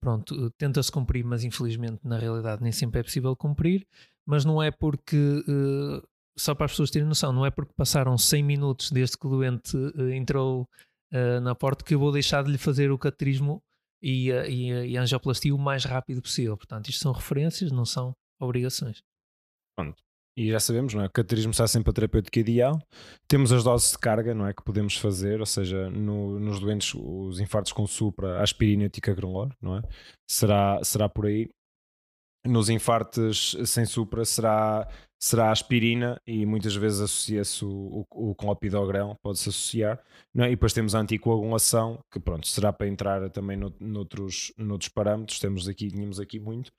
pronto, 0.00 0.52
tenta-se 0.52 0.92
cumprir, 0.92 1.24
mas 1.24 1.42
infelizmente 1.42 1.98
na 2.04 2.16
realidade 2.16 2.62
nem 2.62 2.70
sempre 2.70 3.00
é 3.00 3.02
possível 3.02 3.34
cumprir 3.34 3.84
mas 4.28 4.44
não 4.44 4.62
é 4.62 4.70
porque, 4.70 5.16
uh, 5.16 6.06
só 6.38 6.54
para 6.54 6.66
as 6.66 6.72
pessoas 6.72 6.90
terem 6.90 7.08
noção, 7.08 7.32
não 7.32 7.46
é 7.46 7.50
porque 7.50 7.72
passaram 7.74 8.18
100 8.18 8.42
minutos 8.42 8.90
desde 8.90 9.16
que 9.16 9.26
o 9.26 9.30
doente 9.30 9.74
uh, 9.74 10.10
entrou 10.10 10.68
uh, 11.14 11.40
na 11.40 11.54
porta 11.54 11.82
que 11.82 11.94
eu 11.94 11.98
vou 11.98 12.12
deixar 12.12 12.44
de 12.44 12.50
lhe 12.50 12.58
fazer 12.58 12.90
o 12.90 12.98
cateterismo 12.98 13.62
e, 14.02 14.30
e, 14.30 14.90
e 14.90 14.98
a 14.98 15.00
angioplastia 15.00 15.54
o 15.54 15.58
mais 15.58 15.86
rápido 15.86 16.20
possível. 16.20 16.58
Portanto, 16.58 16.90
isto 16.90 17.00
são 17.00 17.10
referências, 17.12 17.72
não 17.72 17.86
são 17.86 18.12
obrigações. 18.38 19.02
Pronto. 19.74 19.96
E 20.36 20.50
já 20.50 20.60
sabemos, 20.60 20.92
não 20.92 21.02
é? 21.02 21.06
O 21.06 21.10
cateterismo 21.10 21.50
está 21.50 21.66
sempre 21.66 21.90
a 21.90 21.92
terapêutica 21.94 22.38
ideal. 22.38 22.78
Temos 23.26 23.50
as 23.50 23.64
doses 23.64 23.92
de 23.92 23.98
carga, 23.98 24.34
não 24.34 24.46
é? 24.46 24.52
Que 24.52 24.62
podemos 24.62 24.94
fazer, 24.96 25.40
ou 25.40 25.46
seja, 25.46 25.90
no, 25.90 26.38
nos 26.38 26.60
doentes, 26.60 26.94
os 26.94 27.40
infartos 27.40 27.72
com 27.72 27.86
supra, 27.86 28.42
aspirina 28.42 28.84
e 28.84 28.90
ticagrelor, 28.90 29.50
não 29.60 29.78
é? 29.78 29.82
Será, 30.30 30.78
será 30.84 31.08
por 31.08 31.26
aí 31.26 31.48
nos 32.46 32.68
infartos 32.68 33.56
sem 33.64 33.84
supra 33.84 34.24
será, 34.24 34.88
será 35.20 35.50
aspirina 35.50 36.20
e 36.26 36.46
muitas 36.46 36.74
vezes 36.74 37.00
associa-se 37.00 37.64
o, 37.64 38.06
o, 38.10 38.30
o 38.30 38.34
clopidogrel, 38.34 39.16
pode-se 39.22 39.48
associar. 39.48 40.02
Não 40.34 40.44
é? 40.44 40.48
E 40.48 40.50
depois 40.50 40.72
temos 40.72 40.94
a 40.94 41.00
anticoagulação, 41.00 41.98
que 42.12 42.20
pronto, 42.20 42.46
será 42.46 42.72
para 42.72 42.88
entrar 42.88 43.28
também 43.30 43.56
no, 43.56 43.74
noutros, 43.80 44.52
noutros 44.56 44.88
parâmetros, 44.88 45.38
temos 45.38 45.68
aqui, 45.68 45.88
tínhamos 45.88 46.20
aqui 46.20 46.38
muito. 46.38 46.70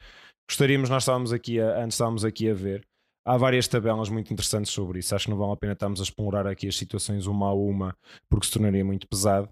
Gostaríamos, 0.50 0.90
nós 0.90 1.04
estávamos 1.04 1.32
aqui, 1.34 1.60
a, 1.60 1.84
antes 1.84 1.96
estávamos 1.96 2.26
aqui 2.26 2.50
a 2.50 2.54
ver, 2.54 2.84
há 3.26 3.38
várias 3.38 3.68
tabelas 3.68 4.10
muito 4.10 4.34
interessantes 4.34 4.72
sobre 4.72 5.00
isso, 5.00 5.14
acho 5.14 5.26
que 5.26 5.32
não 5.32 5.38
vale 5.38 5.54
a 5.54 5.58
pena 5.58 5.74
estarmos 5.74 6.00
a 6.00 6.04
explorar 6.04 6.48
aqui 6.48 6.68
as 6.68 6.76
situações 6.76 7.28
uma 7.28 7.50
a 7.50 7.54
uma, 7.54 7.96
porque 8.30 8.48
se 8.48 8.54
tornaria 8.54 8.84
muito 8.84 9.08
pesado. 9.08 9.50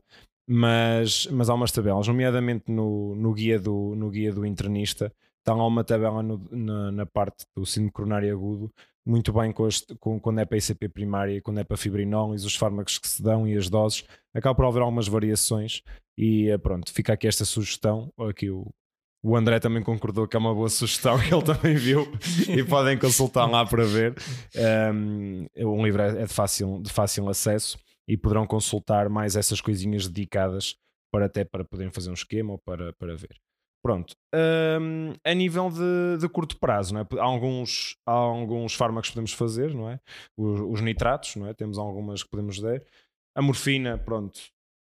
Mas, 0.49 1.27
mas 1.27 1.49
há 1.49 1.53
umas 1.53 1.73
tabelas, 1.73 2.07
nomeadamente 2.07 2.71
no, 2.71 3.13
no, 3.15 3.33
guia 3.33 3.59
do, 3.59 3.93
no 3.95 4.09
guia 4.09 4.31
do 4.31 4.45
internista, 4.45 5.11
está 5.47 5.55
lá 5.55 5.65
uma 5.65 5.83
tabela 5.83 6.21
no, 6.21 6.45
na, 6.51 6.91
na, 6.91 7.05
parte 7.05 7.45
do 7.55 7.65
síndrome 7.65 7.91
coronário 7.91 8.33
agudo, 8.35 8.69
muito 9.05 9.31
bem 9.31 9.53
com, 9.53 9.65
este, 9.65 9.95
com, 9.95 10.19
quando 10.19 10.39
é 10.39 10.45
para 10.45 10.57
ICP 10.57 10.89
primária, 10.89 11.41
quando 11.41 11.61
é 11.61 11.63
para 11.63 11.77
fibrinólise, 11.77 12.45
os 12.45 12.57
fármacos 12.57 12.97
que 12.97 13.07
se 13.07 13.23
dão 13.23 13.47
e 13.47 13.55
as 13.55 13.69
doses. 13.69 14.03
Acaba 14.35 14.53
por 14.53 14.65
haver 14.65 14.81
algumas 14.81 15.07
variações 15.07 15.81
e 16.17 16.49
eh, 16.49 16.57
pronto, 16.57 16.91
fica 16.91 17.13
aqui 17.13 17.29
esta 17.29 17.45
sugestão. 17.45 18.11
Aqui 18.29 18.49
o, 18.49 18.69
o 19.23 19.37
André 19.37 19.61
também 19.61 19.81
concordou 19.81 20.27
que 20.27 20.35
é 20.35 20.39
uma 20.39 20.53
boa 20.53 20.67
sugestão, 20.67 21.15
ele 21.23 21.41
também 21.41 21.75
viu 21.75 22.05
e 22.49 22.61
podem 22.65 22.99
consultar 22.99 23.49
lá 23.49 23.65
para 23.65 23.85
ver. 23.85 24.15
Um, 24.93 25.45
o 25.55 25.81
livro 25.81 26.01
é 26.01 26.25
de 26.25 26.33
fácil, 26.33 26.81
de 26.81 26.91
fácil 26.91 27.29
acesso 27.29 27.79
e 28.05 28.17
poderão 28.17 28.45
consultar 28.45 29.07
mais 29.07 29.37
essas 29.37 29.61
coisinhas 29.61 30.09
dedicadas 30.09 30.75
para 31.09 31.27
até 31.27 31.45
para 31.45 31.63
poderem 31.63 31.91
fazer 31.91 32.09
um 32.09 32.13
esquema 32.15 32.51
ou 32.51 32.57
para, 32.57 32.91
para 32.91 33.15
ver. 33.15 33.46
Pronto. 33.81 34.15
Um, 34.33 35.13
a 35.23 35.33
nível 35.33 35.69
de, 35.69 36.17
de, 36.19 36.27
curto 36.29 36.59
prazo, 36.59 36.93
não 36.93 37.01
é? 37.01 37.07
há, 37.19 37.23
alguns, 37.23 37.95
há 38.05 38.11
alguns 38.11 38.73
fármacos 38.73 39.09
que 39.09 39.13
podemos 39.13 39.33
fazer, 39.33 39.73
não 39.73 39.89
é? 39.89 39.99
Os, 40.35 40.59
os, 40.59 40.81
nitratos, 40.81 41.35
não 41.35 41.47
é? 41.47 41.53
Temos 41.53 41.77
algumas 41.77 42.23
que 42.23 42.29
podemos 42.29 42.59
dar. 42.59 42.81
A 43.35 43.41
morfina, 43.41 43.97
pronto, 43.97 44.39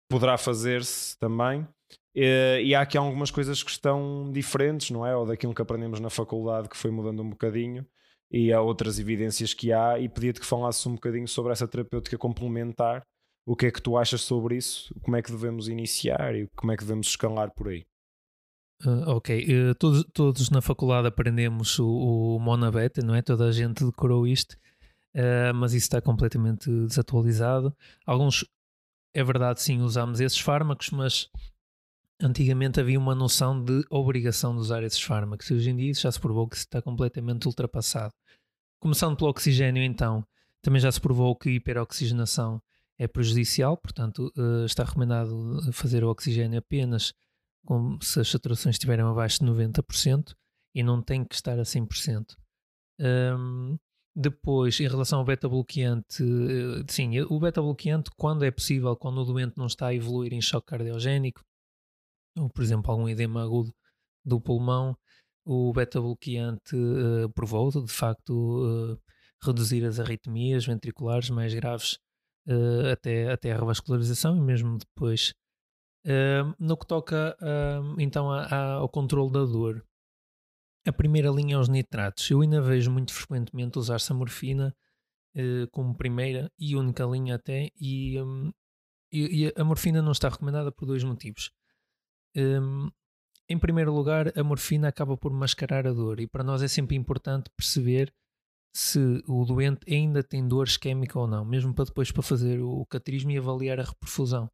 poderá 0.09 0.37
fazer-se 0.37 1.17
também. 1.17 1.67
E, 2.15 2.61
e, 2.63 2.75
há 2.75 2.81
aqui 2.81 2.97
algumas 2.97 3.31
coisas 3.31 3.61
que 3.61 3.71
estão 3.71 4.31
diferentes, 4.31 4.91
não 4.91 5.05
é? 5.05 5.15
Ou 5.15 5.25
daquilo 5.25 5.53
que 5.53 5.61
aprendemos 5.61 5.99
na 5.99 6.09
faculdade 6.09 6.69
que 6.69 6.77
foi 6.77 6.91
mudando 6.91 7.21
um 7.21 7.29
bocadinho. 7.29 7.85
E 8.31 8.51
há 8.53 8.61
outras 8.61 8.99
evidências 8.99 9.53
que 9.53 9.73
há. 9.73 9.99
E 9.99 10.07
pedia-te 10.07 10.39
que 10.39 10.45
falasse 10.45 10.87
um 10.87 10.93
bocadinho 10.95 11.27
sobre 11.27 11.51
essa 11.51 11.67
terapêutica 11.67 12.17
complementar 12.17 13.05
O 13.45 13.55
que 13.55 13.67
é 13.67 13.71
que 13.71 13.81
tu 13.81 13.97
achas 13.97 14.21
sobre 14.21 14.55
isso? 14.57 14.93
Como 15.01 15.17
é 15.17 15.21
que 15.21 15.31
devemos 15.31 15.67
iniciar 15.67 16.35
e 16.35 16.47
como 16.55 16.71
é 16.71 16.77
que 16.77 16.83
devemos 16.83 17.07
escalar 17.07 17.51
por 17.53 17.67
aí? 17.69 17.85
Uh, 18.83 19.09
ok, 19.09 19.69
uh, 19.71 19.75
todos, 19.75 20.05
todos 20.13 20.49
na 20.49 20.61
faculdade 20.61 21.07
aprendemos 21.07 21.79
o, 21.79 22.37
o 22.37 22.39
não 23.03 23.15
é? 23.15 23.21
Toda 23.21 23.45
a 23.45 23.51
gente 23.51 23.85
decorou 23.85 24.27
isto, 24.27 24.53
uh, 25.15 25.53
mas 25.55 25.73
isso 25.73 25.85
está 25.85 26.01
completamente 26.01 26.69
desatualizado. 26.69 27.75
Alguns, 28.05 28.45
é 29.13 29.23
verdade, 29.23 29.61
sim, 29.61 29.81
usamos 29.81 30.19
esses 30.19 30.39
fármacos, 30.39 30.89
mas 30.89 31.29
antigamente 32.21 32.79
havia 32.79 32.99
uma 32.99 33.15
noção 33.15 33.63
de 33.63 33.83
obrigação 33.89 34.53
de 34.53 34.59
usar 34.59 34.83
esses 34.83 35.01
fármacos. 35.01 35.49
Hoje 35.49 35.69
em 35.69 35.75
dia 35.75 35.93
já 35.93 36.11
se 36.11 36.19
provou 36.19 36.47
que 36.47 36.57
está 36.57 36.81
completamente 36.81 37.47
ultrapassado. 37.47 38.13
Começando 38.79 39.15
pelo 39.15 39.29
oxigênio, 39.29 39.83
então, 39.83 40.25
também 40.61 40.81
já 40.81 40.91
se 40.91 40.99
provou 40.99 41.35
que 41.35 41.49
hiperoxigenação 41.49 42.61
é 42.97 43.07
prejudicial, 43.07 43.77
portanto, 43.77 44.31
uh, 44.37 44.65
está 44.65 44.83
recomendado 44.83 45.71
fazer 45.71 46.03
o 46.03 46.09
oxigênio 46.09 46.59
apenas 46.59 47.13
com, 47.65 47.99
se 48.01 48.19
as 48.19 48.29
saturações 48.29 48.75
estiverem 48.75 49.05
abaixo 49.05 49.39
de 49.39 49.51
90% 49.51 50.33
e 50.73 50.83
não 50.83 51.01
tem 51.01 51.23
que 51.23 51.35
estar 51.35 51.59
a 51.59 51.63
100%. 51.63 52.35
Um, 52.99 53.77
depois, 54.15 54.79
em 54.79 54.87
relação 54.87 55.19
ao 55.19 55.25
beta-bloqueante, 55.25 56.23
uh, 56.23 56.85
sim, 56.89 57.19
o 57.21 57.39
beta-bloqueante, 57.39 58.09
quando 58.15 58.45
é 58.45 58.51
possível, 58.51 58.95
quando 58.95 59.17
o 59.17 59.25
doente 59.25 59.57
não 59.57 59.65
está 59.65 59.87
a 59.87 59.93
evoluir 59.93 60.33
em 60.33 60.41
choque 60.41 60.67
cardiogénico, 60.67 61.41
ou 62.37 62.49
por 62.49 62.63
exemplo 62.63 62.91
algum 62.91 63.09
edema 63.09 63.43
agudo 63.43 63.73
do 64.23 64.39
pulmão, 64.39 64.97
o 65.45 65.71
beta-bloqueante 65.73 66.75
uh, 66.75 67.29
provou 67.33 67.69
de 67.69 67.91
facto 67.91 68.31
uh, 68.31 68.99
reduzir 69.43 69.85
as 69.85 69.99
arritmias 69.99 70.65
ventriculares 70.65 71.29
mais 71.29 71.53
graves 71.53 71.99
uh, 72.47 72.91
até, 72.91 73.31
até 73.31 73.51
a 73.51 73.59
revascularização 73.59 74.35
e 74.37 74.41
mesmo 74.41 74.77
depois. 74.77 75.33
No 76.59 76.77
que 76.77 76.85
toca 76.85 77.35
então 77.97 78.31
a, 78.31 78.45
a, 78.45 78.73
ao 78.73 78.89
controle 78.89 79.31
da 79.31 79.43
dor, 79.43 79.85
a 80.87 80.93
primeira 80.93 81.29
linha 81.29 81.55
é 81.55 81.57
os 81.57 81.67
nitratos. 81.67 82.29
Eu 82.29 82.41
ainda 82.41 82.61
vejo 82.61 82.91
muito 82.91 83.13
frequentemente 83.13 83.79
usar-se 83.79 84.11
a 84.11 84.15
morfina 84.15 84.75
como 85.71 85.97
primeira 85.97 86.51
e 86.59 86.75
única 86.75 87.03
linha 87.05 87.35
até, 87.35 87.69
e, 87.79 88.21
um, 88.21 88.51
e, 89.11 89.47
e 89.47 89.53
a 89.55 89.63
morfina 89.63 90.01
não 90.01 90.11
está 90.11 90.29
recomendada 90.29 90.71
por 90.71 90.85
dois 90.85 91.03
motivos. 91.03 91.51
Em 93.47 93.59
primeiro 93.59 93.93
lugar, 93.93 94.31
a 94.37 94.43
morfina 94.43 94.87
acaba 94.87 95.17
por 95.17 95.33
mascarar 95.33 95.85
a 95.87 95.93
dor, 95.93 96.19
e 96.19 96.27
para 96.27 96.43
nós 96.43 96.61
é 96.61 96.67
sempre 96.67 96.95
importante 96.95 97.49
perceber 97.55 98.13
se 98.73 99.23
o 99.27 99.45
doente 99.45 99.91
ainda 99.91 100.21
tem 100.23 100.47
dor 100.47 100.67
isquémica 100.67 101.17
ou 101.17 101.27
não, 101.27 101.45
mesmo 101.45 101.73
para 101.73 101.85
depois 101.85 102.11
para 102.11 102.21
fazer 102.21 102.61
o 102.61 102.85
cateterismo 102.85 103.31
e 103.31 103.37
avaliar 103.37 103.79
a 103.79 103.83
reperfusão. 103.83 104.49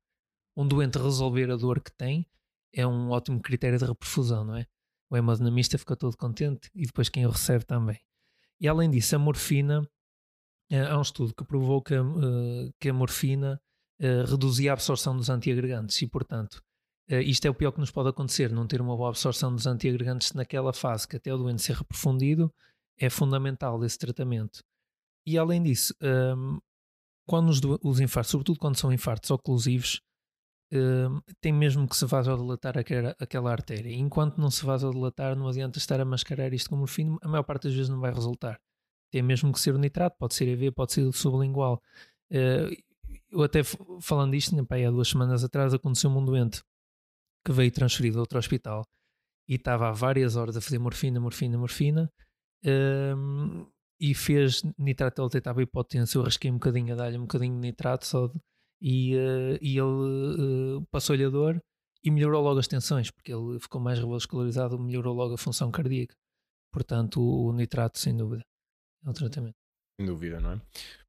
Um 0.55 0.67
doente 0.67 0.97
resolver 0.97 1.49
a 1.51 1.55
dor 1.55 1.81
que 1.81 1.91
tem 1.91 2.25
é 2.73 2.85
um 2.85 3.09
ótimo 3.09 3.41
critério 3.41 3.77
de 3.77 3.85
reperfusão, 3.85 4.43
não 4.45 4.55
é? 4.55 4.65
O 5.09 5.17
hemodinamista 5.17 5.77
fica 5.77 5.95
todo 5.95 6.15
contente 6.15 6.69
e 6.73 6.85
depois 6.85 7.09
quem 7.09 7.25
o 7.25 7.29
recebe 7.29 7.65
também. 7.65 7.99
E 8.59 8.67
além 8.67 8.89
disso, 8.89 9.15
a 9.15 9.19
morfina, 9.19 9.85
eh, 10.69 10.85
há 10.85 10.97
um 10.97 11.01
estudo 11.01 11.33
que 11.33 11.43
provou 11.43 11.81
que 11.81 11.93
a, 11.93 11.99
eh, 11.99 12.71
que 12.79 12.89
a 12.89 12.93
morfina 12.93 13.61
eh, 13.99 14.23
reduzia 14.23 14.71
a 14.71 14.73
absorção 14.73 15.17
dos 15.17 15.29
antiagregantes 15.29 16.01
e, 16.01 16.07
portanto, 16.07 16.63
isto 17.09 17.45
é 17.45 17.49
o 17.49 17.53
pior 17.53 17.73
que 17.73 17.79
nos 17.81 17.91
pode 17.91 18.07
acontecer, 18.07 18.49
não 18.53 18.65
ter 18.65 18.79
uma 18.79 18.95
boa 18.95 19.09
absorção 19.09 19.53
dos 19.53 19.67
antiagregantes 19.67 20.31
naquela 20.31 20.71
fase 20.71 21.05
que 21.05 21.17
até 21.17 21.33
o 21.33 21.37
doente 21.37 21.61
ser 21.61 21.75
reprofundido 21.75 22.53
é 22.97 23.09
fundamental 23.09 23.83
esse 23.83 23.97
tratamento. 23.97 24.63
E 25.25 25.37
além 25.37 25.61
disso, 25.61 25.93
ehm, 26.01 26.57
quando 27.27 27.49
os, 27.83 27.99
infartos, 27.99 28.31
sobretudo 28.31 28.59
quando 28.59 28.77
são 28.77 28.93
infartos 28.93 29.29
oclusivos, 29.29 30.01
um, 30.71 30.77
ehm, 30.77 31.21
tem 31.41 31.53
mesmo 31.53 31.87
que 31.87 31.95
se 31.95 32.05
vasodilatar 32.05 32.77
aquela, 32.77 33.15
aquela 33.19 33.51
artéria. 33.51 33.89
E 33.89 33.99
enquanto 33.99 34.37
não 34.37 34.49
se 34.49 34.65
vasodilatar, 34.65 35.35
não 35.35 35.47
adianta 35.47 35.77
estar 35.77 35.99
a 35.99 36.05
mascarar 36.05 36.53
isto 36.53 36.69
com 36.69 36.77
morfina, 36.77 37.17
a 37.21 37.27
maior 37.27 37.43
parte 37.43 37.63
das 37.63 37.73
vezes 37.73 37.89
não 37.89 37.99
vai 37.99 38.13
resultar. 38.13 38.59
Tem 39.11 39.21
mesmo 39.21 39.51
que 39.51 39.59
ser 39.59 39.75
o 39.75 39.77
nitrato, 39.77 40.15
pode 40.17 40.33
ser 40.33 40.47
EV, 40.47 40.71
pode 40.71 40.93
ser 40.93 41.11
sublingual. 41.13 41.81
Uh, 42.31 42.73
eu 43.31 43.43
até 43.43 43.61
falando 44.01 44.31
disto, 44.31 44.55
né, 44.55 44.63
há 44.85 44.91
duas 44.91 45.09
semanas 45.09 45.43
atrás 45.43 45.73
aconteceu-me 45.73 46.17
um 46.17 46.25
doente 46.25 46.63
que 47.45 47.51
veio 47.51 47.71
transferido 47.71 48.17
a 48.17 48.21
outro 48.21 48.37
hospital 48.37 48.85
e 49.47 49.55
estava 49.55 49.89
há 49.89 49.91
várias 49.91 50.35
horas 50.35 50.55
a 50.55 50.61
fazer 50.61 50.79
morfina, 50.79 51.19
morfina, 51.19 51.57
morfina 51.57 52.11
um, 52.65 53.65
e 53.99 54.13
fez 54.13 54.63
nitrato, 54.77 55.21
ele 55.21 55.37
estava 55.37 55.61
hipotensão, 55.61 56.21
eu 56.21 56.25
rasquei 56.25 56.51
um 56.51 56.55
bocadinho 56.55 56.93
a 56.93 56.95
dar-lhe 56.95 57.17
um 57.17 57.21
bocadinho 57.21 57.55
de 57.55 57.61
nitrato 57.61 58.05
só 58.05 58.27
de, 58.27 58.39
e, 58.81 59.15
uh, 59.15 59.57
e 59.61 59.77
ele 59.77 60.77
uh, 60.77 60.85
passou-lhe 60.91 61.23
a 61.23 61.29
dor 61.29 61.61
e 62.03 62.09
melhorou 62.09 62.41
logo 62.41 62.59
as 62.59 62.67
tensões, 62.67 63.11
porque 63.11 63.31
ele 63.31 63.59
ficou 63.59 63.79
mais 63.79 63.99
revascularizado, 63.99 64.79
melhorou 64.79 65.15
logo 65.15 65.35
a 65.35 65.37
função 65.37 65.69
cardíaca. 65.71 66.15
Portanto, 66.73 67.21
o, 67.21 67.53
nitrato, 67.53 67.99
sem 67.99 68.15
dúvida, 68.15 68.43
é 69.05 69.09
o 69.09 69.13
tratamento. 69.13 69.55
Sem 69.99 70.07
dúvida, 70.07 70.39
não 70.39 70.53
é? 70.53 70.61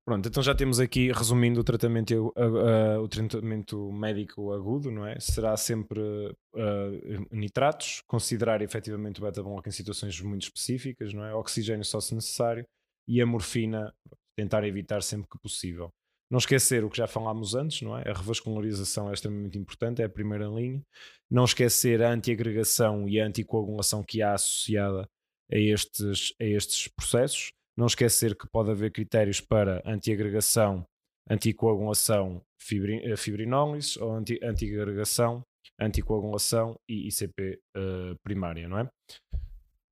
Pronto, 0.04 0.28
então 0.28 0.42
já 0.42 0.52
temos 0.52 0.80
aqui, 0.80 1.12
resumindo 1.12 1.60
o 1.60 1.64
tratamento, 1.64 2.12
uh, 2.12 2.98
uh, 2.98 3.00
o 3.00 3.08
tratamento 3.08 3.92
médico 3.92 4.52
agudo, 4.52 4.90
não 4.90 5.06
é? 5.06 5.18
Será 5.20 5.56
sempre 5.56 6.00
uh, 6.00 7.26
nitratos, 7.30 8.02
considerar 8.08 8.60
efetivamente 8.62 9.20
o 9.20 9.24
beta-block 9.24 9.68
em 9.68 9.72
situações 9.72 10.20
muito 10.20 10.42
específicas, 10.42 11.14
não 11.14 11.24
é? 11.24 11.32
Oxigênio 11.32 11.84
só 11.84 12.00
se 12.00 12.16
necessário 12.16 12.66
e 13.06 13.22
a 13.22 13.26
morfina, 13.26 13.94
tentar 14.36 14.64
evitar 14.64 15.02
sempre 15.02 15.28
que 15.30 15.38
possível. 15.38 15.88
Não 16.32 16.38
esquecer 16.38 16.82
o 16.82 16.88
que 16.88 16.96
já 16.96 17.06
falámos 17.06 17.54
antes, 17.54 17.82
não 17.82 17.98
é? 17.98 18.08
A 18.08 18.14
revascularização 18.14 19.10
é 19.10 19.12
extremamente 19.12 19.58
importante, 19.58 20.00
é 20.00 20.06
a 20.06 20.08
primeira 20.08 20.46
linha. 20.46 20.82
Não 21.30 21.44
esquecer 21.44 22.02
a 22.02 22.10
antiagregação 22.10 23.06
e 23.06 23.20
a 23.20 23.26
anticoagulação 23.26 24.02
que 24.02 24.22
há 24.22 24.32
associada 24.32 25.06
a 25.52 25.58
estes, 25.58 26.32
a 26.40 26.44
estes 26.44 26.88
processos 26.88 27.52
não 27.76 27.86
esquecer 27.86 28.34
que 28.34 28.48
pode 28.48 28.70
haver 28.70 28.90
critérios 28.92 29.40
para 29.40 29.82
antiagregação, 29.84 30.86
anticoagulação, 31.28 32.42
eh, 32.70 33.16
fibrinólise 33.16 33.98
ou 34.00 34.12
anti, 34.14 34.38
antiagregação, 34.42 35.42
anticoagulação 35.78 36.76
e 36.88 37.08
ICP 37.08 37.58
uh, 37.76 38.12
eh, 38.12 38.14
primária, 38.22 38.68
não 38.68 38.78
é? 38.78 38.88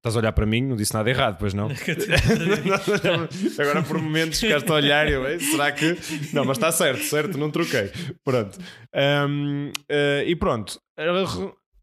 Estás 0.00 0.16
a 0.16 0.18
olhar 0.18 0.32
para 0.32 0.46
mim, 0.46 0.62
não 0.62 0.76
disse 0.76 0.94
nada 0.94 1.10
errado, 1.10 1.36
pois 1.38 1.52
não? 1.52 1.68
Agora 3.60 3.82
por 3.82 4.00
momentos 4.00 4.40
ficaste 4.40 4.70
a 4.70 4.74
olhar 4.74 5.06
e 5.08 5.12
eu, 5.12 5.40
será 5.40 5.70
que. 5.70 5.96
Não, 6.32 6.44
mas 6.44 6.56
está 6.56 6.72
certo, 6.72 7.04
certo, 7.04 7.36
não 7.36 7.50
troquei. 7.50 7.90
Pronto. 8.24 8.58
Um, 9.28 9.68
uh, 9.68 9.72
eh, 9.90 10.24
e 10.26 10.34
pronto 10.34 10.80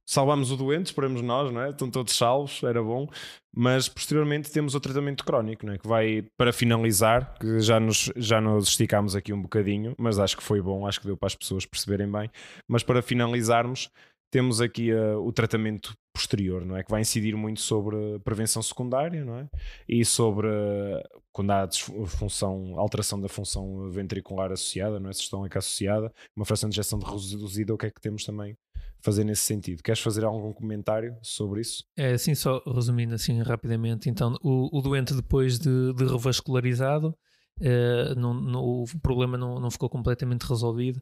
salvamos 0.08 0.52
o 0.52 0.56
doente, 0.56 0.88
esperemos 0.88 1.22
nós, 1.22 1.52
não 1.52 1.62
é? 1.62 1.70
Estão 1.70 1.92
todos 1.92 2.16
salvos, 2.16 2.64
era 2.64 2.82
bom. 2.82 3.08
Mas 3.54 3.90
posteriormente 3.90 4.50
temos 4.50 4.74
o 4.74 4.80
tratamento 4.80 5.26
crónico, 5.26 5.66
não 5.66 5.74
é? 5.74 5.78
Que 5.78 5.88
vai, 5.88 6.26
para 6.38 6.54
finalizar, 6.54 7.36
que 7.40 7.60
já 7.60 7.80
nos, 7.80 8.12
já 8.16 8.40
nos 8.40 8.70
esticámos 8.70 9.16
aqui 9.16 9.34
um 9.34 9.42
bocadinho, 9.42 9.94
mas 9.98 10.18
acho 10.18 10.38
que 10.38 10.44
foi 10.44 10.62
bom, 10.62 10.88
acho 10.88 11.02
que 11.02 11.08
deu 11.08 11.18
para 11.18 11.28
as 11.28 11.36
pessoas 11.36 11.66
perceberem 11.66 12.10
bem. 12.10 12.32
Mas 12.68 12.84
para 12.84 13.02
finalizarmos, 13.02 13.90
temos 14.30 14.62
aqui 14.62 14.92
uh, 14.92 15.20
o 15.20 15.32
tratamento 15.32 15.96
posterior, 16.14 16.66
não 16.66 16.76
é? 16.76 16.84
Que 16.84 16.92
vai 16.92 17.02
incidir 17.02 17.36
muito 17.36 17.62
sobre 17.62 17.96
prevenção 18.24 18.62
secundária, 18.62 19.24
não 19.24 19.38
é? 19.38 19.50
E 19.88 20.04
sobre 20.04 20.48
uh, 20.48 21.02
quando 21.32 21.52
há 21.52 21.68
função, 22.08 22.80
alteração 22.80 23.22
da 23.22 23.30
função 23.30 23.90
ventricular 23.92 24.52
associada, 24.52 25.00
não 25.00 25.10
é? 25.10 25.14
Se 25.14 25.22
estão 25.22 25.44
aqui 25.44 25.58
associada, 25.58 26.12
uma 26.36 26.46
fração 26.46 26.70
de 26.70 26.76
injeção 26.76 27.00
reduzida, 27.00 27.74
o 27.74 27.78
que 27.78 27.86
é 27.86 27.92
que 27.92 28.02
temos 28.02 28.26
também 28.26 28.58
fazer 29.00 29.24
nesse 29.24 29.44
sentido. 29.44 29.84
Queres 29.84 30.02
fazer 30.02 30.26
algum 30.26 30.52
comentário 30.52 31.16
sobre 31.22 31.62
isso? 31.62 31.86
É 31.96 32.14
assim, 32.14 32.36
só 32.36 32.62
resumindo 32.66 33.14
assim 33.14 33.42
rapidamente, 33.42 34.10
então 34.10 34.36
o, 34.42 34.78
o 34.78 34.82
doente 34.82 35.14
depois 35.14 35.60
de, 35.60 35.94
de 35.94 36.06
revascularizado, 36.06 37.16
uh, 37.62 38.20
não, 38.20 38.34
não, 38.34 38.62
o 38.62 38.86
problema 39.02 39.38
não, 39.38 39.60
não 39.60 39.72
ficou 39.72 39.90
completamente 39.90 40.44
resolvido, 40.44 41.02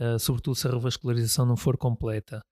uh, 0.00 0.18
sobretudo 0.18 0.54
se 0.54 0.66
a 0.66 0.70
revascularização 0.70 1.46
não 1.46 1.56
for 1.56 1.76
completa. 1.76 2.42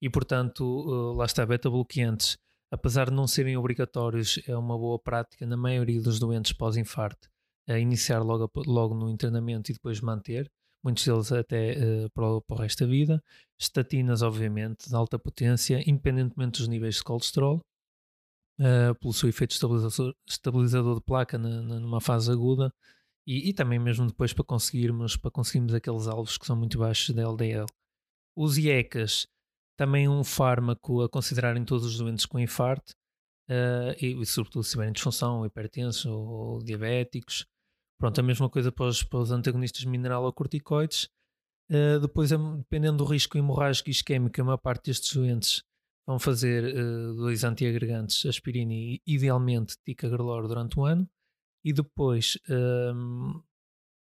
E 0.00 0.08
portanto, 0.08 0.62
uh, 0.62 1.12
lá 1.14 1.24
está, 1.24 1.44
beta-bloqueantes, 1.44 2.36
apesar 2.70 3.10
de 3.10 3.16
não 3.16 3.26
serem 3.26 3.56
obrigatórios, 3.56 4.40
é 4.46 4.56
uma 4.56 4.78
boa 4.78 4.98
prática 4.98 5.46
na 5.46 5.56
maioria 5.56 6.00
dos 6.00 6.18
doentes 6.18 6.52
pós-infarto, 6.52 7.28
iniciar 7.68 8.20
logo, 8.20 8.50
logo 8.66 8.94
no 8.94 9.10
internamento 9.10 9.70
e 9.70 9.74
depois 9.74 10.00
manter 10.00 10.50
muitos 10.82 11.04
deles 11.04 11.32
até 11.32 11.72
uh, 11.72 12.10
para, 12.10 12.26
o, 12.26 12.42
para, 12.42 12.56
o, 12.56 12.58
resto 12.60 12.84
da 12.84 12.90
vida. 12.90 13.22
Estatinas, 13.58 14.22
obviamente, 14.22 14.88
de 14.88 14.94
alta 14.94 15.18
potência, 15.18 15.82
independentemente 15.88 16.58
dos 16.58 16.68
níveis 16.68 16.96
de 16.96 17.04
colesterol, 17.04 17.60
uh, 18.60 18.94
pelo 19.00 19.12
seu 19.12 19.28
efeito 19.28 19.52
estabilizador, 19.52 20.14
estabilizador 20.28 20.94
de 20.96 21.02
placa 21.02 21.38
na, 21.38 21.62
na, 21.62 21.80
numa 21.80 22.00
fase 22.00 22.30
aguda 22.30 22.72
e, 23.28 23.50
e, 23.50 23.52
também 23.52 23.78
mesmo 23.78 24.06
depois 24.06 24.32
para 24.32 24.42
conseguirmos, 24.42 25.14
para 25.14 25.30
conseguirmos 25.30 25.74
aqueles 25.74 26.06
alvos 26.06 26.38
que 26.38 26.46
são 26.46 26.56
muito 26.56 26.78
baixos 26.78 27.14
da 27.14 27.22
LDL. 27.22 27.66
Os 28.34 28.56
IECAS, 28.56 29.26
também 29.76 30.08
um 30.08 30.24
fármaco 30.24 31.02
a 31.02 31.10
considerar 31.10 31.54
em 31.54 31.64
todos 31.64 31.84
os 31.84 31.98
doentes 31.98 32.24
com 32.24 32.38
infarto, 32.38 32.94
uh, 33.50 33.92
e, 34.00 34.18
e, 34.18 34.24
sobretudo 34.24 34.62
se 34.64 34.70
tiverem 34.70 34.94
disfunção, 34.94 35.44
hipertensos 35.44 36.06
ou, 36.06 36.26
ou 36.26 36.58
diabéticos. 36.64 37.44
Pronto, 38.00 38.18
a 38.18 38.22
mesma 38.22 38.48
coisa 38.48 38.72
para 38.72 38.86
os, 38.86 39.02
para 39.02 39.18
os 39.18 39.30
antagonistas 39.30 39.84
mineral-corticoides. 39.84 41.10
Uh, 41.70 42.00
depois, 42.00 42.30
dependendo 42.30 42.96
do 42.96 43.04
risco 43.04 43.36
hemorrágico 43.36 43.90
e 43.90 43.92
isquémico, 43.92 44.40
a 44.40 44.44
maior 44.44 44.56
parte 44.56 44.86
destes 44.86 45.14
doentes 45.14 45.62
vão 46.06 46.18
fazer 46.18 46.64
uh, 46.74 47.14
dois 47.14 47.44
antiagregantes, 47.44 48.24
aspirina 48.24 48.72
e 48.72 49.02
idealmente 49.06 49.76
ticagrelor 49.84 50.48
durante 50.48 50.80
um 50.80 50.86
ano. 50.86 51.06
E 51.68 51.72
depois 51.74 52.38
um, 52.48 53.42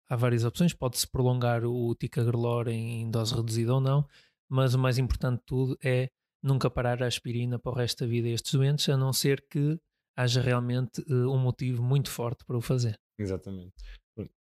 há 0.08 0.16
várias 0.16 0.46
opções, 0.46 0.72
pode-se 0.72 1.06
prolongar 1.06 1.62
o 1.62 1.94
ticagrelor 1.94 2.68
em 2.68 3.10
dose 3.10 3.34
reduzida 3.34 3.74
ou 3.74 3.82
não, 3.82 4.08
mas 4.48 4.72
o 4.72 4.78
mais 4.78 4.96
importante 4.96 5.40
de 5.40 5.44
tudo 5.44 5.76
é 5.84 6.08
nunca 6.42 6.70
parar 6.70 7.02
a 7.02 7.06
aspirina 7.06 7.58
para 7.58 7.70
o 7.70 7.74
resto 7.74 8.02
da 8.02 8.10
vida 8.10 8.28
a 8.28 8.30
estes 8.30 8.54
doentes, 8.54 8.88
a 8.88 8.96
não 8.96 9.12
ser 9.12 9.44
que 9.50 9.78
haja 10.16 10.40
realmente 10.40 11.02
uh, 11.02 11.30
um 11.30 11.38
motivo 11.38 11.82
muito 11.82 12.10
forte 12.10 12.46
para 12.46 12.56
o 12.56 12.62
fazer. 12.62 12.98
Exatamente. 13.18 13.74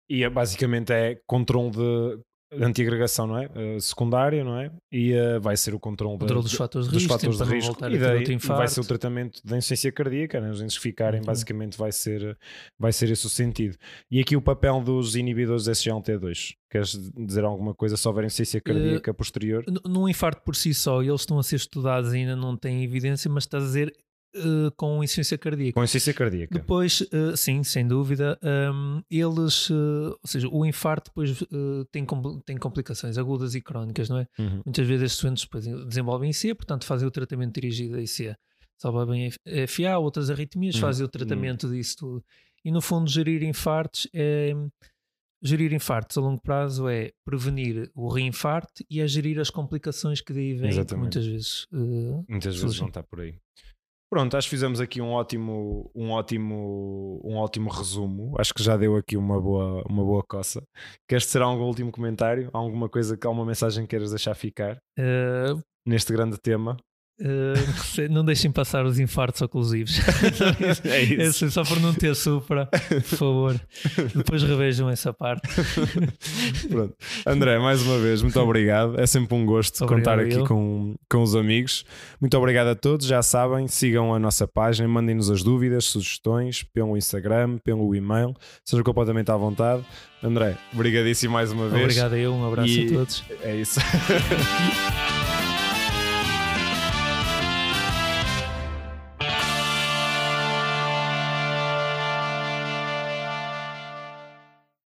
E 0.07 0.23
é, 0.23 0.29
basicamente 0.29 0.93
é 0.93 1.19
controle 1.27 1.71
de 1.71 2.23
antiagregação, 2.53 3.27
não 3.27 3.39
é? 3.39 3.47
Uh, 3.47 3.81
secundária, 3.81 4.43
não 4.43 4.59
é? 4.59 4.71
E 4.91 5.13
uh, 5.15 5.41
vai 5.41 5.57
ser 5.57 5.75
o 5.75 5.79
controle, 5.79 6.19
controle 6.19 6.43
dos 6.43 6.55
fatores 6.55 6.89
de 6.89 6.95
risco, 6.95 7.13
fatores 7.13 7.39
de 7.39 7.45
risco 7.45 7.77
e 7.87 7.99
daí 7.99 8.37
vai 8.37 8.69
ser 8.69 8.81
o 8.81 8.85
tratamento 8.85 9.41
da 9.45 9.57
insuficiência 9.57 9.93
cardíaca, 9.93 10.41
né? 10.41 10.51
os 10.51 10.61
entes 10.61 10.77
ficarem, 10.77 11.21
uhum. 11.21 11.27
basicamente 11.27 11.77
vai 11.77 11.93
ser, 11.93 12.39
vai 12.79 12.93
ser 12.93 13.11
esse 13.11 13.27
o 13.27 13.29
sentido. 13.29 13.77
E 14.11 14.21
aqui 14.21 14.37
o 14.37 14.41
papel 14.41 14.81
dos 14.81 15.15
inibidores 15.15 15.65
SGLT2, 15.65 16.55
queres 16.71 17.11
dizer 17.17 17.45
alguma 17.45 17.75
coisa 17.75 17.97
se 17.97 18.09
houver 18.09 18.25
insuficiência 18.25 18.61
cardíaca 18.61 19.11
uh, 19.11 19.15
posterior? 19.15 19.65
Num 19.85 20.09
infarto 20.09 20.43
por 20.43 20.57
si 20.57 20.73
só, 20.73 21.03
eles 21.03 21.21
estão 21.21 21.39
a 21.39 21.43
ser 21.43 21.57
estudados 21.57 22.15
e 22.15 22.19
ainda 22.19 22.37
não 22.37 22.57
têm 22.57 22.83
evidência, 22.83 23.31
mas 23.31 23.45
estás 23.45 23.65
a 23.65 23.67
dizer 23.67 23.95
Uh, 24.37 24.71
com 24.77 25.03
insuficiência 25.03 25.39
cardíaca. 25.39 25.73
Com 25.73 25.83
insuficiência 25.83 26.13
cardíaca. 26.13 26.55
Depois, 26.55 27.01
uh, 27.01 27.35
sim, 27.35 27.65
sem 27.65 27.89
dúvida, 27.89 28.39
um, 28.43 29.03
eles, 29.11 29.71
uh, 29.71 30.19
ou 30.23 30.27
seja, 30.27 30.49
o 30.49 30.67
infarto 30.67 31.11
depois 31.11 31.43
tem, 31.91 32.05
compl 32.05 32.39
tem 32.45 32.57
complicações 32.59 33.17
agudas 33.17 33.55
e 33.55 33.61
crónicas, 33.63 34.09
não 34.09 34.19
é? 34.19 34.29
Uhum. 34.39 34.63
Muitas 34.67 34.87
vezes 34.87 35.05
estes 35.05 35.23
doentes 35.23 35.45
depois 35.45 35.65
desenvolvem 35.87 36.31
IC, 36.31 36.55
portanto 36.55 36.85
fazem 36.85 37.09
o 37.09 37.11
tratamento 37.11 37.55
dirigido 37.55 37.97
a 37.97 38.03
IC. 38.03 38.37
Salvem 38.77 39.31
FA, 39.67 39.99
outras 39.99 40.31
arritmias, 40.31 40.75
uhum. 40.75 40.81
fazem 40.83 41.07
o 41.07 41.09
tratamento 41.09 41.67
uhum. 41.67 41.73
disso 41.73 41.97
tudo. 41.97 42.25
E 42.65 42.71
no 42.71 42.83
fundo, 42.83 43.11
gerir 43.11 43.43
infartos 43.43 44.07
é. 44.13 44.53
Gerir 45.41 45.73
infartos 45.73 46.19
a 46.19 46.21
longo 46.21 46.43
prazo 46.43 46.89
é 46.89 47.13
prevenir 47.25 47.89
o 47.95 48.09
reinfarto 48.09 48.85
e 48.91 49.01
é 49.01 49.07
gerir 49.07 49.39
as 49.39 49.51
complicações 49.51 50.21
que 50.21 50.33
daí 50.33 50.53
vêm, 50.53 50.73
muitas 50.97 51.25
vezes. 51.25 51.67
muitas 52.29 52.61
vezes 52.61 52.81
não 52.81 52.89
está 52.89 53.05
por 53.05 53.21
aí. 53.21 53.39
Pronto, 54.11 54.37
acho 54.37 54.47
que 54.47 54.57
fizemos 54.57 54.81
aqui 54.81 55.03
um 55.03 55.11
ótimo, 55.13 55.91
um 55.95 56.11
ótimo, 56.11 57.21
um 57.23 57.37
ótimo 57.37 57.69
resumo. 57.71 58.35
Acho 58.39 58.55
que 58.55 58.63
já 58.63 58.75
deu 58.75 58.97
aqui 58.97 59.19
uma 59.19 59.39
boa, 59.39 59.85
uma 59.87 60.03
boa 60.03 60.23
coça. 60.27 60.63
Queres 61.07 61.31
ter 61.31 61.43
algum 61.43 61.65
último 61.65 61.93
comentário? 61.93 62.49
Alguma 62.55 62.89
coisa, 62.89 63.19
alguma 63.23 63.45
mensagem 63.45 63.85
que 63.85 63.91
queiras 63.91 64.11
deixar 64.11 64.35
ficar 64.35 64.79
uh, 64.99 65.63
neste 65.87 66.11
grande 66.11 66.39
tema? 66.41 66.77
Uh, 67.21 68.07
não 68.11 68.25
deixem 68.25 68.51
passar 68.51 68.87
os 68.87 68.99
infartos 68.99 69.43
oclusivos. 69.43 69.99
é 70.87 71.03
isso. 71.03 71.47
É 71.47 71.51
só 71.51 71.65
por 71.65 71.81
não 71.81 71.93
ter 71.93 72.15
supra, 72.15 72.67
por 72.67 73.03
favor. 73.03 73.61
Depois 74.15 74.43
revejam 74.43 74.89
essa 74.89 75.13
parte. 75.13 75.49
Pronto. 76.71 76.95
André, 77.27 77.59
mais 77.59 77.83
uma 77.83 77.99
vez, 77.99 78.23
muito 78.23 78.39
obrigado. 78.41 79.01
É 79.01 79.07
sempre 79.07 79.35
um 79.35 79.45
gosto 79.45 79.83
obrigado 79.83 79.99
contar 79.99 80.21
aqui 80.21 80.47
com, 80.47 80.95
com 81.11 81.23
os 81.23 81.35
amigos. 81.35 81.85
Muito 82.21 82.37
obrigado 82.37 82.69
a 82.69 82.75
todos. 82.77 83.07
Já 83.07 83.21
sabem, 83.21 83.67
sigam 83.67 84.15
a 84.15 84.19
nossa 84.19 84.47
página, 84.47 84.87
mandem-nos 84.87 85.31
as 85.31 85.43
dúvidas, 85.43 85.87
sugestões 85.87 86.63
pelo 86.63 86.97
Instagram, 86.97 87.59
pelo 87.59 87.95
e-mail. 87.95 88.33
Sejam 88.65 88.85
completamente 88.85 89.31
à 89.31 89.37
vontade. 89.37 89.85
André, 90.23 90.57
obrigadíssimo 90.73 91.35
mais 91.35 91.51
uma 91.51 91.69
vez. 91.69 91.83
Obrigado 91.83 92.17
eu, 92.17 92.33
um 92.33 92.47
abraço 92.47 92.69
e 92.69 92.87
a 92.87 92.93
todos. 92.93 93.25
É 93.43 93.57
isso. 93.57 93.81